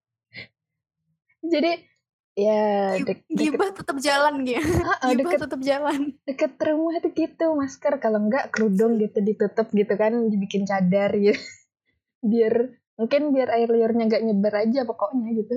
Jadi 1.53 1.92
ya 2.33 2.97
deket, 2.97 3.29
Gibah 3.29 3.69
tetap 3.69 3.97
jalan 4.01 4.41
gitu. 4.41 4.65
Ah, 4.81 4.97
ah, 5.05 5.09
Gibah 5.13 5.37
deket, 5.37 5.39
tetap 5.45 5.61
jalan. 5.61 5.99
deket 6.25 6.53
rumah 6.57 6.97
tuh 6.97 7.11
gitu 7.13 7.45
masker 7.53 7.93
kalau 8.01 8.19
enggak 8.25 8.49
kerudung 8.49 8.97
gitu 8.97 9.21
ditutup 9.21 9.69
gitu 9.69 9.93
kan 9.93 10.13
dibikin 10.33 10.65
cadar 10.65 11.13
gitu. 11.13 11.37
Biar 12.31 12.73
mungkin 12.97 13.33
biar 13.33 13.49
air 13.57 13.69
liurnya 13.69 14.05
nggak 14.09 14.23
nyebar 14.25 14.53
aja 14.65 14.85
pokoknya 14.85 15.29
gitu. 15.33 15.55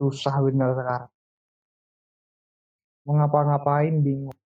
Susah 0.00 0.36
bener 0.44 0.74
sekarang. 0.74 1.10
Mau 3.04 3.20
ngapa-ngapain 3.20 3.94
bingung. 4.00 4.36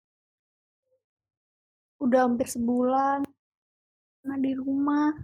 Udah 2.02 2.26
hampir 2.26 2.46
sebulan. 2.46 3.26
Nah 4.28 4.36
di 4.36 4.52
rumah. 4.52 5.16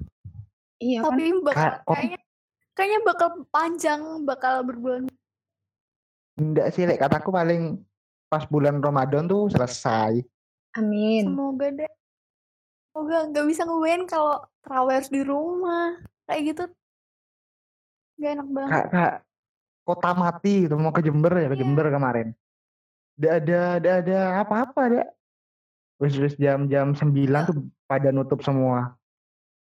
Iya 0.80 1.04
kan? 1.04 1.12
Tapi 1.12 1.24
bakal 1.44 1.60
Kak, 1.60 1.74
kok- 1.84 1.92
kayaknya 1.92 2.18
kayaknya 2.72 3.00
bakal 3.04 3.28
panjang, 3.52 4.00
bakal 4.24 4.54
berbulan. 4.64 5.04
Enggak 6.40 6.72
sih, 6.74 6.88
lek 6.88 6.98
kataku 6.98 7.30
paling 7.30 7.78
pas 8.26 8.48
bulan 8.48 8.80
Ramadan 8.80 9.28
tuh 9.28 9.52
selesai. 9.52 10.24
Amin. 10.74 11.30
Semoga 11.30 11.70
deh. 11.70 11.92
Semoga 12.90 13.16
nggak 13.30 13.46
bisa 13.46 13.62
ngebayangin 13.68 14.08
kalau 14.10 14.42
terawih 14.64 15.06
di 15.06 15.20
rumah. 15.22 16.00
Kayak 16.26 16.42
gitu. 16.50 16.64
Gak 18.18 18.30
enak 18.40 18.48
banget. 18.50 18.72
Kak, 18.72 18.86
kak, 18.90 19.14
kota 19.84 20.10
mati 20.16 20.54
itu 20.66 20.74
mau 20.80 20.90
ke 20.94 21.04
Jember 21.04 21.34
ya, 21.36 21.46
ke 21.52 21.54
Iya. 21.54 21.62
Jember 21.62 21.86
kemarin. 21.92 22.28
Nggak 23.14 23.34
ada, 23.44 23.60
nggak 23.78 23.96
ada 24.06 24.18
apa-apa 24.42 24.82
deh. 24.90 25.06
Wis 26.02 26.18
wis 26.18 26.34
jam-jam 26.34 26.90
9 26.98 27.46
tuh 27.46 27.70
pada 27.84 28.08
nutup 28.10 28.40
semua. 28.40 28.96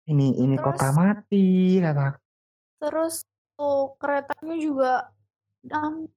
Ini 0.06 0.42
ini 0.42 0.58
kota 0.58 0.90
Terus- 0.90 0.98
mati 0.98 1.48
kata. 1.78 2.18
Terus 2.80 3.16
tuh 3.54 3.94
keretanya 4.00 4.56
juga 4.56 4.92
um, 5.70 6.08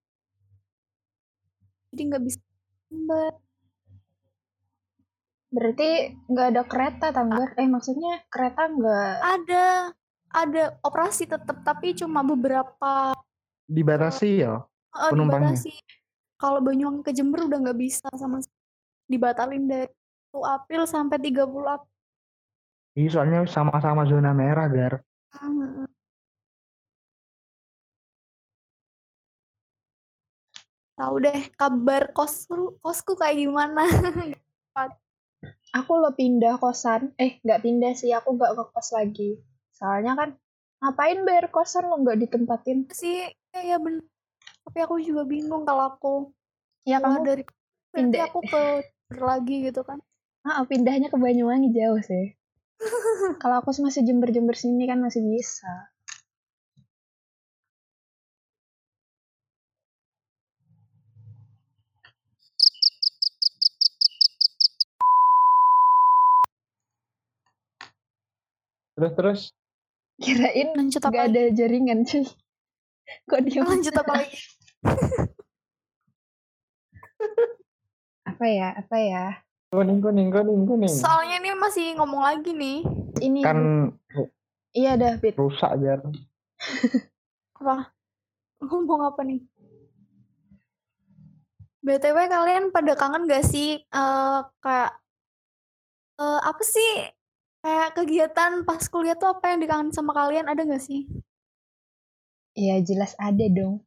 jadi 1.91 2.03
nggak 2.09 2.23
bisa 2.23 2.41
lambat. 2.89 3.35
Berarti 5.53 5.91
nggak 6.27 6.47
ada 6.57 6.63
kereta 6.65 7.07
tanggar? 7.13 7.53
Eh 7.61 7.69
maksudnya 7.69 8.25
kereta 8.33 8.73
nggak? 8.73 9.13
Ada 9.21 9.65
ada 10.33 10.63
operasi 10.81 11.29
tetap 11.29 11.61
tapi 11.61 11.93
cuma 11.93 12.25
beberapa 12.25 13.13
Dibatasi 13.69 14.31
ya. 14.41 14.65
eh, 14.93 15.11
Penumpangnya. 15.13 15.53
dibatasi. 15.53 15.73
Kalau 16.41 16.59
Banyuwangi 16.59 17.05
ke 17.05 17.13
Jember 17.13 17.45
udah 17.45 17.59
nggak 17.61 17.79
bisa 17.79 18.09
sama 18.17 18.41
dibatalin 19.07 19.69
dari 19.69 19.87
1 19.87 20.02
April 20.41 20.89
sampai 20.89 21.21
30 21.21 21.69
April. 21.69 21.93
Iya, 22.93 23.09
soalnya 23.13 23.39
sama-sama 23.45 24.09
zona 24.09 24.33
merah, 24.33 24.69
Gar. 24.69 25.05
Hmm. 25.37 25.85
Tahu 30.93 31.15
deh 31.25 31.41
kabar 31.57 32.13
kosku 32.13 32.79
kosku 32.85 33.13
kayak 33.17 33.37
gimana. 33.41 33.85
Aku 35.73 35.93
lo 35.97 36.13
pindah 36.13 36.61
kosan. 36.61 37.17
Eh 37.17 37.41
nggak 37.41 37.61
pindah 37.65 37.93
sih, 37.97 38.13
aku 38.13 38.37
nggak 38.37 38.53
ke 38.55 38.65
kos 38.77 38.89
lagi. 38.93 39.31
Soalnya 39.73 40.13
kan 40.15 40.31
ngapain 40.85 41.25
bayar 41.25 41.49
kosan 41.49 41.89
lo 41.89 41.97
nggak 41.97 42.21
ditempatin? 42.29 42.79
sih 42.93 43.25
ya 43.57 43.77
bener 43.81 44.05
Tapi 44.69 44.79
aku 44.85 45.01
juga 45.03 45.25
bingung 45.25 45.65
kalau 45.65 45.97
aku 45.97 46.15
Ya 46.85 47.01
keluar 47.01 47.19
kamu 47.19 47.27
dari 47.27 47.43
pindah. 47.91 48.23
aku 48.29 48.41
ke 48.45 48.63
lagi 49.33 49.57
gitu 49.65 49.81
kan. 49.83 49.99
Ah, 50.47 50.63
pindahnya 50.67 51.09
ke 51.13 51.19
Banyuwangi 51.19 51.71
jauh 51.71 52.01
sih. 52.03 52.35
Kalau 53.43 53.63
aku 53.63 53.71
masih 53.79 54.03
Jember-Jember 54.03 54.59
sini 54.59 54.91
kan 54.91 54.99
masih 54.99 55.23
bisa. 55.23 55.71
Terus 68.93 69.13
terus 69.19 69.41
Kirain 70.23 70.79
Lanjut 70.79 71.03
apa 71.03 71.11
nggak 71.11 71.27
lagi? 71.27 71.35
ada 71.35 71.43
jaringan 71.59 72.07
cuy. 72.07 72.23
Kok 73.31 73.41
dia 73.43 73.67
Lanjut 73.67 73.95
apa 73.99 74.13
lagi? 74.15 74.39
apa 78.31 78.45
ya? 78.47 78.69
Apa 78.79 78.97
ya? 79.03 79.43
Kuning 79.73 80.05
kuning 80.05 80.29
kuning 80.29 80.63
kuning. 80.69 80.93
Soalnya 80.93 81.41
ini 81.41 81.57
masih 81.57 81.97
ngomong 81.97 82.21
lagi 82.21 82.53
nih. 82.53 82.85
Ini 83.25 83.41
Kan 83.41 83.59
iya 84.77 85.01
dah 85.01 85.17
Pit. 85.17 85.33
rusak 85.41 85.81
jar. 85.81 86.05
Apa? 87.57 87.89
Ngomong 88.63 89.09
apa 89.09 89.25
nih? 89.25 89.41
BTW 91.83 92.31
kalian 92.31 92.71
pada 92.71 92.95
kangen 92.95 93.27
gak 93.27 93.43
sih 93.43 93.83
eh 93.83 94.39
kayak 94.63 94.93
eh 96.23 96.41
apa 96.47 96.63
sih 96.63 97.11
kayak 97.59 97.99
kegiatan 97.99 98.63
pas 98.63 98.87
kuliah 98.87 99.19
tuh 99.19 99.35
apa 99.35 99.51
yang 99.51 99.59
dikangen 99.67 99.91
sama 99.91 100.15
kalian 100.15 100.47
ada 100.47 100.63
gak 100.63 100.85
sih? 100.85 101.11
Iya 102.55 102.79
jelas 102.87 103.17
ada 103.19 103.49
dong. 103.51 103.83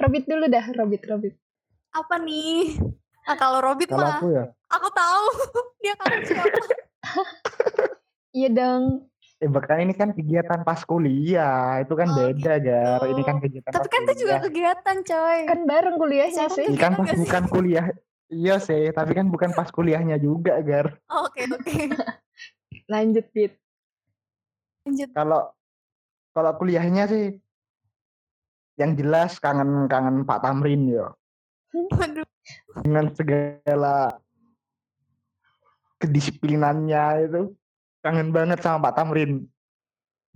Robit 0.00 0.24
dulu 0.24 0.48
dah, 0.48 0.64
Robit, 0.72 1.04
Robit. 1.04 1.34
Apa 1.92 2.16
nih? 2.16 2.80
Nah, 3.28 3.36
kalau 3.36 3.60
Robit 3.60 3.92
Kalau 3.92 4.02
mah 4.02 4.18
aku 4.18 4.26
ya, 4.32 4.44
tahu 5.02 5.26
dia 5.82 5.94
kangen 5.98 6.22
siapa. 6.22 6.60
Iya 8.32 8.48
dong. 8.48 8.84
eh 9.36 9.50
bahkan 9.50 9.82
ini 9.82 9.90
kan 9.90 10.14
kegiatan 10.14 10.62
pas 10.62 10.86
kuliah, 10.86 11.82
itu 11.82 11.90
kan 11.92 12.06
Oh, 12.06 12.14
beda 12.14 12.62
jar. 12.62 13.02
Ini 13.02 13.22
kan 13.26 13.42
gitu. 13.42 13.58
kegiatan 13.58 13.70
Tapi 13.70 13.82
pas 13.82 13.90
kan 13.90 14.00
itu 14.06 14.14
juga 14.16 14.34
kuliah. 14.38 14.44
kegiatan 14.46 14.96
coy. 15.02 15.38
Kan 15.44 15.60
bareng 15.66 15.96
kuliahnya 15.98 16.46
Siapa 16.46 16.54
sih. 16.54 16.66
Ini 16.70 16.78
kan 16.78 16.94
Kegiatan 16.94 17.02
pas 17.02 17.10
bukan 17.18 17.44
kuliah. 17.50 17.86
Iya 18.30 18.56
sih, 18.56 18.82
tapi 18.94 19.12
kan 19.12 19.26
bukan 19.28 19.50
pas 19.52 19.68
kuliahnya 19.68 20.16
juga, 20.16 20.62
Gar. 20.62 20.94
Oh, 21.10 21.26
Oke 21.26 21.42
oke. 21.44 21.74
Lanjut, 22.92 23.26
Pit. 23.28 23.58
Lanjut. 24.86 25.10
Kalau 25.10 25.50
kalau 26.30 26.52
kuliahnya 26.56 27.10
sih 27.10 27.36
yang 28.78 28.94
jelas 28.94 29.36
kangen-kangen 29.36 30.22
Pak 30.22 30.38
Tamrin 30.40 30.86
ya. 30.86 31.10
Waduh. 31.98 32.24
Dengan 32.78 33.10
segala 33.12 34.21
kedisiplinannya 36.02 37.30
itu 37.30 37.42
kangen 38.02 38.34
banget 38.34 38.58
sama 38.58 38.90
Pak 38.90 38.98
Tamrin. 38.98 39.46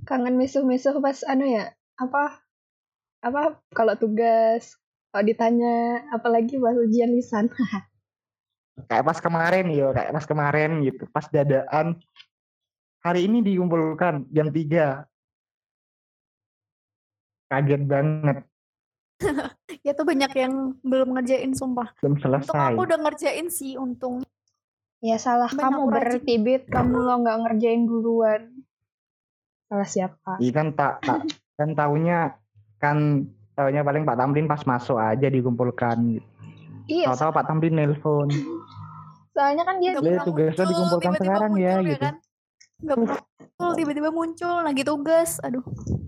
Kangen 0.07 0.39
misuh-misuh 0.39 1.03
pas 1.03 1.27
anu 1.27 1.51
ya? 1.51 1.75
Apa? 1.99 2.39
Apa 3.27 3.59
kalau 3.75 3.99
tugas 3.99 4.79
kalau 5.11 5.27
ditanya 5.27 6.07
apalagi 6.15 6.55
pas 6.63 6.79
ujian 6.79 7.11
lisan. 7.11 7.51
Kayak 8.93 9.09
pas 9.09 9.19
kemarin 9.25 9.73
ya, 9.73 9.89
kayak 9.89 10.13
pas 10.13 10.27
kemarin 10.29 10.85
gitu, 10.85 11.09
pas 11.09 11.25
dadaan 11.33 11.97
hari 13.01 13.25
ini 13.25 13.41
dikumpulkan 13.41 14.29
jam 14.29 14.53
3. 14.53 15.09
Kaget 17.49 17.83
banget, 17.89 18.45
Ya 19.87 19.97
tuh 19.97 20.05
banyak 20.05 20.33
yang 20.37 20.77
belum 20.83 21.15
ngerjain 21.17 21.55
sumpah. 21.57 21.95
belum 22.03 22.21
Untung 22.21 22.43
selesai. 22.43 22.75
aku 22.75 22.81
udah 22.85 22.99
ngerjain 23.01 23.47
sih 23.49 23.81
untung. 23.81 24.21
Ya 24.99 25.17
salah 25.17 25.49
Banyak 25.49 25.63
kamu 25.63 25.83
berarti. 25.89 26.35
Kamu 26.67 26.97
lo 26.97 27.15
nggak 27.21 27.39
ngerjain 27.45 27.83
duluan. 27.85 28.43
Salah 29.67 29.89
siapa? 29.89 30.39
Iya 30.39 30.53
kan 30.53 30.67
tak, 30.73 31.03
tak 31.03 31.27
kan 31.57 31.73
taunya 31.73 32.37
kan 32.79 33.27
taunya 33.53 33.81
paling 33.81 34.05
Pak 34.05 34.17
Tamrin 34.17 34.47
pas 34.47 34.63
masuk 34.63 34.97
aja 34.97 35.27
dikumpulkan. 35.27 36.21
Iya, 36.87 37.11
Tahu-tahu 37.11 37.31
Pak 37.33 37.45
Tamrin 37.47 37.75
nelpon. 37.75 38.29
soalnya 39.37 39.69
kan 39.69 39.77
dia 39.77 39.93
tugasnya 39.93 40.25
muncul, 40.25 40.65
dikumpulkan 40.65 41.13
tiba-tiba 41.13 41.21
sekarang 41.21 41.53
ya, 41.57 41.73
muncul 41.77 41.89
gitu. 41.91 42.01
kan. 42.01 42.15
Muncul, 42.87 43.71
tiba-tiba 43.75 44.11
muncul 44.11 44.55
lagi 44.63 44.83
tugas. 44.83 45.31
Aduh. 45.41 45.65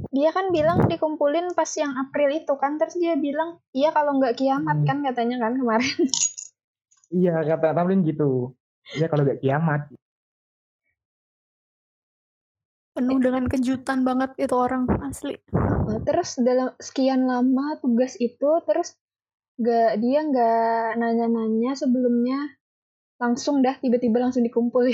dia 0.09 0.32
kan 0.32 0.49
bilang 0.49 0.89
dikumpulin 0.89 1.53
pas 1.53 1.68
yang 1.76 1.93
April 1.95 2.32
itu 2.32 2.57
kan 2.57 2.80
terus 2.80 2.97
dia 2.97 3.12
bilang 3.14 3.61
iya 3.70 3.93
kalau 3.93 4.16
nggak 4.16 4.34
kiamat 4.34 4.80
Hmm. 4.80 4.86
kan 4.89 4.99
katanya 5.05 5.36
kan 5.39 5.53
kemarin 5.55 5.95
Iya 7.09 7.45
kata 7.45 7.72
Tamrin 7.72 8.01
gitu. 8.03 8.57
Iya 8.97 9.07
kalau 9.12 9.28
gak 9.28 9.41
kiamat. 9.45 9.93
Penuh 12.97 13.18
dengan 13.20 13.45
kejutan 13.47 14.03
banget 14.03 14.34
itu 14.41 14.55
orang 14.57 14.89
asli. 15.05 15.39
Nah, 15.55 16.01
terus 16.03 16.34
dalam 16.41 16.74
sekian 16.82 17.28
lama 17.28 17.78
tugas 17.78 18.18
itu 18.18 18.59
terus 18.66 18.99
nggak 19.59 20.03
dia 20.03 20.20
nggak 20.22 21.03
nanya-nanya 21.03 21.74
sebelumnya 21.78 22.59
langsung 23.18 23.62
dah 23.62 23.74
tiba-tiba 23.78 24.22
langsung 24.22 24.47
dikumpul 24.47 24.91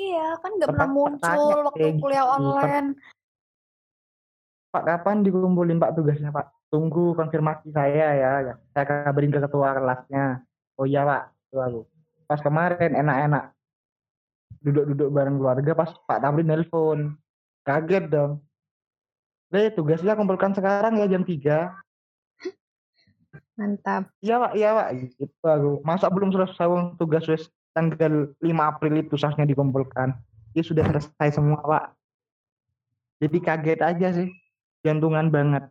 Iya, 0.00 0.40
kan 0.40 0.50
nggak 0.56 0.68
pernah 0.72 0.88
muncul 0.88 1.56
waktu 1.68 1.76
kayak 1.76 2.00
kuliah 2.00 2.24
online. 2.24 2.96
Pak 4.70 4.84
kapan 4.86 5.26
dikumpulin 5.26 5.76
Pak 5.76 5.92
tugasnya 5.98 6.30
Pak? 6.32 6.72
Tunggu 6.72 7.12
konfirmasi 7.18 7.68
saya 7.74 8.16
ya. 8.16 8.32
ya. 8.48 8.54
Saya 8.72 8.84
kabarin 8.86 9.34
ke 9.34 9.44
ketua 9.44 9.76
kelasnya. 9.76 10.46
Oh 10.80 10.88
iya 10.88 11.04
Pak. 11.04 11.22
Aku. 11.52 11.99
Pas 12.30 12.38
kemarin 12.38 12.94
enak-enak. 12.94 13.50
Duduk-duduk 14.62 15.10
bareng 15.10 15.34
keluarga 15.34 15.72
pas 15.74 15.90
Pak 16.06 16.22
Tamrin 16.22 16.46
nelpon. 16.46 17.18
Kaget 17.66 18.06
dong. 18.06 18.46
Deh 19.50 19.74
tugasnya 19.74 20.14
kumpulkan 20.14 20.54
sekarang 20.54 21.02
ya 21.02 21.10
jam 21.10 21.26
3. 21.26 21.74
mantap 23.58 24.08
Iya 24.22 24.38
Pak, 24.46 24.52
iya 24.54 24.70
Pak. 24.78 24.88
Gitu 25.10 25.42
aku. 25.42 25.82
Masa 25.82 26.06
belum 26.06 26.30
selesai 26.30 26.70
tugas 27.02 27.26
wes 27.26 27.50
tanggal 27.74 28.30
5 28.38 28.46
April 28.46 28.94
itu 29.02 29.18
seharusnya 29.18 29.50
dikumpulkan. 29.50 30.14
Ya 30.54 30.62
sudah 30.62 30.86
selesai 30.86 31.34
semua 31.34 31.58
Pak. 31.66 31.84
Jadi 33.26 33.38
kaget 33.42 33.80
aja 33.82 34.08
sih. 34.14 34.30
Jantungan 34.86 35.34
banget. 35.34 35.66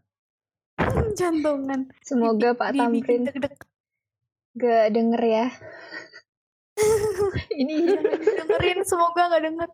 Jantungan. 1.19 1.87
semoga 2.03 2.51
Pak 2.51 2.75
Tamrin 2.75 3.31
gak 4.59 4.91
denger 4.91 5.21
ya 5.23 5.47
ini 7.55 7.75
dengerin, 8.39 8.79
semoga 8.83 9.29
nggak 9.29 9.43
denger. 9.45 9.69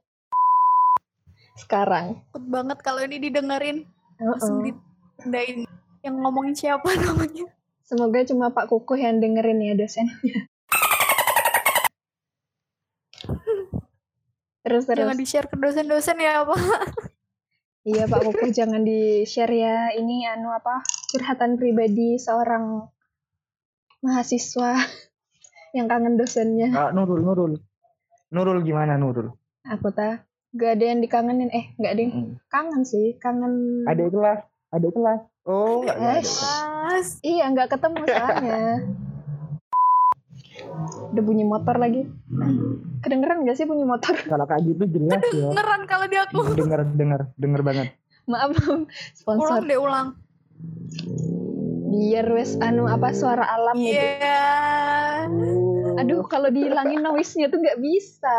sekarang 1.55 2.19
Takut 2.29 2.45
banget 2.51 2.77
kalau 2.83 2.99
ini 2.99 3.15
didengerin. 3.17 3.87
Langsung 4.19 4.59
Uh-uh. 4.59 4.67
ditandain. 4.71 5.63
Yang 6.03 6.15
ngomongin 6.19 6.55
siapa 6.55 6.85
namanya. 6.99 7.47
semoga 7.85 8.25
cuma 8.25 8.49
Pak 8.49 8.65
Kukuh 8.67 8.97
yang 8.97 9.21
dengerin 9.21 9.61
ya 9.61 9.77
dosen 9.77 10.09
terus 14.65 14.89
terus 14.89 14.97
Jangan 15.05 15.13
di-share 15.15 15.45
ke 15.45 15.55
dosen-dosen 15.61 16.17
ya, 16.17 16.41
Pak. 16.41 16.57
Iya 17.85 18.09
Pak 18.09 18.25
Kukuh 18.25 18.49
jangan 18.49 18.81
di 18.81 19.21
share 19.29 19.53
ya 19.53 19.93
ini 19.93 20.25
anu 20.25 20.49
apa 20.49 20.81
curhatan 21.13 21.53
pribadi 21.53 22.17
seorang 22.17 22.81
mahasiswa 24.01 24.73
yang 25.75 25.85
kangen 25.85 26.15
dosennya. 26.15 26.71
Kak 26.71 26.91
Nurul, 26.91 27.19
Nurul. 27.19 27.53
Nurul 28.31 28.63
gimana 28.63 28.95
Nurul? 28.95 29.35
Aku 29.67 29.91
tak 29.91 30.23
gak 30.51 30.79
ada 30.79 30.85
yang 30.87 30.99
dikangenin 30.99 31.51
eh 31.51 31.75
gak 31.75 31.91
ada 31.91 32.01
yang 32.01 32.13
Hmm. 32.15 32.31
kangen 32.47 32.81
sih 32.81 33.17
kangen 33.17 33.83
Ada 33.83 34.07
kelas, 34.07 34.39
ada 34.71 34.87
kelas. 34.87 35.21
Oh, 35.43 35.83
nggak 35.83 35.93
ada. 35.93 36.09
Eh, 36.15 36.23
Mas. 36.23 37.09
iya 37.21 37.45
nggak 37.47 37.69
ketemu 37.69 38.01
soalnya. 38.03 38.63
Udah 41.05 41.23
bunyi 41.23 41.43
motor 41.43 41.75
lagi. 41.75 42.07
Kedengeran 42.99 43.43
gak 43.43 43.53
sih 43.53 43.65
bunyi 43.65 43.83
motor? 43.83 44.15
Kalau 44.17 44.45
kayak 44.45 44.63
gitu 44.65 44.83
jelas 44.89 45.21
ya. 45.29 45.47
Beneran 45.49 45.81
kalau 45.85 46.05
di 46.07 46.17
aku. 46.17 46.39
Dengar, 46.55 46.81
dengar, 46.89 47.21
dengar 47.35 47.61
banget. 47.61 47.87
Maaf 48.25 48.55
sponsor. 49.13 49.61
Ulang 49.61 49.65
deh, 49.65 49.77
ulang. 49.77 50.07
Biar 51.87 52.25
wes 52.27 52.57
anu 52.57 52.87
apa 52.87 53.11
suara 53.11 53.45
alam 53.45 53.77
Iya. 53.77 53.85
gitu. 53.85 55.24
Aduh 55.95 56.23
kalau 56.27 56.51
dihilangin 56.51 57.01
noise-nya 57.01 57.47
tuh 57.47 57.59
nggak 57.59 57.79
bisa. 57.79 58.37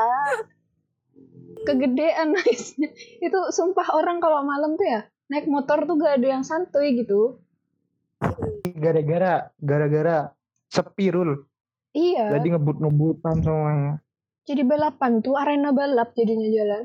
Kegedean 1.66 2.36
noise-nya. 2.36 2.92
Itu 3.20 3.50
sumpah 3.50 3.96
orang 3.96 4.20
kalau 4.20 4.44
malam 4.44 4.76
tuh 4.76 4.86
ya 4.86 5.00
naik 5.26 5.50
motor 5.50 5.82
tuh 5.90 5.98
gak 5.98 6.22
ada 6.22 6.38
yang 6.38 6.44
santuy 6.46 6.94
gitu. 7.02 7.42
Gara-gara, 8.78 9.50
gara-gara 9.58 10.30
sepirul. 10.70 11.50
Iya. 11.96 12.38
Jadi 12.38 12.54
ngebut-ngebutan 12.54 13.42
semuanya. 13.42 13.92
Jadi 14.46 14.62
balapan 14.62 15.24
tuh 15.24 15.34
arena 15.34 15.74
balap 15.74 16.14
jadinya 16.14 16.46
jalan. 16.46 16.82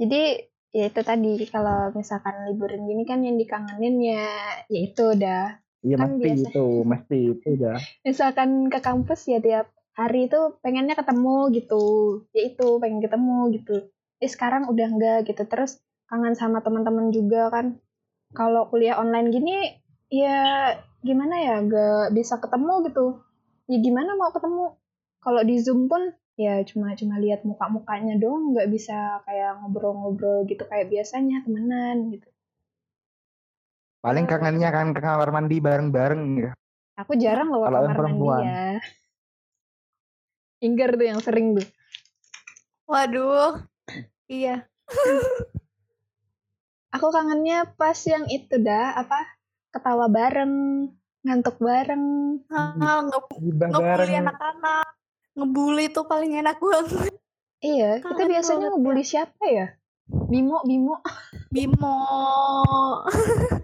Jadi 0.00 0.22
ya 0.70 0.84
itu 0.86 1.00
tadi 1.02 1.32
kalau 1.50 1.90
misalkan 1.96 2.46
liburan 2.46 2.86
gini 2.86 3.02
kan 3.02 3.24
yang 3.26 3.34
dikangenin 3.34 3.96
ya 3.98 4.28
ya 4.70 4.80
itu 4.86 5.02
udah 5.02 5.58
Iya 5.80 5.96
Kan 5.96 6.20
mesti 6.20 6.24
biasa. 6.28 6.40
gitu, 6.44 6.66
mesti 6.84 7.18
itu 7.32 7.48
udah. 7.56 7.76
misalkan 8.04 8.50
ke 8.68 8.78
kampus 8.84 9.20
ya 9.32 9.38
tiap 9.40 9.66
hari 9.96 10.28
itu 10.28 10.40
pengennya 10.60 10.96
ketemu 10.96 11.36
gitu. 11.56 11.84
Ya 12.36 12.42
itu 12.52 12.66
pengen 12.80 13.00
ketemu 13.00 13.38
gitu. 13.56 13.76
Eh 14.20 14.28
sekarang 14.28 14.68
udah 14.68 14.86
enggak 14.92 15.18
gitu. 15.28 15.42
Terus 15.48 15.80
kangen 16.08 16.36
sama 16.36 16.60
teman-teman 16.60 17.08
juga 17.12 17.48
kan. 17.48 17.80
Kalau 18.36 18.68
kuliah 18.70 19.00
online 19.00 19.28
gini 19.32 19.56
ya 20.12 20.76
gimana 21.00 21.34
ya 21.40 21.54
gak 21.64 22.12
bisa 22.14 22.36
ketemu 22.38 22.86
gitu. 22.92 23.06
Ya 23.66 23.78
gimana 23.80 24.14
mau 24.20 24.30
ketemu? 24.30 24.76
Kalau 25.20 25.42
di 25.44 25.56
zoom 25.60 25.88
pun 25.88 26.12
ya 26.40 26.60
cuma 26.64 26.92
cuma 26.96 27.16
lihat 27.20 27.44
muka-mukanya 27.48 28.20
doang. 28.20 28.52
Nggak 28.52 28.68
bisa 28.72 29.20
kayak 29.24 29.60
ngobrol-ngobrol 29.64 30.44
gitu 30.44 30.64
kayak 30.68 30.88
biasanya 30.92 31.42
temenan 31.44 32.12
gitu 32.14 32.29
Paling 34.00 34.24
kangennya 34.24 34.72
kan 34.72 34.96
ke 34.96 35.00
kamar 35.04 35.28
mandi 35.28 35.60
bareng-bareng 35.60 36.22
ya. 36.40 36.52
aku 37.00 37.16
jarang 37.16 37.48
loh 37.48 37.64
Kalau 37.64 37.84
kamar 37.88 38.12
mandi 38.12 38.26
ya 38.44 38.76
Inggar 40.60 40.92
tuh 40.96 41.06
yang 41.08 41.20
sering 41.24 41.56
tuh 41.56 41.64
Waduh. 42.90 43.62
Iya. 44.26 44.66
Aku 46.98 47.06
kangennya 47.14 47.70
pas 47.78 47.94
yang 48.02 48.26
itu 48.26 48.58
dah 48.58 48.98
apa 48.98 49.38
ketawa 49.70 50.10
bareng, 50.10 50.90
ngantuk 51.22 51.62
bareng. 51.62 52.02
Ah, 52.50 52.98
nge 53.06 53.14
ngebully 53.14 53.78
bareng. 53.78 54.26
anak-anak. 54.26 54.86
Ngebully 55.38 55.86
tuh 55.94 56.10
paling 56.10 56.34
enak 56.34 56.58
banget. 56.58 57.14
Iya, 57.62 58.02
kita 58.02 58.10
Kangen 58.10 58.30
biasanya 58.34 58.58
banget 58.58 58.74
ngebully 58.74 59.04
siapa 59.06 59.44
ya? 59.46 59.66
Bimo, 60.10 60.58
Bimo. 60.66 60.98
Bimo. 61.54 61.94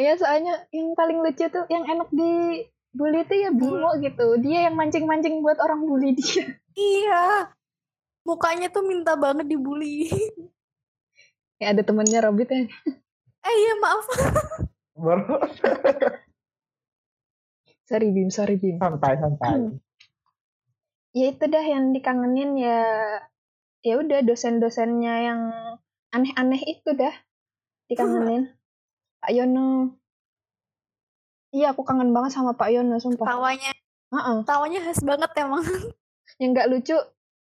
Iya, 0.00 0.16
soalnya 0.16 0.64
yang 0.72 0.96
paling 0.96 1.20
lucu 1.20 1.44
tuh 1.52 1.68
yang 1.68 1.84
enak 1.84 2.08
di 2.08 2.64
bully 2.96 3.20
tuh 3.28 3.36
ya 3.36 3.50
Bimo 3.52 4.00
gitu. 4.00 4.40
Dia 4.40 4.72
yang 4.72 4.74
mancing-mancing 4.80 5.44
buat 5.44 5.60
orang 5.60 5.84
bully 5.84 6.16
dia. 6.16 6.56
Iya. 6.72 7.52
Mukanya 8.24 8.72
tuh 8.72 8.80
minta 8.88 9.12
banget 9.20 9.44
dibully. 9.52 10.08
Ya 11.60 11.76
ada 11.76 11.84
temennya 11.84 12.24
Robit 12.24 12.48
ya. 12.48 12.64
Eh 13.44 13.54
iya 13.60 13.72
maaf. 13.76 14.06
Baru 14.96 15.36
Sorry 17.84 18.08
Bim, 18.14 18.30
sorry 18.32 18.56
Bim. 18.56 18.80
santai 18.80 19.20
santai. 19.20 19.52
Ya 21.10 21.34
itu 21.34 21.42
dah 21.50 21.66
yang 21.66 21.90
dikangenin 21.90 22.54
ya 22.54 22.86
ya 23.82 23.98
udah 23.98 24.22
dosen-dosennya 24.22 25.14
yang 25.26 25.40
aneh-aneh 26.14 26.62
itu 26.70 26.94
dah 26.94 27.10
dikangenin. 27.90 28.54
Pak 29.20 29.30
Yono. 29.36 29.96
Iya, 31.50 31.74
aku 31.74 31.82
kangen 31.82 32.14
banget 32.14 32.32
sama 32.34 32.54
Pak 32.54 32.70
Yono, 32.70 32.96
sumpah. 33.02 33.26
Tawanya, 33.26 33.70
Heeh. 34.10 34.36
tawanya 34.46 34.80
khas 34.86 35.00
banget 35.02 35.30
emang. 35.38 35.62
yang 36.40 36.56
nggak 36.56 36.70
lucu 36.72 36.96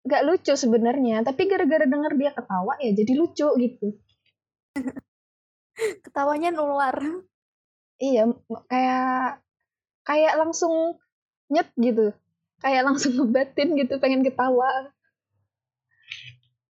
nggak 0.02 0.24
lucu 0.26 0.54
sebenarnya 0.58 1.22
tapi 1.22 1.46
gara-gara 1.46 1.86
denger 1.86 2.14
dia 2.18 2.32
ketawa 2.34 2.74
ya 2.82 2.92
jadi 2.98 3.14
lucu 3.16 3.48
gitu 3.62 3.88
Ketawanya 6.06 6.52
nular. 6.52 6.98
iya 8.02 8.26
kayak 8.66 9.40
kayak 10.02 10.34
langsung 10.42 10.98
nyet 11.54 11.70
gitu 11.78 12.12
kayak 12.60 12.82
langsung 12.84 13.14
ngebatin 13.16 13.78
gitu 13.78 14.02
pengen 14.02 14.26
ketawa 14.26 14.90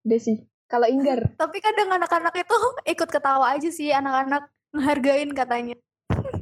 udah 0.08 0.20
sih 0.20 0.48
kalau 0.68 0.88
Inggar 0.88 1.20
Tapi 1.40 1.60
kadang 1.60 1.92
anak-anak 1.92 2.32
itu 2.34 2.56
ikut 2.92 3.08
ketawa 3.08 3.56
aja 3.56 3.68
sih. 3.72 3.88
Anak-anak 3.88 4.52
ngehargain 4.70 5.30
katanya. 5.32 5.76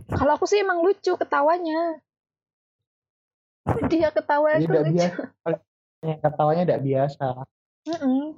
kalau 0.08 0.32
aku 0.32 0.44
sih 0.44 0.58
emang 0.58 0.80
lucu 0.80 1.12
ketawanya 1.12 2.00
dia 3.90 4.08
ketawa 4.10 4.56
itu 4.56 4.66
lucu 4.66 4.94
biasa. 4.94 5.22
Ketawanya 6.22 6.62
tidak 6.64 6.82
biasa. 6.82 7.26
Mm-mm. 7.86 8.34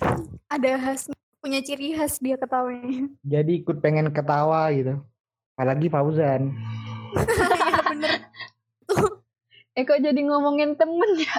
Ada 0.47 0.71
khas, 0.79 1.09
punya 1.39 1.61
ciri 1.61 1.93
khas 1.93 2.17
dia 2.17 2.37
ketawanya. 2.37 3.13
Jadi 3.23 3.61
ikut 3.61 3.79
pengen 3.79 4.09
ketawa 4.09 4.73
gitu. 4.73 4.97
Apalagi 5.53 5.89
Fauzan. 5.89 6.53
Iya 7.13 7.81
bener. 7.85 8.13
eh 9.73 9.83
kok 9.83 10.01
jadi 10.01 10.21
ngomongin 10.23 10.75
temen 10.75 11.11
ya 11.17 11.39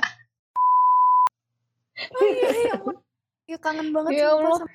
Oh 2.16 2.24
iya, 2.26 2.50
iya. 2.56 2.74
Ya 3.46 3.58
kangen 3.60 3.92
banget 3.92 4.16
Ya 4.16 4.32
Allah. 4.32 4.64
sama- 4.64 4.72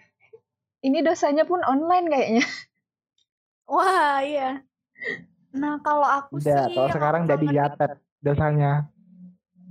ini 0.80 0.98
dosanya 1.00 1.42
pun 1.42 1.62
online 1.62 2.06
kayaknya 2.06 2.44
Wah, 3.64 4.20
iya. 4.20 4.60
Nah, 5.52 5.78
kalau 5.80 6.04
aku 6.04 6.36
Udah, 6.36 6.66
sih 6.66 6.74
kalau 6.74 6.88
sekarang 6.90 7.20
udah 7.24 7.38
dicatat 7.38 7.90
dosanya. 8.20 8.72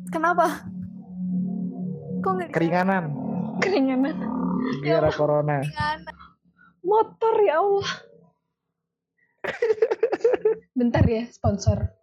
Kenapa? 0.10 0.66
Kok 2.20 2.32
nggak 2.34 2.50
Keringanan. 2.52 3.04
keringanan 3.60 4.16
Gara 4.82 5.12
corona. 5.12 5.60
dikeringan? 5.60 6.00
motor 6.84 7.36
ya 7.40 7.64
Allah 7.64 7.90
bentar 10.74 11.00
ya 11.04 11.24
sponsor 11.32 11.96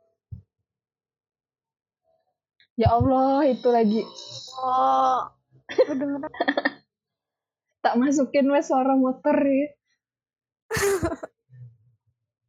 ya 2.74 2.88
Allah 2.90 3.44
itu 3.44 3.68
lagi 3.68 4.00
Oh, 4.56 5.28
tak 7.84 7.94
masukin 7.96 8.48
wes 8.48 8.68
suara 8.68 8.96
motor 8.96 9.36
ya 9.36 9.68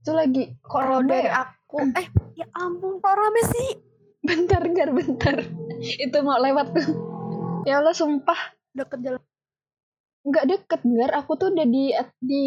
itu 0.02 0.12
lagi 0.18 0.44
kok 0.66 0.82
rame 0.82 1.06
dari 1.14 1.30
ya? 1.30 1.46
aku, 1.46 1.78
eh, 1.94 2.08
ya 2.34 2.48
ampun, 2.58 2.98
kok 2.98 3.14
rame 3.14 3.42
sih? 3.54 3.70
bentar 4.22 4.62
gar 4.70 4.90
bentar. 4.94 5.38
Itu 5.82 6.18
mau 6.22 6.38
lewat 6.38 6.78
tuh. 6.78 6.88
Ya 7.66 7.82
Allah 7.82 7.94
sumpah. 7.94 8.38
Deket 8.74 9.02
jalan. 9.02 9.22
nggak 10.22 10.46
deket 10.46 10.82
gar. 10.86 11.12
Aku 11.26 11.34
tuh 11.38 11.50
udah 11.50 11.66
di 11.66 11.90
di 12.22 12.44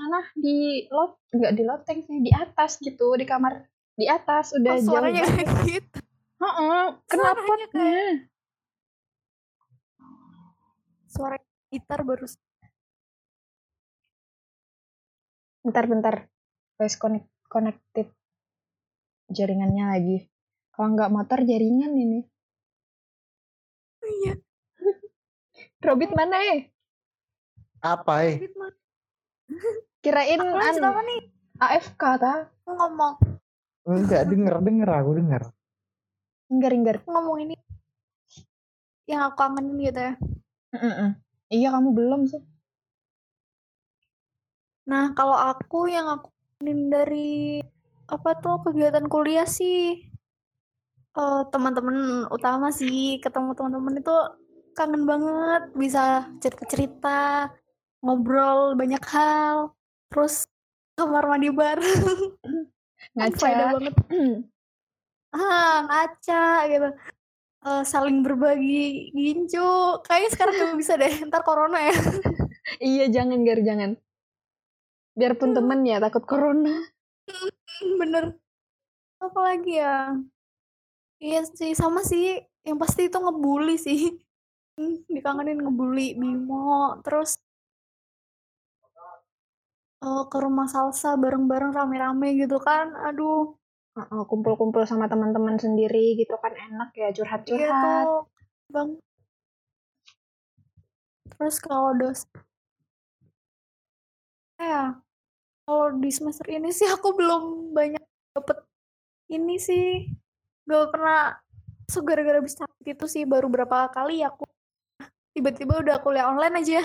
mana? 0.00 0.24
Di 0.32 0.88
lot 0.88 1.20
nggak 1.28 1.52
di 1.52 1.62
loteng 1.64 2.00
sih 2.00 2.24
di 2.24 2.32
atas 2.32 2.80
gitu 2.80 3.16
di 3.20 3.28
kamar. 3.28 3.68
Di 3.96 4.08
atas 4.08 4.56
udah 4.56 4.80
Oh, 4.80 4.84
suaranya 4.84 5.24
kayak 5.28 5.48
gitu. 5.68 5.98
Heeh, 6.40 6.84
kenapa 7.04 7.36
Suaranya 7.36 7.68
kayak 7.68 8.16
suara 11.04 11.36
gitar 11.68 12.00
baru. 12.00 12.24
bentar 15.60 15.84
bentar 15.84 16.16
voice 16.80 16.96
connect 16.96 17.28
connected 17.52 18.08
jaringannya 19.28 19.84
lagi 19.92 20.18
kalau 20.72 20.96
nggak 20.96 21.12
motor 21.12 21.44
jaringan 21.44 21.92
ini 21.92 22.24
Iya, 24.00 24.32
Robit 25.84 26.16
mana 26.16 26.40
eh 26.40 26.72
Apa 27.84 28.24
eh? 28.24 28.40
Kirain 30.00 30.40
Aku 30.40 30.56
anu, 30.56 30.80
apa 30.88 31.00
nih? 31.04 31.20
AFK 31.60 32.02
ta 32.16 32.48
ngomong, 32.64 33.20
Enggak 33.84 34.24
denger 34.32 34.56
denger 34.64 34.88
aku 34.88 35.10
denger. 35.20 35.42
inggar 36.48 36.96
aku 36.96 37.08
ngomong 37.12 37.36
ini. 37.44 37.56
Yang 39.04 39.20
aku 39.28 39.36
kangenin 39.36 39.76
gitu 39.84 40.00
ya. 40.00 40.12
Mm-mm. 40.72 41.10
iya 41.50 41.68
kamu 41.74 41.92
belum 41.92 42.30
sih 42.30 42.40
Nah, 44.86 45.14
kalau 45.14 45.34
aku 45.38 45.86
yang 45.86 46.06
aku 46.10 46.30
dari 46.60 47.64
apa 48.04 48.36
tuh 48.36 48.60
kegiatan 48.60 49.08
kuliah 49.08 49.48
sih. 49.48 49.96
Eh 51.16 51.42
teman-teman 51.48 52.28
utama 52.28 52.68
sih 52.70 53.16
ketemu 53.18 53.56
teman-teman 53.56 53.98
itu 53.98 54.16
kangen 54.76 55.08
banget 55.08 55.62
bisa 55.74 56.30
cerita-cerita 56.38 57.50
ngobrol 58.04 58.78
banyak 58.78 59.02
hal 59.08 59.72
terus 60.12 60.46
kamar 60.94 61.24
mandi 61.26 61.48
bareng. 61.48 62.36
Kan 63.16 63.32
ngaca. 63.32 63.48
banget. 63.80 63.94
Ah 65.30 65.86
ngaca 65.86 66.66
gitu. 66.66 66.90
Eh, 67.60 67.84
saling 67.86 68.26
berbagi 68.26 69.14
gincu 69.14 70.02
kayaknya 70.02 70.30
sekarang 70.34 70.54
nggak 70.58 70.78
bisa 70.82 70.98
deh 70.98 71.14
ntar 71.30 71.40
corona 71.46 71.78
ya. 71.78 71.94
Iya 72.82 73.10
jangan 73.10 73.42
gar 73.42 73.58
jangan 73.66 73.98
biarpun 75.18 75.50
temen 75.56 75.80
ya 75.86 75.98
takut 75.98 76.24
corona. 76.26 76.74
Bener. 78.00 78.36
Apa 79.20 79.38
lagi 79.40 79.78
ya? 79.78 80.16
Iya 81.20 81.40
sih 81.46 81.72
sama 81.76 82.00
sih. 82.06 82.40
Yang 82.64 82.78
pasti 82.82 83.00
itu 83.08 83.18
ngebully 83.20 83.76
sih. 83.76 84.00
Hmm, 84.78 85.04
dikangenin 85.14 85.60
ngebully 85.60 86.16
Bimo 86.16 86.96
terus 87.04 87.40
eh, 90.00 90.24
ke 90.30 90.38
rumah 90.40 90.66
salsa 90.70 91.16
bareng-bareng 91.20 91.72
rame-rame 91.76 92.36
gitu 92.40 92.56
kan 92.62 92.94
aduh. 92.96 93.56
Kumpul-kumpul 94.00 94.86
sama 94.88 95.10
teman-teman 95.10 95.60
sendiri 95.60 96.16
gitu 96.16 96.32
kan 96.40 96.54
enak 96.56 96.94
ya 96.96 97.10
iya 97.10 97.16
curhat-curhat 97.16 98.06
tuh 98.06 98.30
bang. 98.70 98.90
Terus 101.34 101.56
kalau 101.58 101.92
dos 101.98 102.24
Ya, 104.60 104.92
kalau 105.64 105.96
di 105.96 106.12
semester 106.12 106.44
ini 106.52 106.68
sih 106.68 106.84
aku 106.84 107.16
belum 107.16 107.72
banyak 107.72 108.04
dapet 108.36 108.60
ini 109.32 109.56
sih. 109.56 110.04
Gak 110.68 110.92
pernah 110.92 111.40
masuk 111.88 112.04
gara-gara 112.04 112.44
bisa 112.44 112.68
gitu 112.84 113.08
sih. 113.08 113.24
Baru 113.24 113.48
berapa 113.48 113.88
kali 113.88 114.20
aku 114.20 114.44
tiba-tiba 115.32 115.80
udah 115.80 115.96
kuliah 116.04 116.28
online 116.28 116.60
aja. 116.60 116.84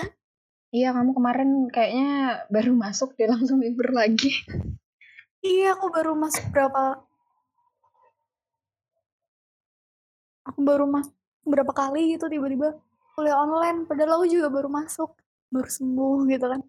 Iya, 0.72 0.96
kamu 0.96 1.12
kemarin 1.12 1.50
kayaknya 1.68 2.42
baru 2.48 2.72
masuk 2.72 3.12
dia 3.20 3.28
langsung 3.28 3.60
libur 3.60 3.92
lagi. 3.92 4.32
Iya, 5.44 5.76
aku 5.76 5.92
baru 5.92 6.16
masuk 6.16 6.48
berapa 6.48 7.04
aku 10.48 10.60
baru 10.64 10.88
masuk 10.88 11.14
berapa 11.44 11.72
kali 11.76 12.16
gitu 12.16 12.26
tiba-tiba 12.26 12.78
kuliah 13.14 13.36
online 13.38 13.84
padahal 13.84 14.22
aku 14.22 14.26
juga 14.30 14.48
baru 14.50 14.66
masuk 14.70 15.14
baru 15.50 15.68
sembuh 15.70 16.26
gitu 16.30 16.46
kan 16.50 16.60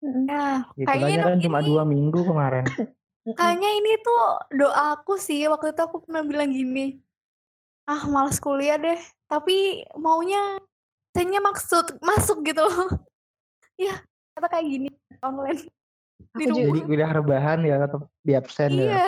ya 0.00 0.64
Gitu 0.76 0.88
kayaknya 0.88 1.16
kan 1.28 1.36
ini, 1.36 1.44
cuma 1.44 1.58
dua 1.60 1.82
minggu 1.84 2.20
kemarin. 2.24 2.64
kayaknya 3.38 3.70
ini 3.76 3.92
tuh 4.00 4.22
doa 4.56 4.96
aku 4.96 5.20
sih 5.20 5.44
waktu 5.46 5.76
itu 5.76 5.80
aku 5.84 6.02
pernah 6.08 6.24
bilang 6.24 6.50
gini 6.50 6.98
ah 7.84 8.06
malas 8.08 8.40
kuliah 8.40 8.80
deh. 8.80 8.98
Tapi 9.28 9.84
maunya 9.98 10.58
kayaknya 11.12 11.40
maksud 11.42 12.00
masuk 12.00 12.42
gitu 12.46 12.64
loh. 12.64 12.88
Ya 13.80 13.96
kata 14.36 14.52
kayak 14.52 14.66
gini 14.68 14.88
online 15.26 15.64
di 16.36 16.44
Aku 16.44 16.52
rumah. 16.52 16.68
Jadi 16.68 16.80
kuliah 16.84 17.10
rebahan 17.16 17.58
ya 17.64 17.76
atau 17.88 18.04
di 18.20 18.32
absen 18.36 18.76
ya. 18.76 18.76
iya 18.76 19.06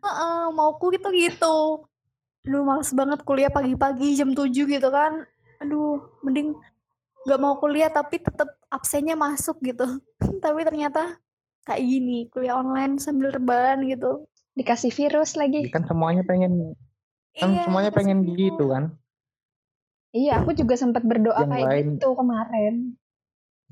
Heeh, 0.00 0.40
mauku 0.56 0.88
gitu 0.96 1.12
gitu. 1.12 1.84
Aduh 2.48 2.64
males 2.64 2.88
banget 2.96 3.20
kuliah 3.28 3.52
pagi-pagi 3.52 4.16
jam 4.16 4.32
7 4.32 4.48
gitu 4.48 4.88
kan. 4.88 5.28
Aduh 5.60 6.00
mending 6.24 6.56
nggak 7.26 7.40
mau 7.40 7.58
kuliah 7.58 7.90
tapi 7.90 8.22
tetap 8.22 8.52
absennya 8.68 9.18
masuk 9.18 9.58
gitu 9.64 9.86
tapi 10.44 10.60
ternyata 10.62 11.18
kayak 11.66 11.82
gini 11.82 12.30
kuliah 12.30 12.60
online 12.60 13.00
sambil 13.00 13.34
rebahan 13.34 13.82
gitu 13.88 14.28
Dikasih 14.58 14.90
virus 14.90 15.38
lagi. 15.38 15.70
Kan 15.70 15.86
semuanya 15.86 16.26
pengen 16.26 16.74
kan 17.38 17.54
Iya, 17.54 17.70
semuanya 17.70 17.90
pengen 17.94 18.26
virus. 18.26 18.34
gitu 18.34 18.64
kan. 18.74 18.84
Iya, 20.10 20.42
aku 20.42 20.50
juga 20.58 20.74
sempat 20.74 21.06
berdoa 21.06 21.46
Yang 21.46 21.50
kayak 21.54 21.68
lain. 21.70 21.86
gitu 21.94 22.08
kemarin. 22.18 22.74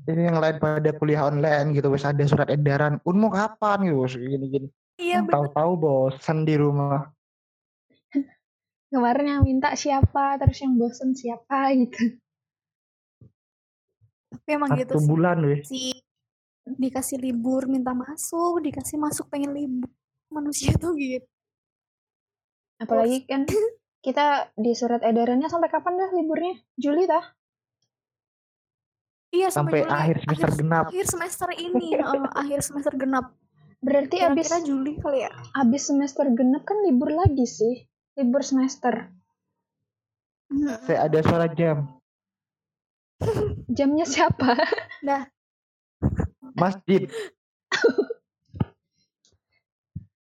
Jadi 0.07 0.21
yang 0.23 0.39
lain 0.39 0.57
pada 0.63 0.89
kuliah 0.95 1.27
online 1.27 1.75
gitu 1.75 1.91
wes 1.91 2.07
ada 2.07 2.23
surat 2.23 2.47
edaran. 2.47 3.03
Unmu 3.03 3.27
kapan 3.27 3.83
gitu 3.83 3.97
wes 4.07 4.15
gini-gini. 4.15 4.71
iya 4.95 5.19
Tahu-tahu 5.27 5.71
bosan 5.75 6.47
di 6.47 6.55
rumah. 6.55 7.11
Kemarin 8.93 9.27
yang 9.27 9.43
minta 9.43 9.75
siapa, 9.75 10.39
terus 10.39 10.63
yang 10.63 10.79
bosen 10.79 11.11
siapa 11.11 11.75
gitu. 11.75 12.15
Tapi 14.27 14.49
emang 14.55 14.75
gitu 14.75 14.95
Satu 14.95 15.03
sih 15.03 15.09
bulan 15.09 15.37
wes. 15.43 15.63
si 15.67 15.79
dikasih 16.67 17.17
libur 17.23 17.63
minta 17.71 17.95
masuk 17.95 18.59
dikasih 18.59 18.99
masuk 18.99 19.31
pengen 19.31 19.55
libur 19.55 19.87
manusia 20.31 20.75
tuh 20.75 20.93
gitu 20.99 21.23
Apalagi 22.77 23.25
kan 23.25 23.41
kita 24.05 24.53
di 24.53 24.77
surat 24.77 25.01
edarannya 25.01 25.49
sampai 25.49 25.65
kapan 25.65 25.97
dah 25.97 26.13
liburnya? 26.13 26.53
Juli 26.77 27.09
tah? 27.09 27.25
iya 29.33 29.49
Sampai 29.49 29.81
Juli. 29.81 29.91
akhir 29.91 30.15
semester 30.23 30.51
genap. 30.61 30.85
akhir 30.87 31.05
semester 31.09 31.49
ini 31.57 31.97
heeh, 31.97 32.23
akhir 32.37 32.59
semester 32.61 32.93
genap 32.93 33.33
Berarti 33.77 34.21
abis, 34.21 34.45
kira-kira 34.49 34.59
Juli 34.65 34.93
kali 34.97 35.19
ya 35.25 35.31
abis 35.53 35.89
semester 35.89 36.25
genap 36.33 36.65
kan 36.65 36.77
libur 36.81 37.13
lagi 37.13 37.45
sih. 37.45 37.85
Libur 38.17 38.41
semester. 38.41 39.13
Saya 40.85 41.05
ada 41.05 41.19
suara 41.21 41.45
jam. 41.53 41.96
Jamnya 43.77 44.05
siapa? 44.05 44.57
Masjid. 46.57 47.09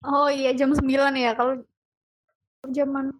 Oh 0.03 0.27
iya 0.27 0.51
jam 0.51 0.75
9 0.75 1.15
ya 1.15 1.31
kalau 1.31 1.63
zaman 2.67 3.15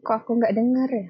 Kok 0.00 0.16
aku 0.24 0.40
nggak 0.40 0.56
denger 0.56 0.88
ya? 0.88 1.06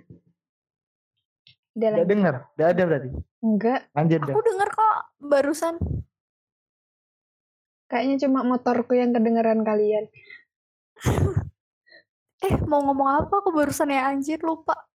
Udah 1.78 2.06
dengar. 2.06 2.34
Gak 2.58 2.68
ada 2.74 2.82
berarti. 2.82 3.08
Enggak, 3.40 3.80
Lanjut 3.94 4.20
aku 4.26 4.40
denger 4.42 4.68
kok 4.74 4.96
barusan 5.22 5.74
kayaknya 7.90 8.16
cuma 8.26 8.46
motorku 8.46 8.94
yang 8.94 9.10
kedengeran 9.10 9.66
kalian. 9.66 10.06
eh 12.46 12.54
mau 12.64 12.80
ngomong 12.86 13.26
apa 13.26 13.34
aku 13.42 13.50
barusan 13.52 13.92
ya 13.92 14.08
anjir 14.08 14.40
lupa 14.40 14.89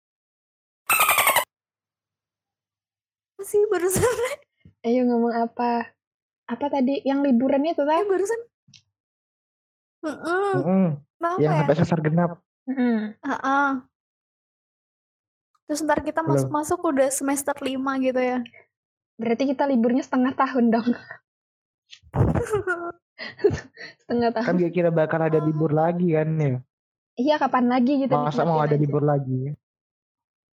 sih 3.44 3.62
barusan 3.70 4.02
Ayo 4.82 5.06
ngomong 5.06 5.34
apa? 5.46 5.94
Apa 6.50 6.66
tadi? 6.66 7.02
Yang 7.06 7.30
liburan 7.30 7.62
itu 7.62 7.82
eh 7.82 7.86
tah? 7.86 8.02
barusan 8.02 8.40
kenapa 10.02 11.38
Yang 11.38 11.54
ya? 11.54 11.58
sampai 11.62 11.74
semester 11.78 12.00
genap. 12.02 12.30
Mm-mm. 12.66 13.14
Heeh. 13.22 13.68
Terus 15.70 15.80
ntar 15.86 16.02
kita 16.02 16.26
masuk-masuk 16.26 16.82
udah 16.82 17.08
semester 17.14 17.54
5 17.54 17.78
gitu 18.02 18.20
ya. 18.20 18.38
Berarti 19.16 19.54
kita 19.54 19.64
liburnya 19.70 20.02
setengah 20.02 20.34
tahun 20.34 20.74
dong. 20.74 20.88
setengah 24.02 24.30
tahun. 24.34 24.46
Kan 24.50 24.58
kira 24.74 24.90
bakal 24.90 25.22
ada 25.22 25.38
libur 25.38 25.70
lagi 25.70 26.18
kan 26.18 26.28
ya. 26.34 26.58
Iya, 27.14 27.34
kapan 27.38 27.70
lagi 27.70 28.02
gitu? 28.02 28.14
Masa 28.18 28.42
mau 28.42 28.58
ada 28.58 28.74
aja. 28.74 28.82
libur 28.82 29.04
lagi? 29.04 29.54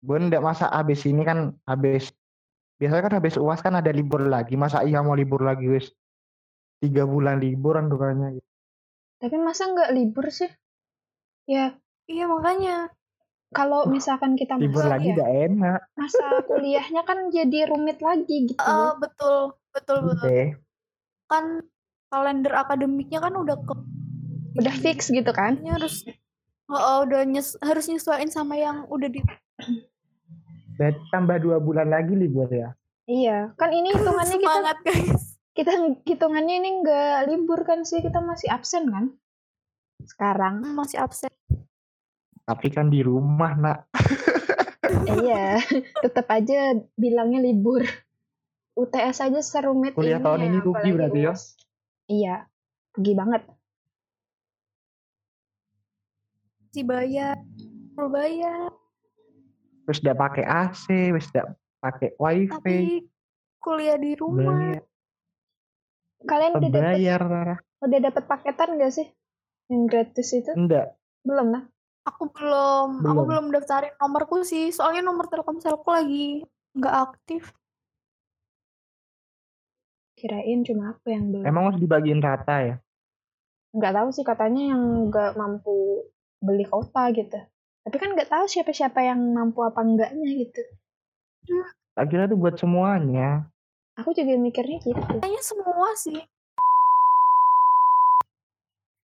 Bun 0.01 0.33
ndak 0.33 0.41
masa 0.41 0.69
habis 0.73 1.05
ini 1.05 1.21
kan 1.21 1.53
habis 1.69 2.09
biasanya 2.75 3.03
kan 3.07 3.13
habis 3.19 3.35
uas 3.39 3.59
kan 3.63 3.75
ada 3.77 3.91
libur 3.91 4.23
lagi. 4.25 4.59
Masa 4.59 4.83
iya 4.83 4.99
mau 5.03 5.15
libur 5.15 5.43
lagi 5.43 5.67
wis 5.67 5.91
tiga 6.83 7.07
bulan 7.07 7.39
liburan 7.39 7.87
rupanya. 7.87 8.35
Tapi 9.19 9.35
masa 9.39 9.71
nggak 9.71 9.93
libur 9.95 10.27
sih? 10.29 10.51
Ya, 11.45 11.77
Iya 12.05 12.25
makanya. 12.29 12.93
kalau 13.55 13.87
misalkan 13.87 14.35
kita 14.35 14.59
Libur 14.59 14.83
masuk 14.83 14.91
lagi 14.91 15.09
ya, 15.09 15.15
gak 15.15 15.31
enak. 15.47 15.79
masa 15.95 16.25
kuliahnya 16.43 17.01
kan 17.07 17.31
jadi 17.31 17.71
rumit 17.71 18.03
lagi 18.03 18.51
gitu. 18.51 18.59
Eh, 18.59 18.91
betul, 18.99 19.55
betul, 19.71 19.97
betul. 20.11 20.27
Oke. 20.27 20.41
Kan 21.31 21.45
kalender 22.11 22.51
akademiknya 22.51 23.23
kan 23.23 23.31
udah 23.31 23.55
ke 23.55 23.73
Udah 24.59 24.75
fix 24.75 25.07
gitu 25.11 25.31
kan? 25.31 25.55
Kayaknya 25.59 25.71
harus 25.71 25.95
oh, 26.67 26.75
oh, 26.79 26.97
udah 27.07 27.21
nyes, 27.27 27.55
harus 27.59 27.85
nyesuaiin 27.87 28.31
sama 28.31 28.59
yang 28.59 28.87
udah 28.91 29.07
di 29.07 29.23
Berarti 30.75 31.01
tambah 31.11 31.37
dua 31.39 31.57
bulan 31.63 31.87
lagi 31.87 32.13
libur 32.13 32.51
ya. 32.51 32.75
Iya, 33.05 33.53
kan 33.55 33.69
ini 33.71 33.93
hitungannya 33.93 34.37
kita 34.41 34.49
semangat 34.49 34.77
guys. 34.81 35.23
kita 35.55 35.71
hitungannya 36.03 36.55
ini 36.59 36.69
nggak 36.83 37.17
libur 37.31 37.63
kan 37.63 37.87
sih, 37.87 38.03
kita 38.03 38.19
masih 38.19 38.51
absen 38.51 38.91
kan? 38.91 39.05
Sekarang. 40.03 40.65
Masih 40.75 40.99
absen. 40.99 41.31
Tapi 42.45 42.67
kan 42.73 42.91
di 42.91 43.05
rumah 43.05 43.55
nak. 43.55 43.79
iya, 45.21 45.61
tetap 46.03 46.27
aja 46.29 46.75
bilangnya 46.97 47.39
libur. 47.41 47.85
UTS 48.75 49.23
aja 49.23 49.39
serumit 49.39 49.95
Kuliah 49.95 50.19
ini 50.19 50.25
tahun 50.27 50.39
ya, 50.43 50.47
ini 50.51 50.57
rugi 50.59 50.89
berarti 50.91 51.19
ya? 51.23 51.33
Iya, 52.11 52.35
rugi 52.91 53.13
banget. 53.15 53.41
Si 56.75 56.83
bayar, 56.83 57.39
perlu 57.95 58.09
bayar. 58.11 58.84
Terus 59.85 59.99
udah 60.01 60.15
pakai 60.17 60.43
AC, 60.45 60.85
wis 61.13 61.29
udah 61.29 61.53
pakai 61.81 62.17
wifi. 62.17 62.49
Tapi 62.49 62.77
kuliah 63.61 63.97
di 64.01 64.11
rumah. 64.17 64.81
Bayar, 64.81 64.83
Kalian 66.25 66.51
udah 66.57 66.69
dapet, 66.73 66.97
bayar 66.97 67.21
udah 67.85 67.99
dapet 68.01 68.23
paketan 68.25 68.81
gak 68.81 68.93
sih? 68.97 69.07
Yang 69.69 69.81
gratis 69.93 70.29
itu? 70.33 70.51
Enggak. 70.57 70.97
Belum 71.21 71.53
lah. 71.53 71.63
Aku 72.05 72.29
belum, 72.29 73.01
aku 73.01 73.21
Belum. 73.25 73.25
belum 73.29 73.45
daftarin 73.53 73.93
nomorku 73.97 74.45
sih. 74.45 74.69
Soalnya 74.69 75.05
nomor 75.05 75.25
Telkomselku 75.29 75.89
lagi 75.89 76.45
nggak 76.77 76.95
aktif. 77.13 77.49
Kirain 80.13 80.61
cuma 80.61 80.93
aku 80.93 81.09
yang 81.09 81.33
belum. 81.33 81.45
Emang 81.45 81.63
harus 81.69 81.81
dibagiin 81.81 82.21
rata 82.21 82.57
ya? 82.61 82.75
nggak 83.75 83.91
tahu 83.91 84.09
sih 84.15 84.23
katanya 84.23 84.71
yang 84.71 85.11
nggak 85.11 85.35
mampu 85.35 86.07
beli 86.39 86.63
kota 86.63 87.11
gitu. 87.11 87.35
Tapi 87.85 87.95
kan 88.01 88.17
nggak 88.17 88.33
tahu 88.33 88.45
siapa-siapa 88.49 88.97
yang 89.05 89.21
mampu 89.21 89.61
apa 89.61 89.85
enggaknya 89.85 90.29
gitu. 90.41 90.61
Tak 91.93 92.05
kira 92.09 92.25
tuh 92.25 92.35
buat 92.41 92.57
semuanya. 92.57 93.45
Aku 94.01 94.11
juga 94.11 94.33
mikirnya 94.35 94.81
gitu. 94.81 94.97
Kayaknya 94.97 95.41
semua 95.45 95.93
sih. 95.93 96.19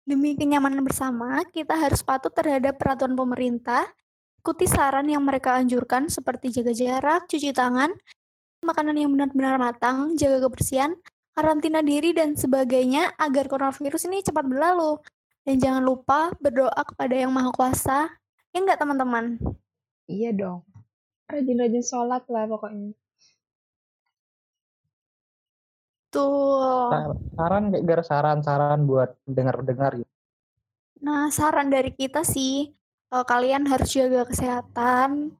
Demi 0.09 0.33
kenyamanan 0.39 0.81
bersama, 0.87 1.45
kita 1.53 1.76
harus 1.76 2.01
patuh 2.01 2.33
terhadap 2.33 2.81
peraturan 2.81 3.12
pemerintah, 3.12 3.85
ikuti 4.41 4.64
saran 4.64 5.05
yang 5.05 5.20
mereka 5.20 5.61
anjurkan 5.61 6.09
seperti 6.09 6.49
jaga 6.49 6.72
jarak, 6.72 7.29
cuci 7.29 7.53
tangan, 7.53 7.93
makanan 8.64 8.97
yang 8.97 9.12
benar-benar 9.12 9.61
matang, 9.61 10.16
jaga 10.16 10.49
kebersihan, 10.49 10.97
karantina 11.37 11.85
diri, 11.85 12.16
dan 12.16 12.33
sebagainya 12.33 13.20
agar 13.20 13.53
coronavirus 13.53 14.09
ini 14.09 14.24
cepat 14.24 14.49
berlalu. 14.49 14.97
Dan 15.45 15.61
jangan 15.61 15.85
lupa 15.85 16.33
berdoa 16.41 16.81
kepada 16.89 17.12
Yang 17.12 17.33
Maha 17.37 17.51
Kuasa. 17.53 18.01
Ya 18.53 18.59
enggak 18.64 18.80
teman-teman? 18.80 19.36
Iya 20.09 20.32
dong. 20.32 20.64
Rajin-rajin 21.28 21.84
sholat 21.84 22.24
lah 22.32 22.44
pokoknya. 22.49 22.96
Sar- 26.88 27.20
Saran 27.38 27.64
kayak 27.70 27.84
gara 27.86 28.03
saran-saran 28.03 28.80
buat 28.88 29.14
dengar-dengar 29.28 30.03
gitu. 30.03 30.12
Nah, 30.99 31.30
saran 31.30 31.70
dari 31.70 31.94
kita 31.94 32.26
sih, 32.26 32.74
eh, 33.14 33.24
kalian 33.28 33.68
harus 33.70 33.94
jaga 33.94 34.26
kesehatan, 34.26 35.30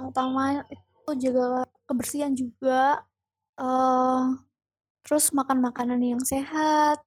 terutama 0.00 0.64
itu 0.72 1.10
jaga 1.28 1.68
kebersihan 1.84 2.32
juga, 2.32 3.04
eh 3.60 4.22
terus 5.04 5.30
makan 5.36 5.58
makanan 5.60 6.00
yang 6.00 6.22
sehat, 6.24 7.02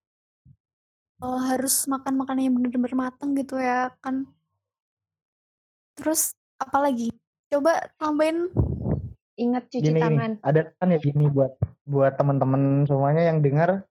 eh, 1.26 1.40
harus 1.50 1.88
makan 1.90 2.14
makanan 2.22 2.42
yang 2.46 2.56
benar-benar 2.60 2.94
matang 3.10 3.34
gitu 3.34 3.58
ya 3.58 3.90
kan. 4.04 4.30
Terus 6.00 6.32
apa 6.58 6.80
lagi? 6.80 7.12
Coba 7.52 7.91
tambahin 8.00 8.47
Ingat 9.39 9.64
cuci 9.72 9.89
Gini 9.95 10.04
tangan. 10.04 10.32
gini, 10.36 10.43
ada 10.43 10.62
kan 10.76 10.91
ya 10.91 11.00
gini 11.00 11.26
buat 11.32 11.56
buat 11.88 12.20
teman-teman 12.20 12.84
semuanya 12.84 13.32
yang 13.32 13.39
dengar 13.39 13.88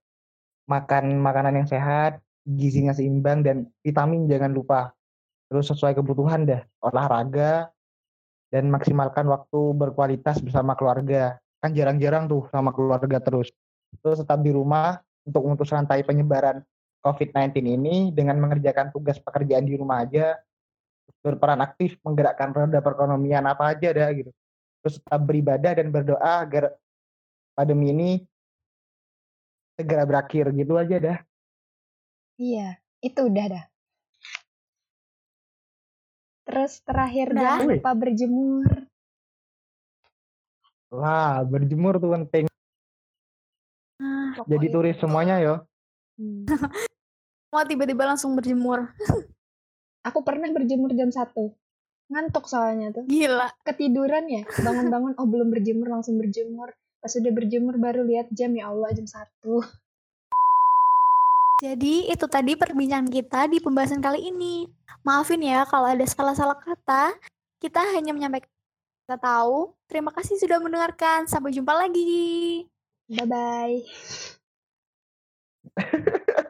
makan 0.68 1.24
makanan 1.24 1.64
yang 1.64 1.68
sehat, 1.68 2.20
gizinya 2.44 2.92
seimbang 2.92 3.40
dan 3.40 3.64
vitamin 3.80 4.28
jangan 4.28 4.52
lupa. 4.52 4.92
Terus 5.48 5.72
sesuai 5.72 5.96
kebutuhan 5.96 6.44
dah, 6.44 6.60
olahraga 6.84 7.72
dan 8.52 8.68
maksimalkan 8.68 9.24
waktu 9.24 9.72
berkualitas 9.72 10.44
bersama 10.44 10.76
keluarga. 10.76 11.40
Kan 11.64 11.72
jarang-jarang 11.72 12.28
tuh 12.28 12.44
sama 12.52 12.68
keluarga 12.76 13.16
terus. 13.16 13.48
Terus 14.04 14.20
tetap 14.20 14.44
di 14.44 14.52
rumah 14.52 15.00
untuk 15.24 15.48
memutus 15.48 15.72
rantai 15.72 16.04
penyebaran 16.04 16.60
COVID-19 17.00 17.64
ini 17.64 18.12
dengan 18.12 18.36
mengerjakan 18.36 18.92
tugas 18.92 19.16
pekerjaan 19.16 19.64
di 19.64 19.80
rumah 19.80 20.04
aja, 20.04 20.36
berperan 21.24 21.60
aktif 21.64 21.96
menggerakkan 22.04 22.54
roda 22.54 22.78
perekonomian 22.80 23.44
apa 23.48 23.74
aja 23.74 23.90
dah 23.92 24.08
gitu. 24.14 24.30
Terus 24.84 24.94
tetap 25.02 25.20
beribadah 25.26 25.72
dan 25.74 25.88
berdoa 25.90 26.32
agar 26.44 26.74
pandemi 27.58 27.90
ini 27.90 28.10
segera 29.74 30.06
berakhir 30.06 30.50
gitu 30.54 30.78
aja 30.78 30.96
dah. 30.98 31.18
Iya, 32.38 32.78
itu 33.02 33.20
udah 33.26 33.46
dah. 33.50 33.64
Terus 36.48 36.80
terakhir 36.80 37.36
Udah. 37.36 37.42
jangan 37.44 37.66
lupa 37.68 37.90
berjemur. 37.92 38.66
Lah, 40.88 41.44
berjemur 41.44 42.00
tuh 42.00 42.10
penting. 42.16 42.44
nah, 44.00 44.32
Jadi 44.48 44.66
turis 44.72 44.96
semuanya 44.96 45.44
yo. 45.44 45.54
Hmm. 46.16 46.48
mau 47.52 47.64
tiba-tiba 47.68 48.08
langsung 48.08 48.32
berjemur. 48.32 48.88
Aku 50.06 50.22
pernah 50.22 50.46
berjemur 50.54 50.94
jam 50.94 51.10
1. 51.10 51.34
Ngantuk 52.08 52.46
soalnya 52.48 52.94
tuh. 52.94 53.04
Gila. 53.04 53.50
Ketiduran 53.66 54.24
ya, 54.30 54.42
bangun-bangun 54.62 55.18
oh 55.18 55.26
belum 55.28 55.50
berjemur 55.52 55.90
langsung 55.90 56.16
berjemur. 56.16 56.72
Pas 56.98 57.12
udah 57.14 57.32
berjemur 57.34 57.78
baru 57.78 58.02
lihat 58.06 58.30
jam 58.34 58.54
ya 58.54 58.70
Allah 58.70 58.90
jam 58.94 59.04
1. 59.04 59.18
Jadi 61.58 62.06
itu 62.06 62.26
tadi 62.30 62.54
perbincangan 62.54 63.10
kita 63.10 63.50
di 63.50 63.58
pembahasan 63.58 63.98
kali 63.98 64.30
ini. 64.30 64.70
Maafin 65.02 65.42
ya 65.42 65.66
kalau 65.66 65.90
ada 65.90 66.06
salah-salah 66.06 66.54
kata. 66.54 67.18
Kita 67.58 67.82
hanya 67.98 68.14
menyampaikan 68.14 68.46
kita 69.02 69.18
tahu. 69.18 69.74
Terima 69.90 70.14
kasih 70.14 70.38
sudah 70.38 70.62
mendengarkan. 70.62 71.26
Sampai 71.26 71.50
jumpa 71.50 71.74
lagi. 71.74 72.62
Bye 73.10 73.26
bye. 73.26 73.78